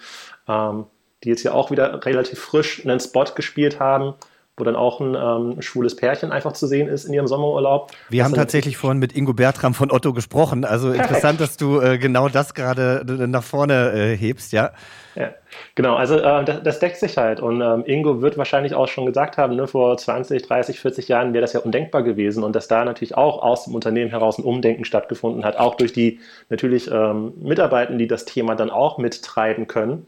ähm, 0.48 0.86
die 1.24 1.30
jetzt 1.30 1.42
ja 1.42 1.52
auch 1.52 1.70
wieder 1.70 2.04
relativ 2.04 2.38
frisch 2.38 2.84
einen 2.84 3.00
Spot 3.00 3.24
gespielt 3.34 3.80
haben, 3.80 4.14
wo 4.56 4.64
dann 4.64 4.76
auch 4.76 5.00
ein 5.00 5.14
ähm, 5.14 5.60
schwules 5.60 5.96
Pärchen 5.96 6.32
einfach 6.32 6.52
zu 6.52 6.66
sehen 6.66 6.88
ist 6.88 7.04
in 7.04 7.12
ihrem 7.12 7.26
Sommerurlaub. 7.26 7.92
Wir 8.08 8.24
haben 8.24 8.32
tatsächlich 8.32 8.78
vorhin 8.78 8.98
mit 8.98 9.14
Ingo 9.14 9.34
Bertram 9.34 9.74
von 9.74 9.90
Otto 9.90 10.14
gesprochen. 10.14 10.64
Also 10.64 10.92
interessant, 10.92 11.40
dass 11.40 11.58
du 11.58 11.80
äh, 11.80 11.98
genau 11.98 12.28
das 12.28 12.54
gerade 12.54 13.04
äh, 13.06 13.26
nach 13.26 13.44
vorne 13.44 13.92
äh, 13.92 14.16
hebst, 14.16 14.52
ja. 14.52 14.72
Ja, 15.14 15.30
genau, 15.74 15.96
also 15.96 16.16
äh, 16.16 16.44
das, 16.44 16.62
das, 16.62 16.78
deckt 16.78 16.96
sich 16.96 17.16
halt. 17.16 17.40
Und 17.40 17.60
ähm, 17.60 17.84
Ingo 17.86 18.22
wird 18.22 18.38
wahrscheinlich 18.38 18.74
auch 18.74 18.88
schon 18.88 19.06
gesagt 19.06 19.36
haben, 19.36 19.56
ne, 19.56 19.66
vor 19.66 19.96
20, 19.96 20.42
30, 20.42 20.80
40 20.80 21.08
Jahren 21.08 21.32
wäre 21.34 21.42
das 21.42 21.52
ja 21.52 21.60
undenkbar 21.60 22.02
gewesen 22.02 22.42
und 22.42 22.54
dass 22.54 22.68
da 22.68 22.84
natürlich 22.84 23.16
auch 23.16 23.42
aus 23.42 23.64
dem 23.64 23.74
Unternehmen 23.74 24.10
heraus 24.10 24.38
ein 24.38 24.44
Umdenken 24.44 24.84
stattgefunden 24.84 25.44
hat, 25.44 25.56
auch 25.56 25.74
durch 25.74 25.92
die 25.92 26.20
natürlich 26.48 26.90
ähm, 26.90 27.32
Mitarbeiter, 27.40 27.94
die 27.94 28.06
das 28.06 28.24
Thema 28.24 28.54
dann 28.56 28.70
auch 28.70 28.98
mittreiben 28.98 29.66
können 29.66 30.06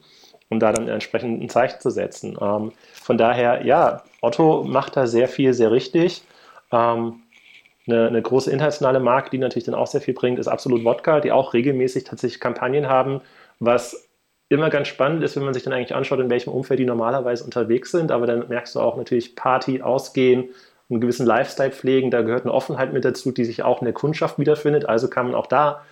um 0.50 0.60
da 0.60 0.72
dann 0.72 0.88
entsprechend 0.88 1.42
ein 1.42 1.48
Zeichen 1.48 1.80
zu 1.80 1.90
setzen. 1.90 2.36
Ähm, 2.40 2.72
von 3.02 3.18
daher, 3.18 3.64
ja, 3.64 4.02
Otto 4.20 4.64
macht 4.64 4.96
da 4.96 5.06
sehr 5.06 5.28
viel, 5.28 5.52
sehr 5.54 5.70
richtig. 5.70 6.22
Ähm, 6.72 7.20
eine, 7.86 8.08
eine, 8.08 8.22
große 8.22 8.50
internationale 8.50 9.00
Marke, 9.00 9.30
die 9.30 9.38
natürlich 9.38 9.64
dann 9.64 9.74
auch 9.74 9.86
sehr 9.86 10.00
viel 10.00 10.14
bringt, 10.14 10.38
ist 10.38 10.48
Absolut 10.48 10.84
Wodka, 10.84 11.20
die 11.20 11.32
auch 11.32 11.54
regelmäßig 11.54 12.04
tatsächlich 12.04 12.40
Kampagnen 12.40 12.88
haben, 12.88 13.22
was 13.60 14.08
immer 14.48 14.70
ganz 14.70 14.88
spannend 14.88 15.22
ist, 15.22 15.36
wenn 15.36 15.44
man 15.44 15.54
sich 15.54 15.62
dann 15.62 15.72
eigentlich 15.72 15.94
anschaut, 15.94 16.20
in 16.20 16.30
welchem 16.30 16.52
Umfeld 16.52 16.80
die 16.80 16.86
normalerweise 16.86 17.44
unterwegs 17.44 17.90
sind. 17.90 18.10
Aber 18.10 18.26
dann 18.26 18.48
merkst 18.48 18.74
du 18.74 18.80
auch 18.80 18.96
natürlich 18.96 19.36
Party, 19.36 19.82
Ausgehen, 19.82 20.48
einen 20.90 21.00
gewissen 21.00 21.26
Lifestyle 21.26 21.70
pflegen. 21.70 22.10
Da 22.10 22.22
gehört 22.22 22.44
eine 22.44 22.54
Offenheit 22.54 22.92
mit 22.92 23.04
dazu, 23.04 23.30
die 23.30 23.44
sich 23.44 23.62
auch 23.62 23.80
in 23.80 23.84
der 23.84 23.94
Kundschaft 23.94 24.38
wiederfindet. 24.38 24.88
Also 24.88 25.08
kann 25.08 25.26
man 25.26 25.34
auch 25.34 25.46
da 25.46 25.82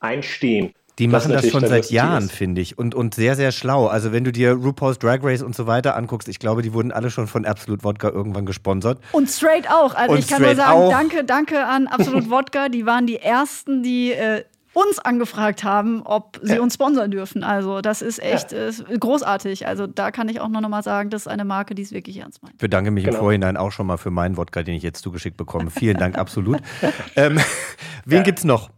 einstehen. 0.00 0.74
Die 1.00 1.08
machen 1.08 1.32
das 1.32 1.48
schon 1.48 1.66
seit 1.66 1.90
Jahren, 1.90 2.28
finde 2.28 2.60
ich. 2.60 2.76
Und, 2.76 2.94
und 2.94 3.14
sehr, 3.14 3.34
sehr 3.34 3.52
schlau. 3.52 3.86
Also, 3.86 4.12
wenn 4.12 4.22
du 4.22 4.32
dir 4.32 4.52
RuPaul's 4.52 4.98
Drag 4.98 5.20
Race 5.22 5.42
und 5.42 5.56
so 5.56 5.66
weiter 5.66 5.96
anguckst, 5.96 6.28
ich 6.28 6.38
glaube, 6.38 6.60
die 6.60 6.74
wurden 6.74 6.92
alle 6.92 7.10
schon 7.10 7.26
von 7.26 7.46
Absolut 7.46 7.84
Wodka 7.84 8.10
irgendwann 8.10 8.44
gesponsert. 8.44 9.00
Und 9.12 9.30
Straight 9.30 9.70
auch. 9.70 9.94
Also, 9.94 10.12
und 10.12 10.18
ich 10.18 10.28
kann 10.28 10.42
nur 10.42 10.54
sagen, 10.54 10.78
auch. 10.78 10.90
danke, 10.90 11.24
danke 11.24 11.64
an 11.64 11.86
Absolut 11.86 12.28
Wodka. 12.30 12.68
Die 12.68 12.84
waren 12.84 13.06
die 13.06 13.16
ersten, 13.16 13.82
die 13.82 14.12
äh, 14.12 14.44
uns 14.74 14.98
angefragt 14.98 15.64
haben, 15.64 16.02
ob 16.02 16.38
sie 16.42 16.56
ja. 16.56 16.60
uns 16.60 16.74
sponsern 16.74 17.10
dürfen. 17.10 17.42
Also, 17.42 17.80
das 17.80 18.02
ist 18.02 18.22
echt 18.22 18.52
ja. 18.52 18.66
ist 18.66 18.84
großartig. 18.84 19.66
Also, 19.66 19.86
da 19.86 20.10
kann 20.10 20.28
ich 20.28 20.40
auch 20.40 20.48
noch 20.48 20.60
mal 20.68 20.82
sagen, 20.82 21.08
das 21.08 21.22
ist 21.22 21.28
eine 21.28 21.46
Marke, 21.46 21.74
die 21.74 21.82
es 21.82 21.92
wirklich 21.92 22.18
ernst 22.18 22.42
meint. 22.42 22.56
Ich 22.56 22.60
bedanke 22.60 22.90
mich 22.90 23.04
genau. 23.04 23.16
im 23.16 23.20
Vorhinein 23.20 23.56
auch 23.56 23.72
schon 23.72 23.86
mal 23.86 23.96
für 23.96 24.10
meinen 24.10 24.36
Wodka, 24.36 24.62
den 24.62 24.74
ich 24.74 24.82
jetzt 24.82 25.02
zugeschickt 25.02 25.38
bekomme. 25.38 25.70
Vielen 25.70 25.96
Dank, 25.96 26.18
absolut. 26.18 26.60
ähm, 27.16 27.40
wen 28.04 28.18
ja. 28.18 28.22
gibt's 28.22 28.44
noch? 28.44 28.70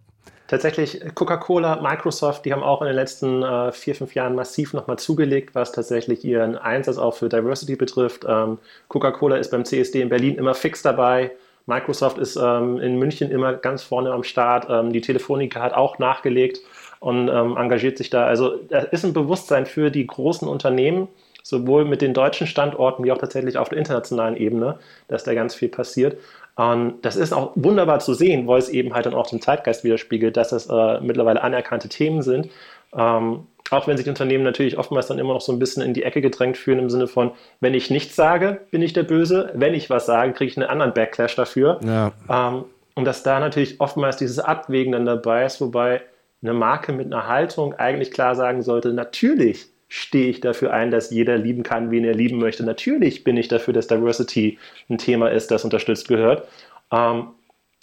Tatsächlich 0.52 1.00
Coca-Cola, 1.14 1.80
Microsoft, 1.80 2.44
die 2.44 2.52
haben 2.52 2.62
auch 2.62 2.82
in 2.82 2.86
den 2.86 2.94
letzten 2.94 3.42
äh, 3.42 3.72
vier, 3.72 3.94
fünf 3.94 4.14
Jahren 4.14 4.34
massiv 4.34 4.74
nochmal 4.74 4.98
zugelegt, 4.98 5.54
was 5.54 5.72
tatsächlich 5.72 6.26
ihren 6.26 6.58
Einsatz 6.58 6.98
auch 6.98 7.14
für 7.14 7.30
Diversity 7.30 7.74
betrifft. 7.74 8.26
Ähm, 8.28 8.58
Coca-Cola 8.88 9.36
ist 9.36 9.50
beim 9.50 9.64
CSD 9.64 10.02
in 10.02 10.10
Berlin 10.10 10.34
immer 10.34 10.52
fix 10.52 10.82
dabei. 10.82 11.30
Microsoft 11.64 12.18
ist 12.18 12.36
ähm, 12.36 12.78
in 12.80 12.98
München 12.98 13.30
immer 13.30 13.54
ganz 13.54 13.82
vorne 13.82 14.12
am 14.12 14.24
Start. 14.24 14.66
Ähm, 14.68 14.92
die 14.92 15.00
Telefonica 15.00 15.58
hat 15.62 15.72
auch 15.72 15.98
nachgelegt 15.98 16.60
und 17.00 17.28
ähm, 17.28 17.56
engagiert 17.56 17.96
sich 17.96 18.10
da. 18.10 18.26
Also 18.26 18.58
da 18.68 18.80
ist 18.80 19.06
ein 19.06 19.14
Bewusstsein 19.14 19.64
für 19.64 19.90
die 19.90 20.06
großen 20.06 20.46
Unternehmen, 20.46 21.08
sowohl 21.42 21.86
mit 21.86 22.02
den 22.02 22.12
deutschen 22.12 22.46
Standorten 22.46 23.04
wie 23.04 23.12
auch 23.12 23.18
tatsächlich 23.18 23.56
auf 23.56 23.70
der 23.70 23.78
internationalen 23.78 24.36
Ebene, 24.36 24.78
dass 25.08 25.24
da 25.24 25.32
ganz 25.32 25.54
viel 25.54 25.70
passiert. 25.70 26.18
Und 26.56 27.02
das 27.02 27.16
ist 27.16 27.32
auch 27.32 27.52
wunderbar 27.54 28.00
zu 28.00 28.14
sehen, 28.14 28.46
weil 28.46 28.58
es 28.58 28.68
eben 28.68 28.94
halt 28.94 29.06
dann 29.06 29.14
auch 29.14 29.28
den 29.28 29.40
Zeitgeist 29.40 29.84
widerspiegelt, 29.84 30.36
dass 30.36 30.52
es 30.52 30.66
äh, 30.66 31.00
mittlerweile 31.00 31.42
anerkannte 31.42 31.88
Themen 31.88 32.22
sind. 32.22 32.50
Ähm, 32.94 33.46
auch 33.70 33.86
wenn 33.86 33.96
sich 33.96 34.08
Unternehmen 34.08 34.44
natürlich 34.44 34.76
oftmals 34.76 35.06
dann 35.06 35.18
immer 35.18 35.32
noch 35.32 35.40
so 35.40 35.52
ein 35.52 35.58
bisschen 35.58 35.82
in 35.82 35.94
die 35.94 36.02
Ecke 36.02 36.20
gedrängt 36.20 36.58
fühlen, 36.58 36.78
im 36.78 36.90
Sinne 36.90 37.06
von, 37.06 37.30
wenn 37.60 37.72
ich 37.72 37.90
nichts 37.90 38.16
sage, 38.16 38.60
bin 38.70 38.82
ich 38.82 38.92
der 38.92 39.04
Böse, 39.04 39.50
wenn 39.54 39.72
ich 39.72 39.88
was 39.88 40.04
sage, 40.04 40.32
kriege 40.34 40.50
ich 40.50 40.56
einen 40.58 40.68
anderen 40.68 40.92
Backlash 40.92 41.34
dafür. 41.36 41.80
Ja. 41.82 42.12
Ähm, 42.28 42.64
und 42.94 43.06
dass 43.06 43.22
da 43.22 43.40
natürlich 43.40 43.80
oftmals 43.80 44.18
dieses 44.18 44.38
Abwägen 44.38 44.92
dann 44.92 45.06
dabei 45.06 45.46
ist, 45.46 45.60
wobei 45.62 46.02
eine 46.42 46.52
Marke 46.52 46.92
mit 46.92 47.06
einer 47.06 47.28
Haltung 47.28 47.74
eigentlich 47.74 48.10
klar 48.10 48.34
sagen 48.34 48.62
sollte, 48.62 48.92
natürlich 48.92 49.71
stehe 49.94 50.30
ich 50.30 50.40
dafür 50.40 50.72
ein, 50.72 50.90
dass 50.90 51.10
jeder 51.10 51.36
lieben 51.36 51.62
kann, 51.62 51.90
wen 51.90 52.02
er 52.02 52.14
lieben 52.14 52.38
möchte. 52.38 52.64
Natürlich 52.64 53.24
bin 53.24 53.36
ich 53.36 53.48
dafür, 53.48 53.74
dass 53.74 53.88
Diversity 53.88 54.58
ein 54.88 54.96
Thema 54.96 55.30
ist, 55.30 55.50
das 55.50 55.64
unterstützt 55.64 56.08
gehört. 56.08 56.48
Ähm, 56.90 57.26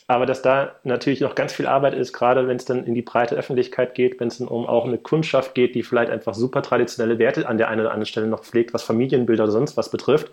aber 0.07 0.25
dass 0.25 0.41
da 0.41 0.71
natürlich 0.83 1.21
noch 1.21 1.35
ganz 1.35 1.53
viel 1.53 1.67
Arbeit 1.67 1.93
ist, 1.93 2.11
gerade 2.11 2.47
wenn 2.47 2.57
es 2.57 2.65
dann 2.65 2.83
in 2.83 2.95
die 2.95 3.03
breite 3.03 3.35
Öffentlichkeit 3.35 3.93
geht, 3.93 4.19
wenn 4.19 4.29
es 4.29 4.39
dann 4.39 4.47
um 4.47 4.65
auch 4.65 4.85
eine 4.85 4.97
Kundschaft 4.97 5.53
geht, 5.53 5.75
die 5.75 5.83
vielleicht 5.83 6.09
einfach 6.09 6.33
super 6.33 6.63
traditionelle 6.63 7.19
Werte 7.19 7.47
an 7.47 7.59
der 7.59 7.67
einen 7.67 7.81
oder 7.81 7.91
anderen 7.91 8.07
Stelle 8.07 8.25
noch 8.25 8.43
pflegt, 8.43 8.73
was 8.73 8.81
Familienbilder 8.81 9.43
oder 9.43 9.51
sonst 9.51 9.77
was 9.77 9.91
betrifft, 9.91 10.31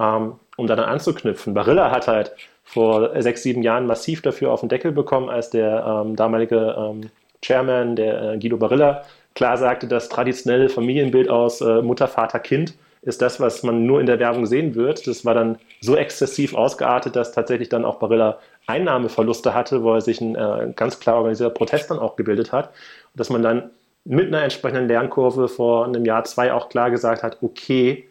ähm, 0.00 0.40
um 0.56 0.66
da 0.66 0.74
dann 0.74 0.86
anzuknüpfen. 0.86 1.54
Barilla 1.54 1.92
hat 1.92 2.08
halt 2.08 2.32
vor 2.64 3.22
sechs, 3.22 3.44
sieben 3.44 3.62
Jahren 3.62 3.86
massiv 3.86 4.22
dafür 4.22 4.50
auf 4.50 4.58
den 4.58 4.68
Deckel 4.68 4.90
bekommen, 4.90 5.28
als 5.28 5.50
der 5.50 5.86
ähm, 5.86 6.16
damalige 6.16 6.74
ähm, 6.76 7.10
Chairman, 7.42 7.94
der 7.94 8.32
äh, 8.32 8.38
Guido 8.38 8.56
Barilla, 8.56 9.04
klar 9.34 9.56
sagte, 9.56 9.86
das 9.86 10.08
traditionelle 10.08 10.68
Familienbild 10.68 11.28
aus 11.28 11.60
äh, 11.60 11.82
Mutter, 11.82 12.08
Vater, 12.08 12.38
Kind 12.38 12.74
ist 13.02 13.20
das, 13.20 13.40
was 13.40 13.62
man 13.64 13.84
nur 13.84 14.00
in 14.00 14.06
der 14.06 14.20
Werbung 14.20 14.46
sehen 14.46 14.74
wird. 14.76 15.06
Das 15.06 15.24
war 15.24 15.34
dann 15.34 15.58
so 15.80 15.96
exzessiv 15.96 16.54
ausgeartet, 16.54 17.16
dass 17.16 17.32
tatsächlich 17.32 17.68
dann 17.68 17.84
auch 17.84 17.98
Barilla 17.98 18.38
Einnahmeverluste 18.66 19.54
hatte, 19.54 19.82
wo 19.82 19.94
er 19.94 20.00
sich 20.00 20.20
ein 20.20 20.36
äh, 20.36 20.72
ganz 20.76 21.00
klar 21.00 21.16
organisierter 21.16 21.52
Protest 21.52 21.90
dann 21.90 21.98
auch 21.98 22.14
gebildet 22.14 22.52
hat. 22.52 22.68
Und 22.68 23.20
dass 23.20 23.28
man 23.28 23.42
dann 23.42 23.70
mit 24.04 24.28
einer 24.28 24.42
entsprechenden 24.42 24.88
Lernkurve 24.88 25.48
vor 25.48 25.84
einem 25.84 26.04
Jahr, 26.04 26.24
zwei 26.24 26.52
auch 26.52 26.68
klar 26.68 26.90
gesagt 26.90 27.24
hat, 27.24 27.38
okay, 27.42 28.08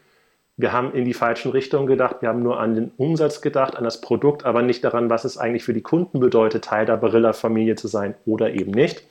wir 0.58 0.74
haben 0.74 0.94
in 0.94 1.06
die 1.06 1.14
falschen 1.14 1.52
Richtungen 1.52 1.88
gedacht, 1.88 2.18
wir 2.20 2.30
haben 2.30 2.44
nur 2.44 2.60
an 2.60 2.76
den 2.76 2.92
Umsatz 2.98 3.42
gedacht, 3.42 3.76
an 3.78 3.84
das 3.84 4.02
Produkt, 4.02 4.46
aber 4.46 4.62
nicht 4.62 4.84
daran, 4.84 5.10
was 5.10 5.24
es 5.24 5.38
eigentlich 5.38 5.64
für 5.64 5.74
die 5.74 5.82
Kunden 5.82 6.20
bedeutet, 6.20 6.66
Teil 6.66 6.86
der 6.86 6.98
Barilla-Familie 6.98 7.76
zu 7.76 7.88
sein 7.88 8.16
oder 8.26 8.54
eben 8.54 8.72
nicht. 8.72 9.04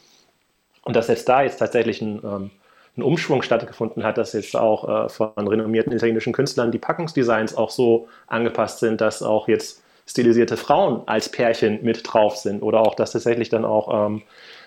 Und 0.91 0.97
dass 0.97 1.07
jetzt 1.07 1.29
da 1.29 1.43
jetzt 1.43 1.59
tatsächlich 1.59 2.03
ein, 2.03 2.21
ähm, 2.25 2.51
ein 2.97 3.03
Umschwung 3.05 3.43
stattgefunden 3.43 4.03
hat, 4.03 4.19
dass 4.19 4.33
jetzt 4.33 4.57
auch 4.57 5.05
äh, 5.05 5.09
von 5.09 5.47
renommierten 5.47 5.93
italienischen 5.93 6.33
Künstlern 6.33 6.73
die 6.73 6.81
Packungsdesigns 6.81 7.57
auch 7.57 7.71
so 7.71 8.09
angepasst 8.27 8.81
sind, 8.81 9.01
dass 9.01 9.23
auch 9.23 9.47
jetzt 9.47 9.85
stilisierte 10.05 10.57
Frauen 10.57 11.03
als 11.07 11.29
Pärchen 11.29 11.85
mit 11.85 12.01
drauf 12.03 12.39
sind 12.39 12.61
oder 12.61 12.81
auch, 12.81 12.97
dass 12.97 13.13
tatsächlich 13.13 13.51
dann 13.51 13.65
auch 13.65 14.09
ähm, 14.09 14.23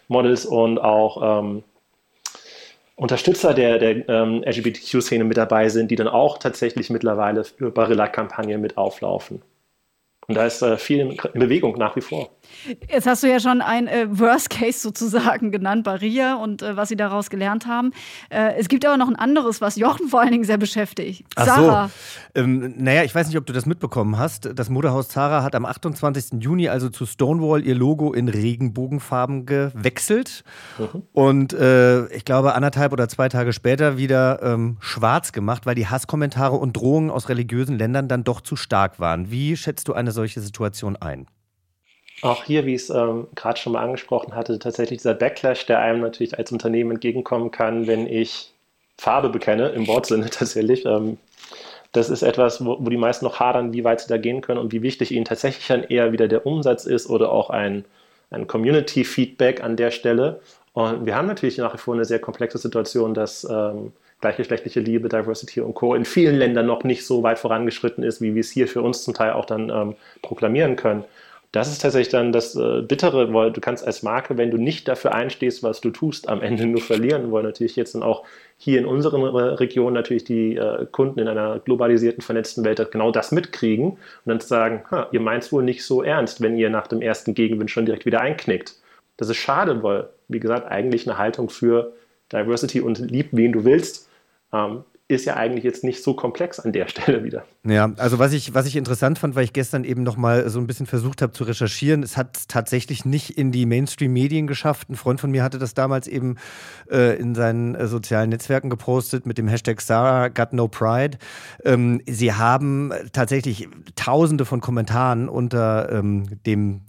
Models 0.08 0.46
und 0.46 0.80
auch 0.80 1.42
ähm, 1.42 1.66
Unterstützer 2.96 3.54
der, 3.54 3.78
der 3.78 4.08
ähm, 4.08 4.46
LGBTQ-Szene 4.46 5.26
mit 5.26 5.36
dabei 5.36 5.68
sind, 5.68 5.92
die 5.92 5.98
dann 5.98 6.08
auch 6.08 6.38
tatsächlich 6.38 6.90
mittlerweile 6.90 7.44
für 7.44 7.70
Barilla-Kampagnen 7.70 8.62
mit 8.62 8.78
auflaufen. 8.78 9.42
Und 10.28 10.36
da 10.36 10.46
ist 10.46 10.62
äh, 10.62 10.78
viel 10.78 11.02
in 11.02 11.18
Bewegung 11.34 11.78
nach 11.78 11.98
wie 11.98 12.02
vor. 12.02 12.30
Jetzt 12.90 13.08
hast 13.08 13.24
du 13.24 13.28
ja 13.28 13.40
schon 13.40 13.62
ein 13.62 13.88
äh, 13.88 14.08
Worst 14.10 14.50
Case 14.50 14.80
sozusagen 14.80 15.52
genannt, 15.52 15.84
Barilla 15.84 16.36
und 16.36 16.62
äh, 16.62 16.76
was 16.76 16.90
sie 16.90 16.96
daraus 16.96 17.30
gelernt 17.30 17.68
haben. 17.68 17.92
Äh, 18.30 18.56
es 18.58 18.68
gibt 18.68 18.86
aber 18.86 18.98
noch 18.98 19.08
ein 19.08 19.16
anderes, 19.16 19.62
was 19.62 19.76
Jochen 19.76 20.08
vor 20.08 20.22
allen 20.22 20.32
Dingen 20.32 20.44
sehr 20.44 20.58
beschäftigt. 20.58 21.26
Ach 21.36 21.46
Sarah. 21.46 21.88
So. 22.36 22.42
Ähm, 22.42 22.74
naja, 22.78 23.04
ich 23.04 23.14
weiß 23.14 23.28
nicht, 23.28 23.38
ob 23.38 23.46
du 23.46 23.54
das 23.54 23.66
mitbekommen 23.66 24.18
hast. 24.18 24.50
Das 24.56 24.70
Modehaus 24.70 25.10
Zara 25.10 25.44
hat 25.44 25.56
am 25.56 25.66
28. 25.66 26.42
Juni 26.42 26.70
also 26.70 26.90
zu 26.90 27.06
Stonewall 27.06 27.66
ihr 27.66 27.76
Logo 27.76 28.14
in 28.14 28.30
Regenbogenfarben 28.30 29.46
gewechselt. 29.46 30.44
Mhm. 30.78 31.04
Und 31.12 31.54
äh, 31.54 32.08
ich 32.08 32.26
glaube, 32.26 32.56
anderthalb 32.56 32.94
oder 32.94 33.08
zwei 33.08 33.30
Tage 33.30 33.54
später 33.54 33.98
wieder 33.98 34.42
ähm, 34.42 34.78
schwarz 34.80 35.32
gemacht, 35.32 35.66
weil 35.66 35.76
die 35.76 35.88
Hasskommentare 35.88 36.56
und 36.56 36.74
Drohungen 36.74 37.10
aus 37.10 37.30
religiösen 37.30 37.78
Ländern 37.78 38.08
dann 38.08 38.24
doch 38.24 38.42
zu 38.42 38.56
stark 38.56 39.00
waren. 39.00 39.32
Wie 39.32 39.56
schätzt 39.58 39.88
du 39.88 39.94
eine 39.94 40.12
solche 40.12 40.42
Situation 40.42 40.96
ein? 40.96 41.28
Auch 42.24 42.44
hier, 42.46 42.66
wie 42.66 42.76
ich 42.76 42.84
es 42.84 42.90
ähm, 42.90 43.28
gerade 43.36 43.60
schon 43.60 43.74
mal 43.74 43.84
angesprochen 43.84 44.34
hatte, 44.34 44.58
tatsächlich 44.58 45.00
dieser 45.00 45.14
Backlash, 45.14 45.66
der 45.66 45.80
einem 45.80 46.02
natürlich 46.02 46.38
als 46.38 46.52
Unternehmen 46.52 46.92
entgegenkommen 46.92 47.52
kann, 47.52 47.86
wenn 47.86 48.08
ich 48.08 48.54
Farbe 48.98 49.30
bekenne, 49.30 49.70
im 49.70 49.88
Wortsinne 49.88 50.30
tatsächlich. 50.32 50.86
Ähm, 50.86 51.18
das 51.92 52.10
ist 52.10 52.24
etwas, 52.24 52.66
wo, 52.66 52.78
wo, 52.80 52.90
die 52.90 52.98
meisten 52.98 53.26
noch 53.26 53.40
hadern, 53.40 53.74
wie 53.74 53.84
weit 53.84 54.00
sie 54.00 54.08
da 54.08 54.18
gehen 54.18 54.42
können 54.42 54.60
und 54.60 54.72
wie 54.72 54.82
wichtig 54.82 55.12
ihnen 55.12 55.26
tatsächlich 55.26 55.68
dann 55.68 55.84
eher 55.84 56.14
wieder 56.14 56.28
der 56.30 56.46
Umsatz 56.46 56.86
ist 56.86 57.10
oder 57.10 57.32
auch 57.32 57.50
ein, 57.50 57.84
ein 58.32 58.48
Community-Feedback 58.48 59.62
an 59.62 59.76
der 59.76 59.92
Stelle. 59.92 60.40
Und 60.72 61.06
wir 61.06 61.16
haben 61.16 61.28
natürlich 61.28 61.58
nach 61.58 61.74
wie 61.74 61.78
vor 61.78 61.94
eine 61.94 62.06
sehr 62.06 62.20
komplexe 62.20 62.58
Situation, 62.58 63.14
dass 63.14 63.44
ähm, 63.44 63.92
gleichgeschlechtliche 64.22 64.80
Liebe, 64.80 65.10
Diversity 65.10 65.60
und 65.60 65.74
Co. 65.76 65.94
in 65.94 66.06
vielen 66.06 66.38
Ländern 66.38 66.66
noch 66.66 66.86
nicht 66.86 67.06
so 67.06 67.22
weit 67.22 67.38
vorangeschritten 67.38 68.04
ist, 68.04 68.22
wie 68.22 68.34
wir 68.34 68.40
es 68.40 68.50
hier 68.50 68.70
für 68.70 68.82
uns 68.82 69.04
zum 69.04 69.14
Teil 69.14 69.34
auch 69.34 69.46
dann 69.46 69.70
ähm, 69.70 69.96
proklamieren 70.22 70.78
können. 70.78 71.04
Das 71.54 71.72
ist 71.72 71.84
tatsächlich 71.84 72.10
dann 72.10 72.32
das 72.32 72.56
äh, 72.56 72.82
Bittere, 72.82 73.32
weil 73.32 73.52
du 73.52 73.62
kannst 73.62 73.86
als 73.86 74.02
Marke, 74.02 74.38
wenn 74.40 74.50
du 74.50 74.58
nicht 74.58 74.88
dafür 74.88 75.14
einstehst, 75.14 75.62
was 75.62 75.82
du 75.82 75.92
tust, 75.92 76.28
am 76.28 76.42
Ende 76.42 76.66
nur 76.66 76.82
verlieren, 76.82 77.32
weil 77.32 77.44
natürlich 77.44 77.76
jetzt 77.76 77.94
dann 77.94 78.02
auch 78.02 78.26
hier 78.58 78.80
in 78.80 78.88
unseren 78.88 79.22
äh, 79.22 79.40
Regionen 79.54 79.94
natürlich 79.94 80.24
die 80.24 80.56
äh, 80.56 80.88
Kunden 80.92 81.20
in 81.20 81.28
einer 81.28 81.60
globalisierten, 81.60 82.24
vernetzten 82.24 82.64
Welt 82.66 82.92
genau 82.92 83.12
das 83.12 83.32
mitkriegen 83.32 83.92
und 83.92 84.00
dann 84.26 84.40
sagen, 84.40 84.84
ihr 85.12 85.20
meint 85.20 85.44
es 85.44 85.52
wohl 85.52 85.62
nicht 85.62 85.86
so 85.86 86.02
ernst, 86.02 86.42
wenn 86.42 86.58
ihr 86.58 86.72
nach 86.72 86.88
dem 86.88 87.04
ersten 87.04 87.36
Gegenwind 87.36 87.70
schon 87.70 87.86
direkt 87.86 88.08
wieder 88.08 88.22
einknickt. 88.22 88.74
Das 89.18 89.30
ist 89.30 89.38
schade, 89.38 89.84
weil, 89.84 90.10
wie 90.28 90.40
gesagt, 90.40 90.72
eigentlich 90.72 91.08
eine 91.08 91.20
Haltung 91.20 91.50
für 91.52 91.94
Diversity 92.32 92.82
und 92.82 92.98
lieb, 92.98 93.28
wen 93.32 93.52
du 93.52 93.64
willst, 93.64 94.10
ähm, 94.52 94.86
ist 95.16 95.26
ja 95.26 95.36
eigentlich 95.36 95.64
jetzt 95.64 95.84
nicht 95.84 96.04
so 96.04 96.14
komplex 96.14 96.60
an 96.60 96.72
der 96.72 96.88
Stelle 96.90 97.24
wieder. 97.24 97.46
Ja, 97.66 97.92
also 97.98 98.20
was 98.20 98.34
ich, 98.34 98.54
was 98.54 98.66
ich 98.66 98.76
interessant 98.76 99.20
fand, 99.20 99.36
weil 99.36 99.44
ich 99.44 99.54
gestern 99.54 99.84
eben 99.84 100.04
noch 100.04 100.18
mal 100.18 100.50
so 100.50 100.60
ein 100.60 100.68
bisschen 100.68 100.86
versucht 100.86 101.22
habe 101.22 101.34
zu 101.34 101.44
recherchieren, 101.44 102.04
es 102.04 102.18
hat 102.18 102.48
tatsächlich 102.48 103.06
nicht 103.06 103.38
in 103.38 103.52
die 103.52 103.66
Mainstream-Medien 103.66 104.48
geschafft. 104.48 104.90
Ein 104.90 104.96
Freund 104.96 105.20
von 105.20 105.32
mir 105.32 105.44
hatte 105.44 105.60
das 105.60 105.74
damals 105.74 106.08
eben 106.08 106.38
äh, 106.92 107.18
in 107.18 107.36
seinen 107.36 107.76
äh, 107.76 107.88
sozialen 107.88 108.30
Netzwerken 108.30 108.70
gepostet 108.70 109.26
mit 109.26 109.38
dem 109.38 109.48
Hashtag 109.48 109.82
Sarah 109.82 110.28
got 110.30 110.54
no 110.54 110.68
pride. 110.68 111.18
Ähm, 111.64 112.02
sie 112.08 112.34
haben 112.34 112.92
tatsächlich 113.12 113.68
tausende 113.96 114.46
von 114.46 114.62
Kommentaren 114.62 115.30
unter 115.30 115.92
ähm, 115.92 116.26
dem 116.46 116.82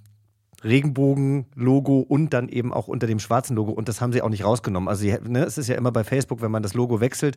Regenbogen-Logo 0.65 1.99
und 1.99 2.33
dann 2.33 2.49
eben 2.49 2.73
auch 2.73 2.87
unter 2.87 3.07
dem 3.07 3.19
schwarzen 3.19 3.55
Logo. 3.55 3.71
Und 3.71 3.87
das 3.87 4.01
haben 4.01 4.11
sie 4.11 4.21
auch 4.21 4.29
nicht 4.29 4.43
rausgenommen. 4.43 4.89
Also 4.89 5.05
ne, 5.05 5.43
es 5.43 5.57
ist 5.57 5.69
ja 5.69 5.75
immer 5.75 5.91
bei 5.91 6.03
Facebook, 6.03 6.41
wenn 6.41 6.51
man 6.51 6.63
das 6.63 6.73
Logo 6.73 6.99
wechselt. 6.99 7.35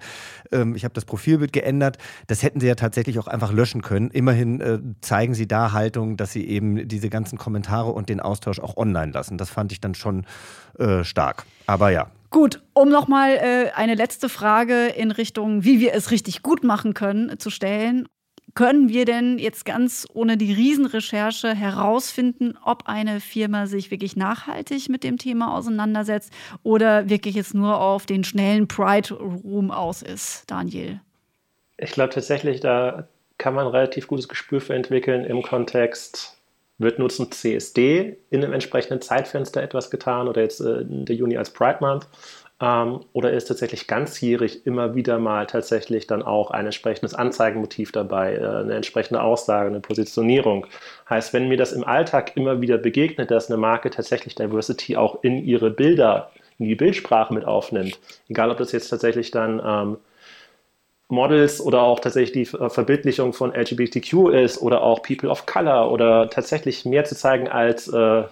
Ähm, 0.51 0.74
ich 0.74 0.85
habe 0.85 0.95
das 0.95 1.05
Profilbild 1.05 1.53
geändert. 1.53 1.99
Das 2.26 2.43
hätten 2.43 2.61
sie 2.61 2.66
ja 2.66 2.74
tatsächlich 2.74 3.18
auch 3.18 3.26
einfach 3.26 3.53
löschen 3.53 3.83
können. 3.83 4.11
Immerhin 4.11 4.61
äh, 4.61 4.79
zeigen 5.01 5.35
sie 5.35 5.47
da 5.47 5.72
Haltung, 5.72 6.16
dass 6.16 6.33
sie 6.33 6.47
eben 6.49 6.89
diese 6.89 7.11
ganzen 7.11 7.39
Kommentare 7.39 7.91
und 7.93 8.09
den 8.09 8.20
Austausch 8.20 8.61
auch 8.61 8.76
online 8.76 9.12
lassen. 9.12 9.39
Das 9.39 9.51
fand 9.51 9.72
ich 9.72 9.81
dann 9.81 9.95
schon 9.95 10.24
äh, 10.79 11.05
stark. 11.05 11.45
Aber 11.66 11.91
ja, 11.91 12.11
Gut, 12.31 12.62
um 12.74 12.91
nochmal 12.91 13.37
äh, 13.37 13.70
eine 13.74 13.95
letzte 13.95 14.29
Frage 14.29 14.89
in 14.89 15.11
Richtung, 15.11 15.64
wie 15.64 15.81
wir 15.81 15.95
es 15.95 16.11
richtig 16.11 16.43
gut 16.43 16.62
machen 16.62 16.93
können, 16.93 17.39
zu 17.39 17.49
stellen 17.49 18.07
können 18.59 18.88
wir 18.88 19.04
denn 19.04 19.38
jetzt 19.38 19.64
ganz 19.64 20.04
ohne 20.14 20.36
die 20.36 20.52
Riesenrecherche 20.52 21.54
herausfinden, 21.54 22.59
ob 22.64 22.88
eine 22.88 23.20
Firma 23.20 23.68
sich 23.68 23.92
wirklich 23.92 24.16
nachhaltig 24.16 24.88
mit 24.88 25.04
dem 25.04 25.16
Thema 25.16 25.56
auseinandersetzt 25.56 26.32
oder 26.64 27.09
wirklich 27.09 27.36
jetzt 27.36 27.54
nur 27.54 27.80
auf 27.80 28.04
den 28.04 28.24
schnellen 28.24 28.66
Pride-Room 28.66 29.70
aus 29.70 30.02
ist, 30.02 30.42
Daniel? 30.50 31.00
Ich 31.76 31.92
glaube 31.92 32.12
tatsächlich, 32.12 32.59
da 32.59 33.06
kann 33.38 33.54
man 33.54 33.66
ein 33.66 33.70
relativ 33.70 34.09
gutes 34.09 34.26
Gespür 34.26 34.61
für 34.61 34.74
entwickeln 34.74 35.24
im 35.24 35.42
Kontext, 35.42 36.36
wird 36.78 36.98
nur 36.98 37.11
zum 37.11 37.30
CSD 37.30 38.16
in 38.30 38.42
einem 38.42 38.54
entsprechenden 38.54 39.00
Zeitfenster 39.00 39.62
etwas 39.62 39.88
getan 39.88 40.26
oder 40.26 40.42
jetzt 40.42 40.61
äh, 40.61 40.84
der 40.84 41.14
Juni 41.14 41.36
als 41.36 41.50
Pride 41.50 41.78
Month 41.78 42.09
ähm, 42.61 43.00
oder 43.12 43.32
ist 43.32 43.46
tatsächlich 43.46 43.86
ganzjährig 43.86 44.66
immer 44.66 44.94
wieder 44.94 45.18
mal 45.18 45.46
tatsächlich 45.46 46.06
dann 46.06 46.22
auch 46.22 46.50
ein 46.50 46.66
entsprechendes 46.66 47.14
Anzeigenmotiv 47.14 47.92
dabei, 47.92 48.34
äh, 48.34 48.46
eine 48.46 48.74
entsprechende 48.74 49.22
Aussage, 49.22 49.68
eine 49.68 49.80
Positionierung. 49.80 50.66
Heißt, 51.09 51.32
wenn 51.32 51.48
mir 51.48 51.56
das 51.56 51.72
im 51.72 51.84
Alltag 51.84 52.36
immer 52.36 52.61
wieder 52.61 52.78
begegnet, 52.78 53.30
dass 53.30 53.48
eine 53.50 53.59
Marke 53.59 53.90
tatsächlich 53.90 54.34
Diversity 54.34 54.96
auch 54.96 55.22
in 55.22 55.44
ihre 55.44 55.70
Bilder, 55.70 56.30
in 56.59 56.66
die 56.66 56.74
Bildsprache 56.74 57.32
mit 57.32 57.44
aufnimmt, 57.44 57.98
egal 58.28 58.50
ob 58.50 58.59
das 58.59 58.72
jetzt 58.72 58.88
tatsächlich 58.88 59.30
dann 59.30 59.62
ähm, 59.64 59.96
Models 61.09 61.61
oder 61.61 61.82
auch 61.82 62.00
tatsächlich 62.00 62.32
die 62.32 62.44
Verbildlichung 62.44 63.32
von 63.32 63.54
LGBTQ 63.54 64.30
ist 64.30 64.61
oder 64.61 64.82
auch 64.82 65.02
People 65.02 65.30
of 65.30 65.46
Color 65.46 65.90
oder 65.90 66.28
tatsächlich 66.28 66.84
mehr 66.84 67.04
zu 67.04 67.14
zeigen 67.16 67.48
als 67.48 67.88
äh, 67.88 68.24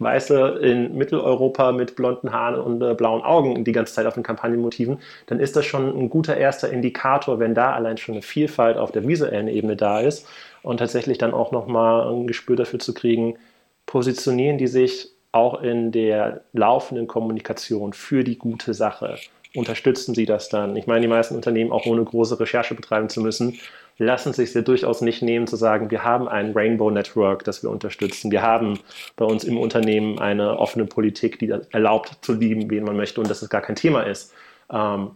Weiße 0.00 0.58
in 0.62 0.96
Mitteleuropa 0.96 1.72
mit 1.72 1.94
blonden 1.94 2.32
Haaren 2.32 2.60
und 2.60 2.82
äh, 2.82 2.94
blauen 2.94 3.22
Augen 3.22 3.64
die 3.64 3.72
ganze 3.72 3.94
Zeit 3.94 4.06
auf 4.06 4.14
den 4.14 4.22
Kampagnenmotiven, 4.22 4.98
dann 5.26 5.40
ist 5.40 5.56
das 5.56 5.66
schon 5.66 5.96
ein 5.96 6.10
guter 6.10 6.36
erster 6.36 6.70
Indikator, 6.70 7.38
wenn 7.38 7.54
da 7.54 7.74
allein 7.74 7.98
schon 7.98 8.14
eine 8.14 8.22
Vielfalt 8.22 8.78
auf 8.78 8.92
der 8.92 9.06
visuellen 9.06 9.48
Ebene 9.48 9.76
da 9.76 10.00
ist 10.00 10.26
und 10.62 10.78
tatsächlich 10.78 11.18
dann 11.18 11.34
auch 11.34 11.52
nochmal 11.52 12.08
ein 12.12 12.26
Gespür 12.26 12.56
dafür 12.56 12.78
zu 12.78 12.94
kriegen, 12.94 13.36
positionieren 13.86 14.58
die 14.58 14.68
sich 14.68 15.10
auch 15.32 15.62
in 15.62 15.92
der 15.92 16.42
laufenden 16.52 17.06
Kommunikation 17.06 17.92
für 17.92 18.24
die 18.24 18.38
gute 18.38 18.74
Sache. 18.74 19.16
Unterstützen 19.54 20.14
sie 20.14 20.26
das 20.26 20.48
dann? 20.48 20.76
Ich 20.76 20.86
meine, 20.86 21.02
die 21.02 21.08
meisten 21.08 21.34
Unternehmen, 21.34 21.72
auch 21.72 21.86
ohne 21.86 22.04
große 22.04 22.38
Recherche 22.38 22.74
betreiben 22.74 23.08
zu 23.08 23.20
müssen, 23.20 23.58
lassen 24.06 24.32
sich 24.32 24.54
ja 24.54 24.62
durchaus 24.62 25.00
nicht 25.00 25.22
nehmen 25.22 25.46
zu 25.46 25.56
sagen, 25.56 25.90
wir 25.90 26.04
haben 26.04 26.28
ein 26.28 26.52
Rainbow 26.52 26.90
Network, 26.90 27.44
das 27.44 27.62
wir 27.62 27.70
unterstützen. 27.70 28.30
Wir 28.30 28.42
haben 28.42 28.78
bei 29.16 29.24
uns 29.24 29.44
im 29.44 29.58
Unternehmen 29.58 30.18
eine 30.18 30.58
offene 30.58 30.86
Politik, 30.86 31.38
die 31.38 31.50
erlaubt 31.70 32.18
zu 32.22 32.32
lieben, 32.32 32.70
wen 32.70 32.84
man 32.84 32.96
möchte 32.96 33.20
und 33.20 33.28
dass 33.28 33.42
es 33.42 33.50
gar 33.50 33.60
kein 33.60 33.76
Thema 33.76 34.02
ist. 34.02 34.32
Ähm, 34.72 35.12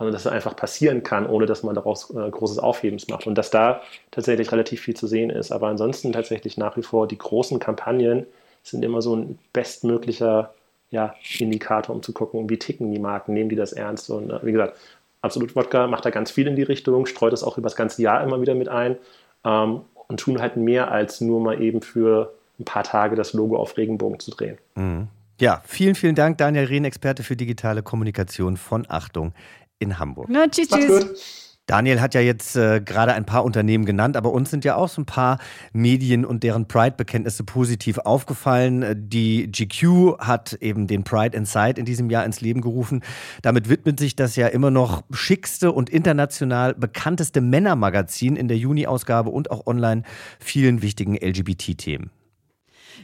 sondern 0.00 0.14
dass 0.14 0.24
es 0.24 0.32
einfach 0.32 0.56
passieren 0.56 1.02
kann, 1.02 1.26
ohne 1.26 1.44
dass 1.44 1.62
man 1.62 1.74
daraus 1.74 2.08
äh, 2.10 2.30
großes 2.30 2.58
Aufhebens 2.58 3.08
macht. 3.08 3.26
Und 3.26 3.34
dass 3.34 3.50
da 3.50 3.82
tatsächlich 4.10 4.50
relativ 4.50 4.80
viel 4.80 4.96
zu 4.96 5.06
sehen 5.06 5.28
ist. 5.28 5.52
Aber 5.52 5.68
ansonsten 5.68 6.12
tatsächlich 6.12 6.56
nach 6.56 6.78
wie 6.78 6.82
vor 6.82 7.06
die 7.06 7.18
großen 7.18 7.58
Kampagnen 7.58 8.26
sind 8.62 8.82
immer 8.82 9.02
so 9.02 9.14
ein 9.14 9.38
bestmöglicher 9.52 10.54
ja, 10.90 11.14
Indikator, 11.38 11.94
um 11.94 12.02
zu 12.02 12.14
gucken, 12.14 12.48
wie 12.48 12.58
ticken 12.58 12.90
die 12.90 12.98
Marken, 12.98 13.34
nehmen 13.34 13.50
die 13.50 13.56
das 13.56 13.74
ernst. 13.74 14.08
Und 14.08 14.30
äh, 14.30 14.38
wie 14.42 14.52
gesagt, 14.52 14.78
Absolut 15.22 15.54
Wodka 15.54 15.86
macht 15.86 16.04
da 16.04 16.10
ganz 16.10 16.30
viel 16.30 16.46
in 16.46 16.56
die 16.56 16.62
Richtung, 16.62 17.06
streut 17.06 17.32
das 17.32 17.42
auch 17.42 17.58
über 17.58 17.66
das 17.66 17.76
ganze 17.76 18.02
Jahr 18.02 18.22
immer 18.22 18.40
wieder 18.40 18.54
mit 18.54 18.68
ein 18.68 18.96
ähm, 19.44 19.82
und 20.08 20.20
tun 20.20 20.40
halt 20.40 20.56
mehr 20.56 20.90
als 20.90 21.20
nur 21.20 21.40
mal 21.40 21.60
eben 21.60 21.82
für 21.82 22.34
ein 22.58 22.64
paar 22.64 22.84
Tage 22.84 23.16
das 23.16 23.32
Logo 23.32 23.56
auf 23.56 23.76
Regenbogen 23.76 24.20
zu 24.20 24.30
drehen. 24.30 24.58
Mhm. 24.74 25.08
Ja, 25.40 25.62
vielen, 25.66 25.94
vielen 25.94 26.14
Dank, 26.14 26.36
Daniel 26.38 26.66
Rehn, 26.66 26.84
Experte 26.84 27.22
für 27.22 27.34
digitale 27.34 27.82
Kommunikation 27.82 28.58
von 28.58 28.84
Achtung 28.88 29.32
in 29.78 29.98
Hamburg. 29.98 30.28
Na, 30.28 30.46
tschüss, 30.48 30.68
tschüss. 30.68 31.49
Daniel 31.70 32.00
hat 32.00 32.14
ja 32.14 32.20
jetzt 32.20 32.56
äh, 32.56 32.80
gerade 32.80 33.14
ein 33.14 33.24
paar 33.24 33.44
Unternehmen 33.44 33.84
genannt, 33.84 34.16
aber 34.16 34.32
uns 34.32 34.50
sind 34.50 34.64
ja 34.64 34.74
auch 34.74 34.88
so 34.88 35.02
ein 35.02 35.06
paar 35.06 35.38
Medien 35.72 36.24
und 36.24 36.42
deren 36.42 36.66
Pride-Bekenntnisse 36.66 37.44
positiv 37.44 37.98
aufgefallen. 37.98 38.82
Äh, 38.82 38.96
die 38.98 39.52
GQ 39.52 40.18
hat 40.18 40.54
eben 40.54 40.88
den 40.88 41.04
Pride 41.04 41.36
Inside 41.36 41.78
in 41.78 41.84
diesem 41.84 42.10
Jahr 42.10 42.24
ins 42.24 42.40
Leben 42.40 42.60
gerufen. 42.60 43.04
Damit 43.42 43.68
widmet 43.68 44.00
sich 44.00 44.16
das 44.16 44.34
ja 44.34 44.48
immer 44.48 44.72
noch 44.72 45.04
schickste 45.12 45.70
und 45.70 45.90
international 45.90 46.74
bekannteste 46.74 47.40
Männermagazin 47.40 48.34
in 48.34 48.48
der 48.48 48.56
Juni-Ausgabe 48.56 49.30
und 49.30 49.52
auch 49.52 49.68
online 49.68 50.02
vielen 50.40 50.82
wichtigen 50.82 51.14
LGBT-Themen. 51.14 52.10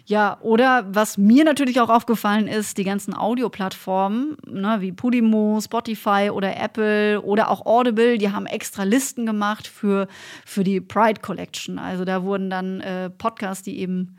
Ja, 0.04 0.38
oder 0.40 0.86
was 0.88 1.18
mir 1.18 1.44
natürlich 1.44 1.80
auch 1.80 1.88
aufgefallen 1.88 2.46
ist, 2.46 2.78
die 2.78 2.84
ganzen 2.84 3.14
Audioplattformen, 3.14 4.36
ne, 4.46 4.76
wie 4.80 4.92
Podimo, 4.92 5.60
Spotify 5.60 6.30
oder 6.32 6.56
Apple 6.56 7.20
oder 7.22 7.50
auch 7.50 7.66
Audible, 7.66 8.18
die 8.18 8.30
haben 8.30 8.46
extra 8.46 8.84
Listen 8.84 9.26
gemacht 9.26 9.66
für, 9.66 10.06
für 10.44 10.64
die 10.64 10.80
Pride 10.80 11.20
Collection. 11.20 11.78
Also 11.78 12.04
da 12.04 12.22
wurden 12.22 12.50
dann 12.50 12.80
äh, 12.80 13.10
Podcasts, 13.10 13.64
die 13.64 13.78
eben 13.78 14.16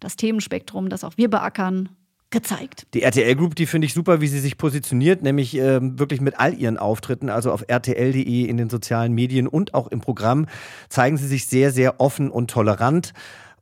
das 0.00 0.16
Themenspektrum, 0.16 0.88
das 0.88 1.04
auch 1.04 1.16
wir 1.16 1.28
beackern, 1.28 1.90
gezeigt. 2.30 2.86
Die 2.92 3.02
RTL 3.02 3.34
Group, 3.36 3.54
die 3.54 3.66
finde 3.66 3.86
ich 3.86 3.94
super, 3.94 4.20
wie 4.20 4.26
sie 4.26 4.40
sich 4.40 4.58
positioniert, 4.58 5.22
nämlich 5.22 5.56
äh, 5.56 5.78
wirklich 5.80 6.20
mit 6.20 6.38
all 6.38 6.54
ihren 6.54 6.76
Auftritten, 6.76 7.30
also 7.30 7.52
auf 7.52 7.64
rtl.de, 7.70 8.44
in 8.44 8.56
den 8.56 8.68
sozialen 8.68 9.12
Medien 9.12 9.46
und 9.46 9.74
auch 9.74 9.88
im 9.88 10.00
Programm, 10.00 10.46
zeigen 10.88 11.16
sie 11.16 11.28
sich 11.28 11.46
sehr, 11.46 11.70
sehr 11.70 12.00
offen 12.00 12.30
und 12.30 12.50
tolerant. 12.50 13.12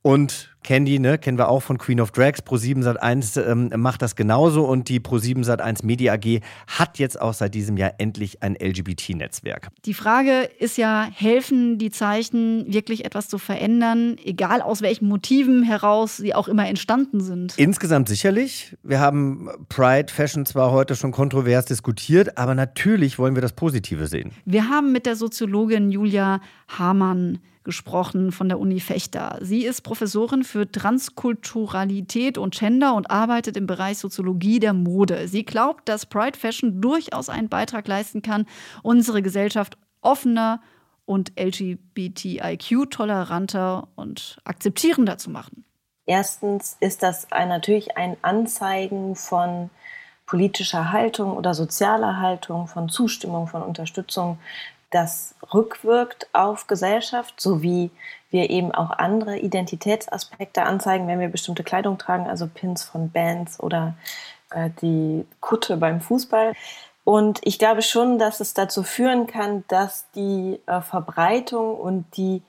Und 0.06 0.54
Candy, 0.62 0.98
ne, 0.98 1.16
kennen 1.16 1.38
wir 1.38 1.48
auch 1.48 1.62
von 1.62 1.78
Queen 1.78 1.98
of 1.98 2.10
Drags. 2.10 2.42
Pro7 2.42 2.84
Sat1 2.84 3.42
ähm, 3.42 3.70
macht 3.80 4.02
das 4.02 4.16
genauso 4.16 4.64
und 4.64 4.90
die 4.90 5.00
Pro7 5.00 5.46
Sat1 5.46 5.82
Media 5.82 6.12
AG 6.12 6.42
hat 6.66 6.98
jetzt 6.98 7.18
auch 7.18 7.32
seit 7.32 7.54
diesem 7.54 7.78
Jahr 7.78 7.94
endlich 7.96 8.42
ein 8.42 8.54
LGBT-Netzwerk. 8.54 9.68
Die 9.86 9.94
Frage 9.94 10.42
ist 10.58 10.76
ja, 10.76 11.08
helfen 11.10 11.78
die 11.78 11.90
Zeichen 11.90 12.70
wirklich 12.70 13.06
etwas 13.06 13.28
zu 13.28 13.38
verändern, 13.38 14.18
egal 14.22 14.60
aus 14.60 14.82
welchen 14.82 15.08
Motiven 15.08 15.62
heraus 15.62 16.18
sie 16.18 16.34
auch 16.34 16.48
immer 16.48 16.68
entstanden 16.68 17.20
sind? 17.20 17.54
Insgesamt 17.56 18.10
sicherlich. 18.10 18.76
Wir 18.82 19.00
haben 19.00 19.48
Pride 19.70 20.12
Fashion 20.12 20.44
zwar 20.44 20.70
heute 20.70 20.96
schon 20.96 21.12
kontrovers 21.12 21.64
diskutiert, 21.64 22.36
aber 22.36 22.54
natürlich 22.54 23.18
wollen 23.18 23.36
wir 23.36 23.42
das 23.42 23.54
Positive 23.54 24.06
sehen. 24.06 24.32
Wir 24.44 24.68
haben 24.68 24.92
mit 24.92 25.06
der 25.06 25.16
Soziologin 25.16 25.90
Julia 25.90 26.42
Hamann 26.68 27.38
gesprochen 27.64 28.30
von 28.30 28.48
der 28.48 28.60
Uni 28.60 28.78
Fechter. 28.80 29.38
Sie 29.40 29.64
ist 29.64 29.80
Professorin 29.80 30.44
für 30.44 30.70
Transkulturalität 30.70 32.38
und 32.38 32.54
Gender 32.54 32.94
und 32.94 33.10
arbeitet 33.10 33.56
im 33.56 33.66
Bereich 33.66 33.98
Soziologie 33.98 34.60
der 34.60 34.74
Mode. 34.74 35.26
Sie 35.26 35.44
glaubt, 35.44 35.88
dass 35.88 36.06
Pride 36.06 36.38
Fashion 36.38 36.80
durchaus 36.80 37.28
einen 37.28 37.48
Beitrag 37.48 37.88
leisten 37.88 38.22
kann, 38.22 38.46
unsere 38.82 39.22
Gesellschaft 39.22 39.76
offener 40.02 40.60
und 41.06 41.32
LGBTIQ-toleranter 41.38 43.88
und 43.96 44.38
akzeptierender 44.44 45.18
zu 45.18 45.30
machen. 45.30 45.64
Erstens 46.06 46.76
ist 46.80 47.02
das 47.02 47.32
ein, 47.32 47.48
natürlich 47.48 47.96
ein 47.96 48.16
Anzeigen 48.22 49.16
von 49.16 49.70
politischer 50.26 50.92
Haltung 50.92 51.36
oder 51.36 51.54
sozialer 51.54 52.18
Haltung, 52.18 52.66
von 52.66 52.88
Zustimmung, 52.88 53.46
von 53.46 53.62
Unterstützung 53.62 54.38
das 54.94 55.34
rückwirkt 55.52 56.28
auf 56.32 56.68
Gesellschaft, 56.68 57.40
sowie 57.40 57.90
wir 58.30 58.48
eben 58.50 58.72
auch 58.72 58.90
andere 58.90 59.38
Identitätsaspekte 59.38 60.62
anzeigen, 60.62 61.08
wenn 61.08 61.18
wir 61.18 61.28
bestimmte 61.28 61.64
Kleidung 61.64 61.98
tragen, 61.98 62.28
also 62.28 62.46
Pins 62.46 62.84
von 62.84 63.10
Bands 63.10 63.58
oder 63.58 63.94
äh, 64.50 64.70
die 64.80 65.26
Kutte 65.40 65.76
beim 65.76 66.00
Fußball. 66.00 66.54
Und 67.02 67.40
ich 67.42 67.58
glaube 67.58 67.82
schon, 67.82 68.18
dass 68.18 68.38
es 68.38 68.54
dazu 68.54 68.84
führen 68.84 69.26
kann, 69.26 69.64
dass 69.68 70.10
die 70.12 70.60
äh, 70.66 70.80
Verbreitung 70.80 71.76
und 71.76 72.04
die 72.16 72.42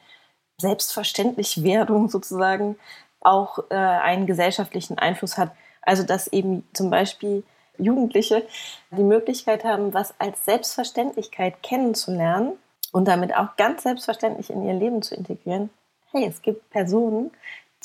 Selbstverständlichwerdung 0.61 2.09
sozusagen 2.09 2.77
auch 3.21 3.59
äh, 3.71 3.75
einen 3.75 4.27
gesellschaftlichen 4.27 4.99
Einfluss 4.99 5.37
hat. 5.37 5.51
Also 5.81 6.03
dass 6.03 6.27
eben 6.27 6.63
zum 6.73 6.91
Beispiel 6.91 7.43
Jugendliche 7.77 8.43
die 8.91 9.03
Möglichkeit 9.03 9.63
haben, 9.63 9.93
was 9.93 10.13
als 10.19 10.45
Selbstverständlichkeit 10.45 11.61
kennenzulernen 11.63 12.53
und 12.91 13.07
damit 13.07 13.35
auch 13.35 13.55
ganz 13.57 13.83
selbstverständlich 13.83 14.49
in 14.49 14.65
ihr 14.65 14.73
Leben 14.73 15.01
zu 15.01 15.15
integrieren. 15.15 15.69
Hey, 16.11 16.25
es 16.25 16.41
gibt 16.41 16.69
Personen, 16.69 17.31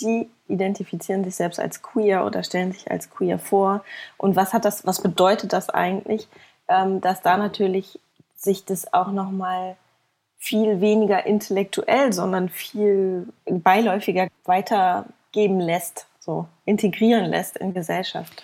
die 0.00 0.30
identifizieren 0.48 1.24
sich 1.24 1.34
selbst 1.34 1.60
als 1.60 1.82
queer 1.82 2.24
oder 2.24 2.42
stellen 2.42 2.72
sich 2.72 2.90
als 2.90 3.10
queer 3.10 3.38
vor. 3.38 3.84
Und 4.16 4.36
was 4.36 4.52
hat 4.52 4.64
das, 4.64 4.86
was 4.86 5.02
bedeutet 5.02 5.52
das 5.52 5.68
eigentlich, 5.68 6.28
ähm, 6.68 7.00
dass 7.00 7.22
da 7.22 7.36
natürlich 7.36 7.98
sich 8.36 8.64
das 8.64 8.92
auch 8.92 9.12
nochmal 9.12 9.76
viel 10.38 10.80
weniger 10.80 11.26
intellektuell, 11.26 12.12
sondern 12.12 12.48
viel 12.48 13.28
beiläufiger 13.44 14.28
weitergeben 14.44 15.60
lässt, 15.60 16.06
so 16.18 16.46
integrieren 16.64 17.26
lässt 17.26 17.58
in 17.58 17.74
Gesellschaft. 17.74 18.42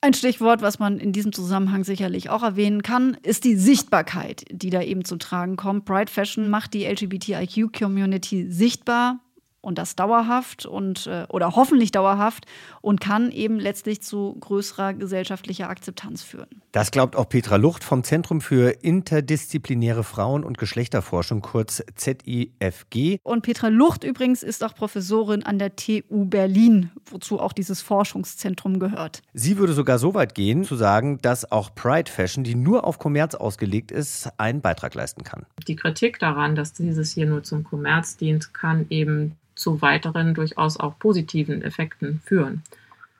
Ein 0.00 0.14
Stichwort, 0.14 0.62
was 0.62 0.78
man 0.78 1.00
in 1.00 1.12
diesem 1.12 1.32
Zusammenhang 1.32 1.82
sicherlich 1.82 2.30
auch 2.30 2.44
erwähnen 2.44 2.82
kann, 2.82 3.16
ist 3.24 3.42
die 3.42 3.56
Sichtbarkeit, 3.56 4.44
die 4.50 4.70
da 4.70 4.80
eben 4.80 5.04
zum 5.04 5.18
Tragen 5.18 5.56
kommt. 5.56 5.86
Pride 5.86 6.10
Fashion 6.10 6.48
macht 6.48 6.72
die 6.74 6.84
LGBTIQ-Community 6.84 8.46
sichtbar 8.48 9.18
und 9.60 9.78
das 9.78 9.96
dauerhaft 9.96 10.66
und 10.66 11.06
äh, 11.06 11.26
oder 11.28 11.56
hoffentlich 11.56 11.90
dauerhaft 11.90 12.46
und 12.80 13.00
kann 13.00 13.30
eben 13.32 13.58
letztlich 13.58 14.02
zu 14.02 14.36
größerer 14.40 14.94
gesellschaftlicher 14.94 15.68
Akzeptanz 15.68 16.22
führen. 16.22 16.48
Das 16.72 16.90
glaubt 16.90 17.16
auch 17.16 17.28
Petra 17.28 17.56
Lucht 17.56 17.82
vom 17.82 18.04
Zentrum 18.04 18.40
für 18.40 18.70
interdisziplinäre 18.82 20.04
Frauen- 20.04 20.44
und 20.44 20.58
Geschlechterforschung, 20.58 21.42
kurz 21.42 21.82
ZIFG. 21.96 23.18
Und 23.22 23.42
Petra 23.42 23.68
Lucht 23.68 24.04
übrigens 24.04 24.42
ist 24.42 24.62
auch 24.62 24.74
Professorin 24.74 25.42
an 25.42 25.58
der 25.58 25.74
TU 25.74 26.26
Berlin, 26.26 26.90
wozu 27.10 27.40
auch 27.40 27.52
dieses 27.52 27.80
Forschungszentrum 27.80 28.78
gehört. 28.78 29.22
Sie 29.34 29.58
würde 29.58 29.72
sogar 29.72 29.98
so 29.98 30.14
weit 30.14 30.34
gehen, 30.34 30.64
zu 30.64 30.76
sagen, 30.76 31.18
dass 31.22 31.50
auch 31.50 31.74
Pride 31.74 32.10
Fashion, 32.10 32.44
die 32.44 32.54
nur 32.54 32.84
auf 32.84 32.98
Kommerz 32.98 33.34
ausgelegt 33.34 33.90
ist, 33.90 34.28
einen 34.38 34.60
Beitrag 34.60 34.94
leisten 34.94 35.24
kann. 35.24 35.46
Die 35.66 35.76
Kritik 35.76 36.18
daran, 36.18 36.54
dass 36.54 36.72
dieses 36.72 37.12
hier 37.12 37.26
nur 37.26 37.42
zum 37.42 37.64
Kommerz 37.64 38.16
dient, 38.16 38.54
kann 38.54 38.86
eben 38.90 39.36
zu 39.58 39.82
weiteren 39.82 40.34
durchaus 40.34 40.78
auch 40.78 40.98
positiven 40.98 41.62
Effekten 41.62 42.20
führen. 42.24 42.62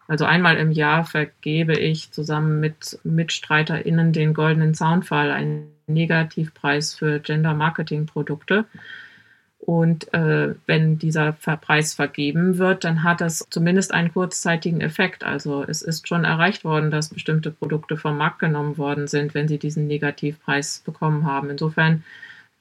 Also 0.06 0.24
einmal 0.24 0.56
im 0.56 0.72
Jahr 0.72 1.04
vergebe 1.04 1.78
ich 1.78 2.12
zusammen 2.12 2.60
mit 2.60 2.98
MitstreiterInnen 3.04 4.14
den 4.14 4.32
Goldenen 4.32 4.72
Zaunfall, 4.72 5.30
einen 5.30 5.68
Negativpreis 5.86 6.94
für 6.94 7.20
Gender-Marketing-Produkte. 7.20 8.64
Und 9.58 10.14
äh, 10.14 10.54
wenn 10.64 10.98
dieser 10.98 11.32
Preis 11.32 11.92
vergeben 11.92 12.56
wird, 12.56 12.84
dann 12.84 13.02
hat 13.02 13.20
das 13.20 13.44
zumindest 13.50 13.92
einen 13.92 14.12
kurzzeitigen 14.14 14.80
Effekt. 14.80 15.24
Also 15.24 15.62
es 15.62 15.82
ist 15.82 16.08
schon 16.08 16.24
erreicht 16.24 16.64
worden, 16.64 16.90
dass 16.90 17.10
bestimmte 17.10 17.50
Produkte 17.50 17.98
vom 17.98 18.16
Markt 18.16 18.38
genommen 18.38 18.78
worden 18.78 19.08
sind, 19.08 19.34
wenn 19.34 19.46
sie 19.46 19.58
diesen 19.58 19.86
Negativpreis 19.86 20.80
bekommen 20.86 21.26
haben. 21.26 21.50
Insofern 21.50 22.02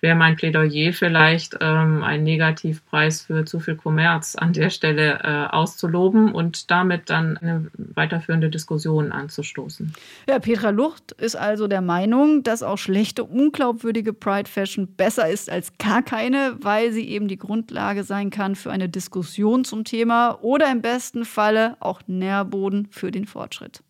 wäre 0.02 0.16
mein 0.16 0.36
Plädoyer 0.36 0.94
vielleicht, 0.94 1.58
ähm, 1.60 2.04
einen 2.04 2.24
Negativpreis 2.24 3.24
für 3.24 3.46
zu 3.46 3.60
viel 3.60 3.76
Kommerz 3.76 4.36
an 4.36 4.54
der 4.54 4.70
Stelle 4.70 5.20
äh, 5.24 5.56
auszuloben 5.56 6.32
und 6.32 6.70
damit 6.70 7.10
dann 7.10 7.38
eine 7.38 7.68
weiterführende 7.78 8.50
Diskussion 8.50 9.12
anzustoßen. 9.12 9.94
Ja, 10.30 10.40
Petra 10.40 10.70
Lucht 10.70 11.14
ist 11.14 11.36
also 11.36 11.68
der 11.68 11.82
Meinung, 11.82 12.44
dass 12.44 12.64
auch 12.64 12.78
schlechte, 12.78 13.24
unglaubwürdige 13.24 14.14
Pride 14.14 14.50
Fashion 14.50 14.88
besser 14.88 15.30
ist 15.30 15.50
als 15.50 15.78
gar 15.78 16.04
keine, 16.04 16.58
weil 16.62 16.92
sie 16.92 17.08
eben 17.10 17.28
die 17.28 17.38
Grundlage 17.38 18.04
sein 18.04 18.30
kann 18.30 18.56
für 18.56 18.72
eine 18.72 18.90
Diskussion 18.90 19.66
zum 19.66 19.84
Thema 19.84 20.38
oder 20.42 20.72
im 20.72 20.82
besten 20.82 21.26
Falle 21.26 21.76
auch 21.80 22.02
Nährboden 22.08 22.88
für 22.92 23.12
den 23.12 23.26
Fortschritt. 23.26 23.82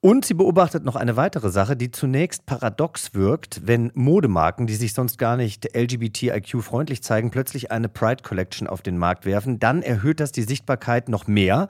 Und 0.00 0.24
sie 0.24 0.34
beobachtet 0.34 0.84
noch 0.84 0.96
eine 0.96 1.16
weitere 1.16 1.50
Sache, 1.50 1.76
die 1.76 1.90
zunächst 1.90 2.46
paradox 2.46 3.14
wirkt, 3.14 3.66
wenn 3.66 3.90
Modemarken, 3.94 4.66
die 4.66 4.74
sich 4.74 4.92
sonst 4.92 5.18
gar 5.18 5.36
nicht 5.36 5.76
LGBTIQ-freundlich 5.76 7.02
zeigen, 7.02 7.30
plötzlich 7.30 7.72
eine 7.72 7.88
Pride 7.88 8.22
Collection 8.22 8.68
auf 8.68 8.82
den 8.82 8.98
Markt 8.98 9.24
werfen. 9.24 9.58
Dann 9.58 9.82
erhöht 9.82 10.20
das 10.20 10.32
die 10.32 10.42
Sichtbarkeit 10.42 11.08
noch 11.08 11.26
mehr, 11.26 11.68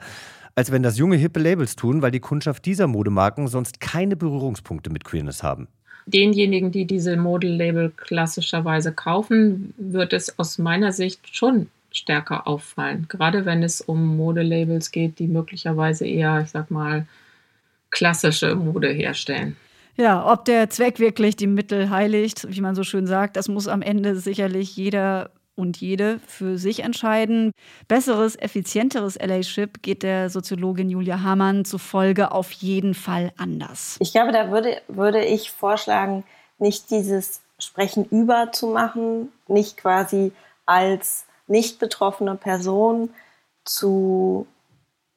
als 0.55 0.71
wenn 0.71 0.83
das 0.83 0.97
junge, 0.97 1.15
hippe 1.15 1.39
Labels 1.39 1.75
tun, 1.75 2.01
weil 2.01 2.11
die 2.11 2.19
Kundschaft 2.19 2.65
dieser 2.65 2.87
Modemarken 2.87 3.47
sonst 3.47 3.79
keine 3.79 4.15
Berührungspunkte 4.15 4.89
mit 4.89 5.03
Queerness 5.03 5.41
haben. 5.43 5.67
Denjenigen, 6.07 6.71
die 6.71 6.85
diese 6.85 7.17
Modelabel 7.17 7.91
klassischerweise 7.95 8.91
kaufen, 8.93 9.73
wird 9.77 10.13
es 10.13 10.39
aus 10.39 10.57
meiner 10.57 10.91
Sicht 10.91 11.35
schon 11.35 11.67
stärker 11.91 12.47
auffallen. 12.47 13.07
Gerade 13.09 13.45
wenn 13.45 13.61
es 13.61 13.81
um 13.81 14.17
Modelabels 14.17 14.91
geht, 14.91 15.19
die 15.19 15.27
möglicherweise 15.27 16.07
eher, 16.07 16.41
ich 16.41 16.49
sag 16.49 16.71
mal, 16.71 17.05
klassische 17.91 18.55
Mode 18.55 18.89
herstellen. 18.89 19.55
Ja, 19.95 20.31
ob 20.31 20.45
der 20.45 20.69
Zweck 20.69 20.99
wirklich 20.99 21.35
die 21.35 21.47
Mittel 21.47 21.89
heiligt, 21.89 22.45
wie 22.49 22.61
man 22.61 22.75
so 22.75 22.83
schön 22.83 23.07
sagt, 23.07 23.35
das 23.35 23.47
muss 23.47 23.67
am 23.67 23.81
Ende 23.81 24.15
sicherlich 24.15 24.75
jeder 24.77 25.31
und 25.55 25.77
jede 25.77 26.19
für 26.27 26.59
sich 26.59 26.81
entscheiden. 26.83 27.51
Besseres, 27.87 28.35
effizienteres 28.35 29.17
LA-Ship 29.19 29.81
geht 29.81 30.03
der 30.03 30.29
Soziologin 30.29 30.89
Julia 30.89 31.23
Hamann 31.23 31.65
zufolge 31.65 32.31
auf 32.31 32.51
jeden 32.51 32.93
Fall 32.93 33.33
anders. 33.37 33.97
Ich 33.99 34.11
glaube, 34.11 34.31
da 34.31 34.51
würde, 34.51 34.79
würde 34.87 35.25
ich 35.25 35.49
vorschlagen, 35.51 36.23
nicht 36.59 36.91
dieses 36.91 37.41
Sprechen 37.57 38.05
über 38.05 38.51
zu 38.51 38.67
machen, 38.67 39.29
nicht 39.47 39.77
quasi 39.77 40.31
als 40.67 41.25
nicht 41.47 41.79
betroffene 41.79 42.35
Person 42.35 43.09
zu 43.65 44.45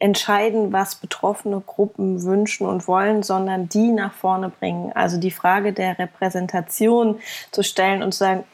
entscheiden, 0.01 0.73
was 0.73 0.97
betroffene 0.97 1.61
Gruppen 1.61 2.25
wünschen 2.25 2.67
und 2.67 2.89
wollen, 2.89 3.23
sondern 3.23 3.69
die 3.69 3.93
nach 3.93 4.15
vorne 4.15 4.49
bringen. 4.49 4.93
Also 4.95 5.19
die 5.19 5.31
Frage 5.31 5.73
der 5.73 5.99
Repräsentation 5.99 7.21
zu 7.53 7.63
stellen 7.63 8.03
und 8.03 8.13
zu 8.13 8.19
sagen, 8.19 8.45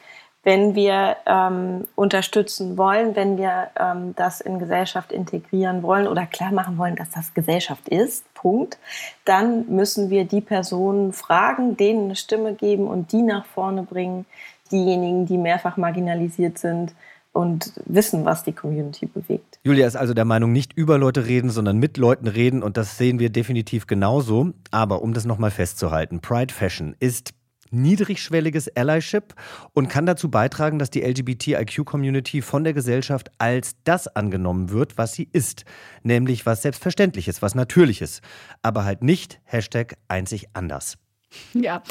wenn 0.43 0.75
wir 0.75 1.17
ähm, 1.25 1.87
unterstützen 1.95 2.77
wollen, 2.77 3.15
wenn 3.17 3.37
wir 3.37 3.69
ähm, 3.77 4.13
das 4.15 4.39
in 4.39 4.59
Gesellschaft 4.59 5.11
integrieren 5.11 5.83
wollen 5.83 6.07
oder 6.07 6.25
klar 6.25 6.51
machen 6.51 6.77
wollen, 6.77 6.95
dass 6.95 7.09
das 7.09 7.33
Gesellschaft 7.33 7.89
ist, 7.89 8.33
Punkt, 8.33 8.77
dann 9.25 9.67
müssen 9.67 10.09
wir 10.09 10.25
die 10.25 10.41
Personen 10.41 11.11
fragen, 11.11 11.75
denen 11.75 12.05
eine 12.05 12.15
Stimme 12.15 12.53
geben 12.53 12.87
und 12.87 13.11
die 13.11 13.23
nach 13.23 13.45
vorne 13.45 13.83
bringen, 13.83 14.25
diejenigen, 14.71 15.25
die 15.25 15.37
mehrfach 15.37 15.75
marginalisiert 15.75 16.59
sind, 16.59 16.93
und 17.37 17.71
wissen, 17.85 18.25
was 18.25 18.43
die 18.43 18.51
Community 18.51 19.05
bewegt. 19.05 19.59
Julia 19.63 19.85
ist 19.85 19.95
also 19.95 20.15
der 20.15 20.25
Meinung, 20.25 20.51
nicht 20.51 20.73
über 20.73 20.97
Leute 20.97 21.27
reden, 21.27 21.51
sondern 21.51 21.77
mit 21.77 21.97
Leuten 21.97 22.27
reden 22.27 22.63
und 22.63 22.77
das 22.77 22.97
sehen 22.97 23.19
wir 23.19 23.29
definitiv 23.29 23.85
genauso. 23.85 24.53
Aber 24.71 25.03
um 25.03 25.13
das 25.13 25.25
nochmal 25.25 25.51
festzuhalten, 25.51 26.19
Pride 26.19 26.51
Fashion 26.51 26.95
ist 26.99 27.35
niedrigschwelliges 27.69 28.75
Allyship 28.75 29.35
und 29.73 29.87
kann 29.87 30.07
dazu 30.07 30.31
beitragen, 30.31 30.79
dass 30.79 30.89
die 30.89 31.03
LGBTIQ-Community 31.03 32.41
von 32.41 32.63
der 32.63 32.73
Gesellschaft 32.73 33.29
als 33.37 33.75
das 33.83 34.07
angenommen 34.07 34.71
wird, 34.71 34.97
was 34.97 35.13
sie 35.13 35.29
ist. 35.31 35.63
Nämlich 36.01 36.47
was 36.47 36.63
Selbstverständliches, 36.63 37.43
was 37.43 37.53
Natürliches. 37.53 38.21
Aber 38.63 38.83
halt 38.83 39.03
nicht 39.03 39.39
Hashtag 39.43 39.97
einzig 40.07 40.47
anders. 40.53 40.97
Ja, 41.53 41.81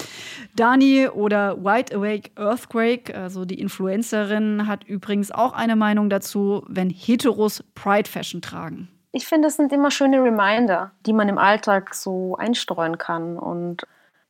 Dani 0.55 1.09
oder 1.09 1.57
Wide 1.59 1.95
Awake 1.95 2.31
Earthquake, 2.37 3.15
also 3.15 3.45
die 3.45 3.61
Influencerin, 3.61 4.67
hat 4.67 4.85
übrigens 4.85 5.31
auch 5.31 5.53
eine 5.53 5.77
Meinung 5.77 6.09
dazu, 6.09 6.65
wenn 6.69 6.91
Heteros 6.91 7.63
Pride 7.75 8.09
Fashion 8.09 8.41
tragen. 8.41 8.89
Ich 9.13 9.27
finde, 9.27 9.49
es 9.49 9.57
sind 9.57 9.73
immer 9.73 9.91
schöne 9.91 10.23
Reminder, 10.23 10.93
die 11.07 11.13
man 11.13 11.29
im 11.29 11.39
Alltag 11.39 11.95
so 11.95 12.37
einstreuen 12.37 12.99
kann. 12.99 13.39
Und 13.39 13.87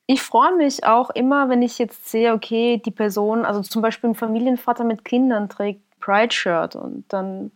ich 0.07 0.23
freue 0.23 0.55
mich 0.57 0.85
auch 0.85 1.11
immer, 1.11 1.49
wenn 1.49 1.63
ich 1.63 1.79
jetzt 1.79 2.09
sehe, 2.09 2.33
okay, 2.33 2.81
die 2.85 2.93
Person, 2.93 3.45
also 3.45 3.63
zum 3.63 3.83
Beispiel 3.83 4.11
ein 4.11 4.15
Familienvater 4.15 4.85
mit 4.85 5.05
Kindern 5.05 5.49
trägt 5.49 5.83
Pride-Shirt 6.01 6.77
und 6.77 7.05
dann 7.09 7.51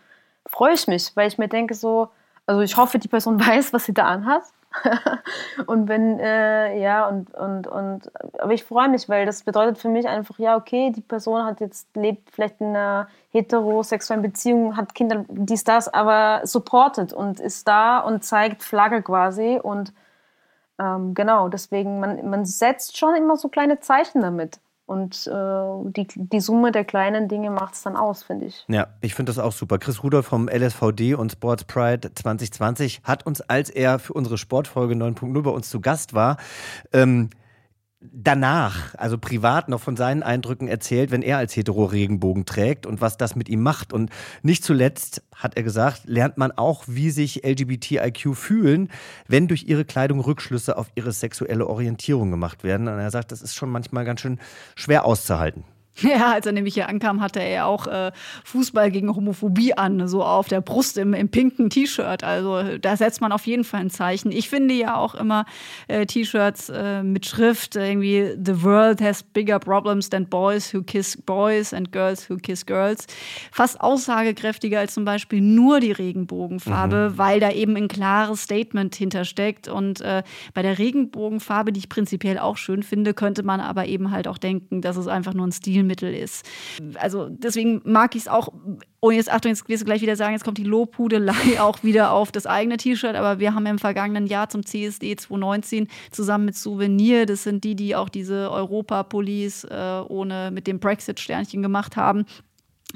freue 0.46 0.74
ich 0.74 0.88
mich, 0.88 1.12
weil 1.14 1.28
ich 1.28 1.38
mir 1.38 1.46
denke 1.46 1.74
so, 1.74 2.08
also 2.46 2.62
ich 2.62 2.76
hoffe, 2.76 2.98
die 2.98 3.06
Person 3.06 3.38
weiß, 3.46 3.72
was 3.72 3.84
sie 3.84 3.94
da 3.94 4.06
anhat. 4.06 4.42
und 5.66 5.88
wenn, 5.88 6.20
äh, 6.20 6.80
ja, 6.80 7.08
und, 7.08 7.34
und, 7.34 7.66
und, 7.66 8.10
aber 8.40 8.52
ich 8.52 8.64
freue 8.64 8.88
mich, 8.88 9.08
weil 9.08 9.26
das 9.26 9.42
bedeutet 9.42 9.78
für 9.78 9.88
mich 9.88 10.06
einfach, 10.06 10.38
ja, 10.38 10.56
okay, 10.56 10.92
die 10.94 11.00
Person 11.00 11.44
hat 11.44 11.60
jetzt, 11.60 11.88
lebt 11.96 12.30
vielleicht 12.30 12.60
in 12.60 12.68
einer 12.68 13.08
heterosexuellen 13.30 14.22
Beziehung, 14.22 14.76
hat 14.76 14.94
Kinder, 14.94 15.24
dies, 15.28 15.64
das, 15.64 15.88
aber 15.92 16.46
supportet 16.46 17.12
und 17.12 17.40
ist 17.40 17.66
da 17.66 17.98
und 17.98 18.24
zeigt 18.24 18.62
Flagge 18.62 19.02
quasi 19.02 19.58
und 19.60 19.92
ähm, 20.78 21.14
genau, 21.14 21.48
deswegen, 21.48 22.00
man, 22.00 22.28
man 22.30 22.44
setzt 22.46 22.96
schon 22.96 23.14
immer 23.14 23.36
so 23.36 23.48
kleine 23.48 23.80
Zeichen 23.80 24.22
damit. 24.22 24.60
Und 24.90 25.28
äh, 25.28 25.90
die, 25.92 26.08
die 26.16 26.40
Summe 26.40 26.72
der 26.72 26.84
kleinen 26.84 27.28
Dinge 27.28 27.50
macht 27.50 27.74
es 27.74 27.82
dann 27.82 27.94
aus, 27.94 28.24
finde 28.24 28.46
ich. 28.46 28.64
Ja, 28.66 28.88
ich 29.00 29.14
finde 29.14 29.30
das 29.30 29.38
auch 29.38 29.52
super. 29.52 29.78
Chris 29.78 30.02
Rudolph 30.02 30.26
vom 30.26 30.48
LSVD 30.48 31.14
und 31.14 31.30
Sports 31.30 31.62
Pride 31.62 32.12
2020 32.12 33.02
hat 33.04 33.24
uns, 33.24 33.40
als 33.40 33.70
er 33.70 34.00
für 34.00 34.14
unsere 34.14 34.36
Sportfolge 34.36 34.94
9.0 34.94 35.42
bei 35.42 35.50
uns 35.50 35.70
zu 35.70 35.80
Gast 35.80 36.12
war, 36.12 36.38
ähm, 36.92 37.30
danach, 38.00 38.94
also 38.94 39.18
privat 39.18 39.68
noch 39.68 39.80
von 39.80 39.96
seinen 39.96 40.22
Eindrücken 40.22 40.68
erzählt, 40.68 41.10
wenn 41.10 41.22
er 41.22 41.36
als 41.36 41.54
Hetero 41.54 41.84
Regenbogen 41.84 42.46
trägt 42.46 42.86
und 42.86 43.00
was 43.00 43.18
das 43.18 43.36
mit 43.36 43.48
ihm 43.48 43.62
macht. 43.62 43.92
Und 43.92 44.10
nicht 44.42 44.64
zuletzt, 44.64 45.22
hat 45.34 45.56
er 45.56 45.62
gesagt, 45.62 46.02
lernt 46.06 46.38
man 46.38 46.52
auch, 46.52 46.84
wie 46.86 47.10
sich 47.10 47.44
LGBTIQ 47.44 48.34
fühlen, 48.34 48.90
wenn 49.28 49.48
durch 49.48 49.64
ihre 49.64 49.84
Kleidung 49.84 50.20
Rückschlüsse 50.20 50.78
auf 50.78 50.90
ihre 50.94 51.12
sexuelle 51.12 51.66
Orientierung 51.66 52.30
gemacht 52.30 52.64
werden. 52.64 52.88
Und 52.88 52.98
er 52.98 53.10
sagt, 53.10 53.32
das 53.32 53.42
ist 53.42 53.54
schon 53.54 53.70
manchmal 53.70 54.04
ganz 54.04 54.20
schön 54.20 54.38
schwer 54.76 55.04
auszuhalten. 55.04 55.64
Ja, 56.10 56.32
als 56.32 56.46
er 56.46 56.52
nämlich 56.52 56.74
hier 56.74 56.88
ankam, 56.88 57.20
hatte 57.20 57.40
er 57.40 57.66
auch 57.66 57.86
äh, 57.86 58.10
Fußball 58.44 58.90
gegen 58.90 59.14
Homophobie 59.14 59.74
an, 59.74 60.08
so 60.08 60.24
auf 60.24 60.48
der 60.48 60.60
Brust 60.60 60.98
im, 60.98 61.14
im 61.14 61.28
pinken 61.28 61.70
T-Shirt. 61.70 62.24
Also 62.24 62.78
da 62.78 62.96
setzt 62.96 63.20
man 63.20 63.32
auf 63.32 63.46
jeden 63.46 63.64
Fall 63.64 63.80
ein 63.80 63.90
Zeichen. 63.90 64.32
Ich 64.32 64.48
finde 64.48 64.74
ja 64.74 64.96
auch 64.96 65.14
immer 65.14 65.44
äh, 65.88 66.06
T-Shirts 66.06 66.70
äh, 66.70 67.02
mit 67.02 67.26
Schrift, 67.26 67.76
irgendwie 67.76 68.34
The 68.42 68.62
world 68.62 69.00
has 69.00 69.22
bigger 69.22 69.58
problems 69.58 70.10
than 70.10 70.26
boys 70.26 70.72
who 70.72 70.82
kiss 70.82 71.16
boys 71.16 71.74
and 71.74 71.92
girls 71.92 72.28
who 72.28 72.36
kiss 72.36 72.64
girls. 72.64 73.06
Fast 73.52 73.80
aussagekräftiger 73.80 74.80
als 74.80 74.94
zum 74.94 75.04
Beispiel 75.04 75.40
nur 75.40 75.80
die 75.80 75.92
Regenbogenfarbe, 75.92 77.10
mhm. 77.10 77.18
weil 77.18 77.40
da 77.40 77.50
eben 77.50 77.76
ein 77.76 77.88
klares 77.88 78.42
Statement 78.42 78.94
hintersteckt. 78.94 79.68
Und 79.68 80.00
äh, 80.00 80.22
bei 80.54 80.62
der 80.62 80.78
Regenbogenfarbe, 80.78 81.72
die 81.72 81.80
ich 81.80 81.88
prinzipiell 81.88 82.38
auch 82.38 82.56
schön 82.56 82.82
finde, 82.82 83.14
könnte 83.14 83.42
man 83.42 83.60
aber 83.60 83.86
eben 83.86 84.10
halt 84.10 84.26
auch 84.26 84.38
denken, 84.38 84.80
dass 84.80 84.96
es 84.96 85.06
einfach 85.06 85.34
nur 85.34 85.46
ein 85.46 85.52
Stil 85.52 85.89
Stilmittel 85.90 86.14
ist. 86.14 86.44
Also 86.94 87.28
deswegen 87.28 87.80
mag 87.84 88.14
ich 88.14 88.22
es 88.22 88.28
auch. 88.28 88.48
Und 89.00 89.14
jetzt 89.14 89.32
Achtung, 89.32 89.50
jetzt 89.50 89.68
wirst 89.68 89.82
du 89.82 89.86
gleich 89.86 90.02
wieder 90.02 90.16
sagen, 90.16 90.32
jetzt 90.32 90.44
kommt 90.44 90.58
die 90.58 90.64
Lobhudelei 90.64 91.34
auch 91.60 91.82
wieder 91.82 92.12
auf 92.12 92.32
das 92.32 92.46
eigene 92.46 92.76
T-Shirt. 92.76 93.16
Aber 93.16 93.40
wir 93.40 93.54
haben 93.54 93.66
im 93.66 93.78
vergangenen 93.78 94.26
Jahr 94.26 94.48
zum 94.48 94.64
CSD 94.64 95.16
2019 95.16 95.88
zusammen 96.10 96.46
mit 96.46 96.56
Souvenir, 96.56 97.26
das 97.26 97.44
sind 97.44 97.64
die, 97.64 97.74
die 97.74 97.96
auch 97.96 98.08
diese 98.08 98.50
Europa-Police 98.50 99.64
äh, 99.64 100.02
ohne 100.08 100.50
mit 100.50 100.66
dem 100.66 100.78
Brexit-Sternchen 100.78 101.62
gemacht 101.62 101.96
haben 101.96 102.24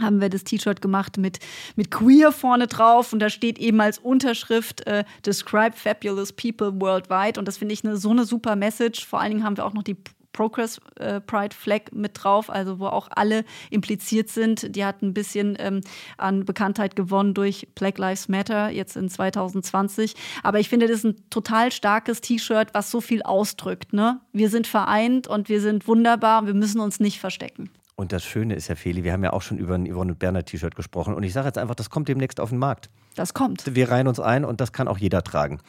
haben 0.01 0.21
wir 0.21 0.29
das 0.29 0.43
T-Shirt 0.43 0.83
gemacht 0.83 1.19
mit, 1.19 1.39
mit 1.77 1.93
Queer 1.93 2.33
vorne 2.33 2.67
drauf 2.67 3.13
und 3.13 3.21
da 3.21 3.31
steht 3.31 3.61
eben 3.61 3.81
als 3.81 3.99
Unterschrift 3.99 4.85
äh, 4.89 5.05
Describe 5.25 5.77
Fabulous 5.77 6.33
People 6.33 6.81
Worldwide 6.81 7.39
und 7.39 7.47
das 7.47 7.59
finde 7.59 7.75
ich 7.75 7.85
eine, 7.85 7.97
so 7.97 8.11
eine 8.11 8.25
super 8.25 8.57
Message. 8.57 9.07
Vor 9.07 9.21
allen 9.21 9.31
Dingen 9.31 9.45
haben 9.45 9.57
wir 9.57 9.65
auch 9.65 9.73
noch 9.73 9.85
die 9.85 9.97
Progress 10.35 10.79
äh, 10.97 11.23
Pride 11.23 11.57
Flag 11.57 11.93
mit 11.93 12.23
drauf, 12.23 12.51
also 12.51 12.79
wo 12.79 12.87
auch 12.87 13.09
alle 13.15 13.45
impliziert 13.71 14.29
sind. 14.29 14.77
Die 14.77 14.85
hat 14.85 15.01
ein 15.01 15.15
bisschen 15.15 15.57
ähm, 15.59 15.81
an 16.19 16.45
Bekanntheit 16.45 16.97
gewonnen 16.97 17.33
durch 17.33 17.69
Black 17.75 17.97
Lives 17.97 18.29
Matter 18.29 18.69
jetzt 18.69 18.97
in 18.97 19.09
2020. 19.09 20.15
Aber 20.43 20.61
ich 20.61 20.69
finde, 20.69 20.87
das 20.87 20.99
ist 20.99 21.05
ein 21.05 21.31
total 21.31 21.73
starkes 21.73 22.21
T-Shirt, 22.21 22.75
was 22.75 22.91
so 22.91 23.01
viel 23.01 23.23
ausdrückt. 23.23 23.95
Ne? 23.95 24.21
Wir 24.33 24.51
sind 24.51 24.67
vereint 24.67 25.27
und 25.27 25.49
wir 25.49 25.63
sind 25.63 25.89
wunderbar 25.89 26.43
und 26.43 26.47
wir 26.49 26.55
müssen 26.55 26.81
uns 26.81 27.01
nicht 27.01 27.19
verstecken. 27.19 27.71
Und 27.97 28.13
das 28.13 28.25
Schöne 28.25 28.55
ist 28.55 28.69
ja, 28.69 28.75
Feli, 28.75 29.05
wir 29.05 29.13
haben 29.13 29.23
ja 29.23 29.33
auch 29.33 29.43
schon 29.43 29.57
über 29.57 29.77
ein 29.77 29.87
Yvonne 29.87 30.13
und 30.13 30.19
Bernhard 30.19 30.47
T-Shirt 30.47 30.75
gesprochen. 30.75 31.15
Und 31.15 31.23
ich 31.23 31.33
sage 31.33 31.47
jetzt 31.47 31.59
einfach, 31.59 31.77
das 31.77 31.91
kommt 31.91 32.09
demnächst 32.09 32.41
auf 32.41 32.51
den 32.51 32.59
Markt. 32.59 32.91
Das 33.15 33.35
kommt. 33.35 33.75
Wir 33.75 33.89
reihen 33.89 34.09
uns 34.09 34.19
ein 34.19 34.45
und 34.45 34.61
das 34.61 34.73
kann 34.73 34.89
auch 34.89 34.99
jeder 34.99 35.23
tragen. 35.23 35.61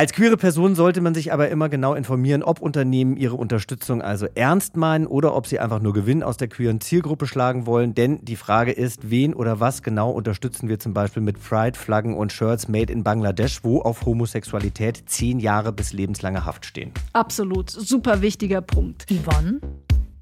Als 0.00 0.14
queere 0.14 0.38
Person 0.38 0.74
sollte 0.74 1.02
man 1.02 1.12
sich 1.12 1.30
aber 1.30 1.50
immer 1.50 1.68
genau 1.68 1.92
informieren, 1.92 2.42
ob 2.42 2.62
Unternehmen 2.62 3.18
ihre 3.18 3.34
Unterstützung 3.34 4.00
also 4.00 4.26
ernst 4.34 4.74
meinen 4.74 5.06
oder 5.06 5.36
ob 5.36 5.46
sie 5.46 5.58
einfach 5.58 5.80
nur 5.80 5.92
Gewinn 5.92 6.22
aus 6.22 6.38
der 6.38 6.48
queeren 6.48 6.80
Zielgruppe 6.80 7.26
schlagen 7.26 7.66
wollen. 7.66 7.94
Denn 7.94 8.24
die 8.24 8.36
Frage 8.36 8.72
ist, 8.72 9.10
wen 9.10 9.34
oder 9.34 9.60
was 9.60 9.82
genau 9.82 10.10
unterstützen 10.10 10.70
wir 10.70 10.78
zum 10.78 10.94
Beispiel 10.94 11.22
mit 11.22 11.38
Pride-Flaggen 11.38 12.16
und 12.16 12.32
Shirts 12.32 12.66
made 12.66 12.90
in 12.90 13.04
Bangladesch, 13.04 13.62
wo 13.62 13.82
auf 13.82 14.06
Homosexualität 14.06 15.02
zehn 15.04 15.38
Jahre 15.38 15.70
bis 15.70 15.92
lebenslange 15.92 16.46
Haft 16.46 16.64
stehen. 16.64 16.92
Absolut, 17.12 17.68
super 17.68 18.22
wichtiger 18.22 18.62
Punkt. 18.62 19.04
Yvonne 19.10 19.60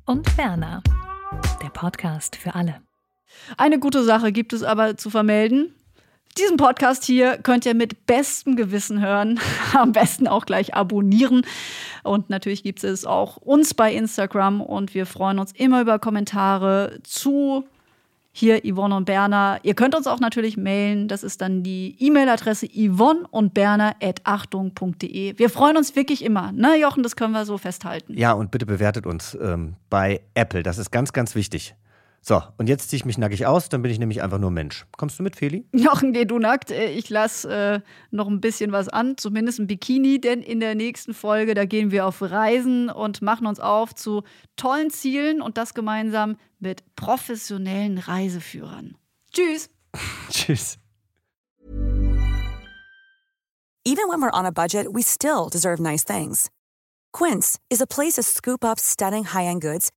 und 0.07 0.37
Werner, 0.37 0.83
der 1.63 1.69
Podcast 1.69 2.35
für 2.35 2.57
alle. 2.57 2.81
Eine 3.57 3.79
gute 3.79 4.03
Sache 4.03 4.33
gibt 4.33 4.53
es 4.55 4.65
aber 4.65 4.97
zu 4.97 5.09
vermelden. 5.09 5.73
Diesen 6.37 6.57
Podcast 6.57 7.05
hier 7.05 7.39
könnt 7.39 7.67
ihr 7.67 7.75
mit 7.75 8.07
bestem 8.07 8.57
Gewissen 8.57 9.01
hören. 9.01 9.41
Am 9.75 9.93
besten 9.93 10.29
auch 10.29 10.47
gleich 10.47 10.75
abonnieren. 10.75 11.43
Und 12.05 12.31
natürlich 12.31 12.63
gibt 12.63 12.85
es 12.85 13.05
auch 13.05 13.37
uns 13.37 13.75
bei 13.75 13.93
Instagram 13.93 14.61
und 14.61 14.95
wir 14.95 15.07
freuen 15.07 15.39
uns 15.39 15.53
immer 15.53 15.81
über 15.81 15.99
Kommentare 15.99 17.01
zu 17.03 17.65
hier 18.39 18.61
Yvonne 18.63 18.95
und 18.95 19.05
Berner. 19.05 19.59
Ihr 19.65 19.75
könnt 19.75 19.97
uns 19.97 20.07
auch 20.07 20.21
natürlich 20.21 20.57
mailen. 20.57 21.09
Das 21.09 21.25
ist 21.25 21.41
dann 21.41 21.63
die 21.65 21.97
E-Mail-Adresse 21.99 22.69
yvonne 22.69 23.27
und 23.31 23.53
berner.achtung.de. 23.53 25.39
Wir 25.39 25.51
freuen 25.51 25.77
uns 25.77 25.97
wirklich 25.97 26.25
immer. 26.25 26.53
Ne, 26.53 26.79
Jochen, 26.81 27.03
das 27.03 27.17
können 27.17 27.33
wir 27.33 27.45
so 27.45 27.59
festhalten. 27.59 28.17
Ja, 28.17 28.33
und 28.33 28.53
bitte 28.53 28.67
bewertet 28.67 29.07
uns 29.07 29.37
ähm, 29.41 29.75
bei 29.91 30.21
Apple. 30.35 30.63
Das 30.63 30.79
ist 30.79 30.93
ganz, 30.93 31.13
ganz 31.13 31.35
wichtig. 31.35 31.75
So, 32.21 32.43
und 32.59 32.69
jetzt 32.69 32.91
ziehe 32.91 32.99
ich 32.99 33.05
mich 33.05 33.17
nackig 33.17 33.47
aus, 33.47 33.69
dann 33.69 33.83
bin 33.83 33.91
ich 33.91 33.99
nämlich 33.99 34.23
einfach 34.23 34.39
nur 34.39 34.51
Mensch. 34.51 34.87
Kommst 34.97 35.19
du 35.19 35.23
mit, 35.23 35.37
Feli? 35.37 35.67
Jochen, 35.73 36.13
geh 36.13 36.25
du 36.25 36.39
nackt. 36.39 36.71
Äh, 36.71 36.91
ich 36.91 37.09
lasse 37.09 37.49
äh, 37.51 37.81
noch 38.11 38.29
ein 38.29 38.41
bisschen 38.41 38.73
was 38.73 38.89
an, 38.89 39.17
zumindest 39.17 39.61
ein 39.61 39.67
Bikini, 39.67 40.21
denn 40.21 40.43
in 40.43 40.61
der 40.61 40.75
nächsten 40.75 41.15
Folge, 41.15 41.55
da 41.55 41.65
gehen 41.65 41.91
wir 41.91 42.07
auf 42.07 42.21
Reisen 42.21 42.91
und 42.91 43.23
machen 43.23 43.47
uns 43.47 43.61
auf 43.61 43.95
zu 43.95 44.23
tollen 44.57 44.91
Zielen 44.91 45.41
und 45.41 45.57
das 45.57 45.75
gemeinsam 45.75 46.37
mit 46.59 46.83
professionellen 46.97 47.99
Reiseführern. 47.99 48.97
Tschüss. 49.33 49.71
Tschüss. 50.31 50.79
Even 53.85 54.09
when 54.09 54.21
we're 54.21 54.39
on 54.39 54.45
a 54.45 54.53
budget, 54.53 54.93
we 54.93 55.03
still 55.03 55.49
deserve 55.51 55.81
nice 55.81 56.05
things. 56.05 56.51
Quince 57.13 57.59
is 57.71 57.81
a 57.81 57.87
place 57.87 58.15
to 58.15 58.23
scoop 58.23 58.63
up 58.63 58.79
stunning 58.79 59.25
high-end 59.25 59.63
goods 59.63 59.91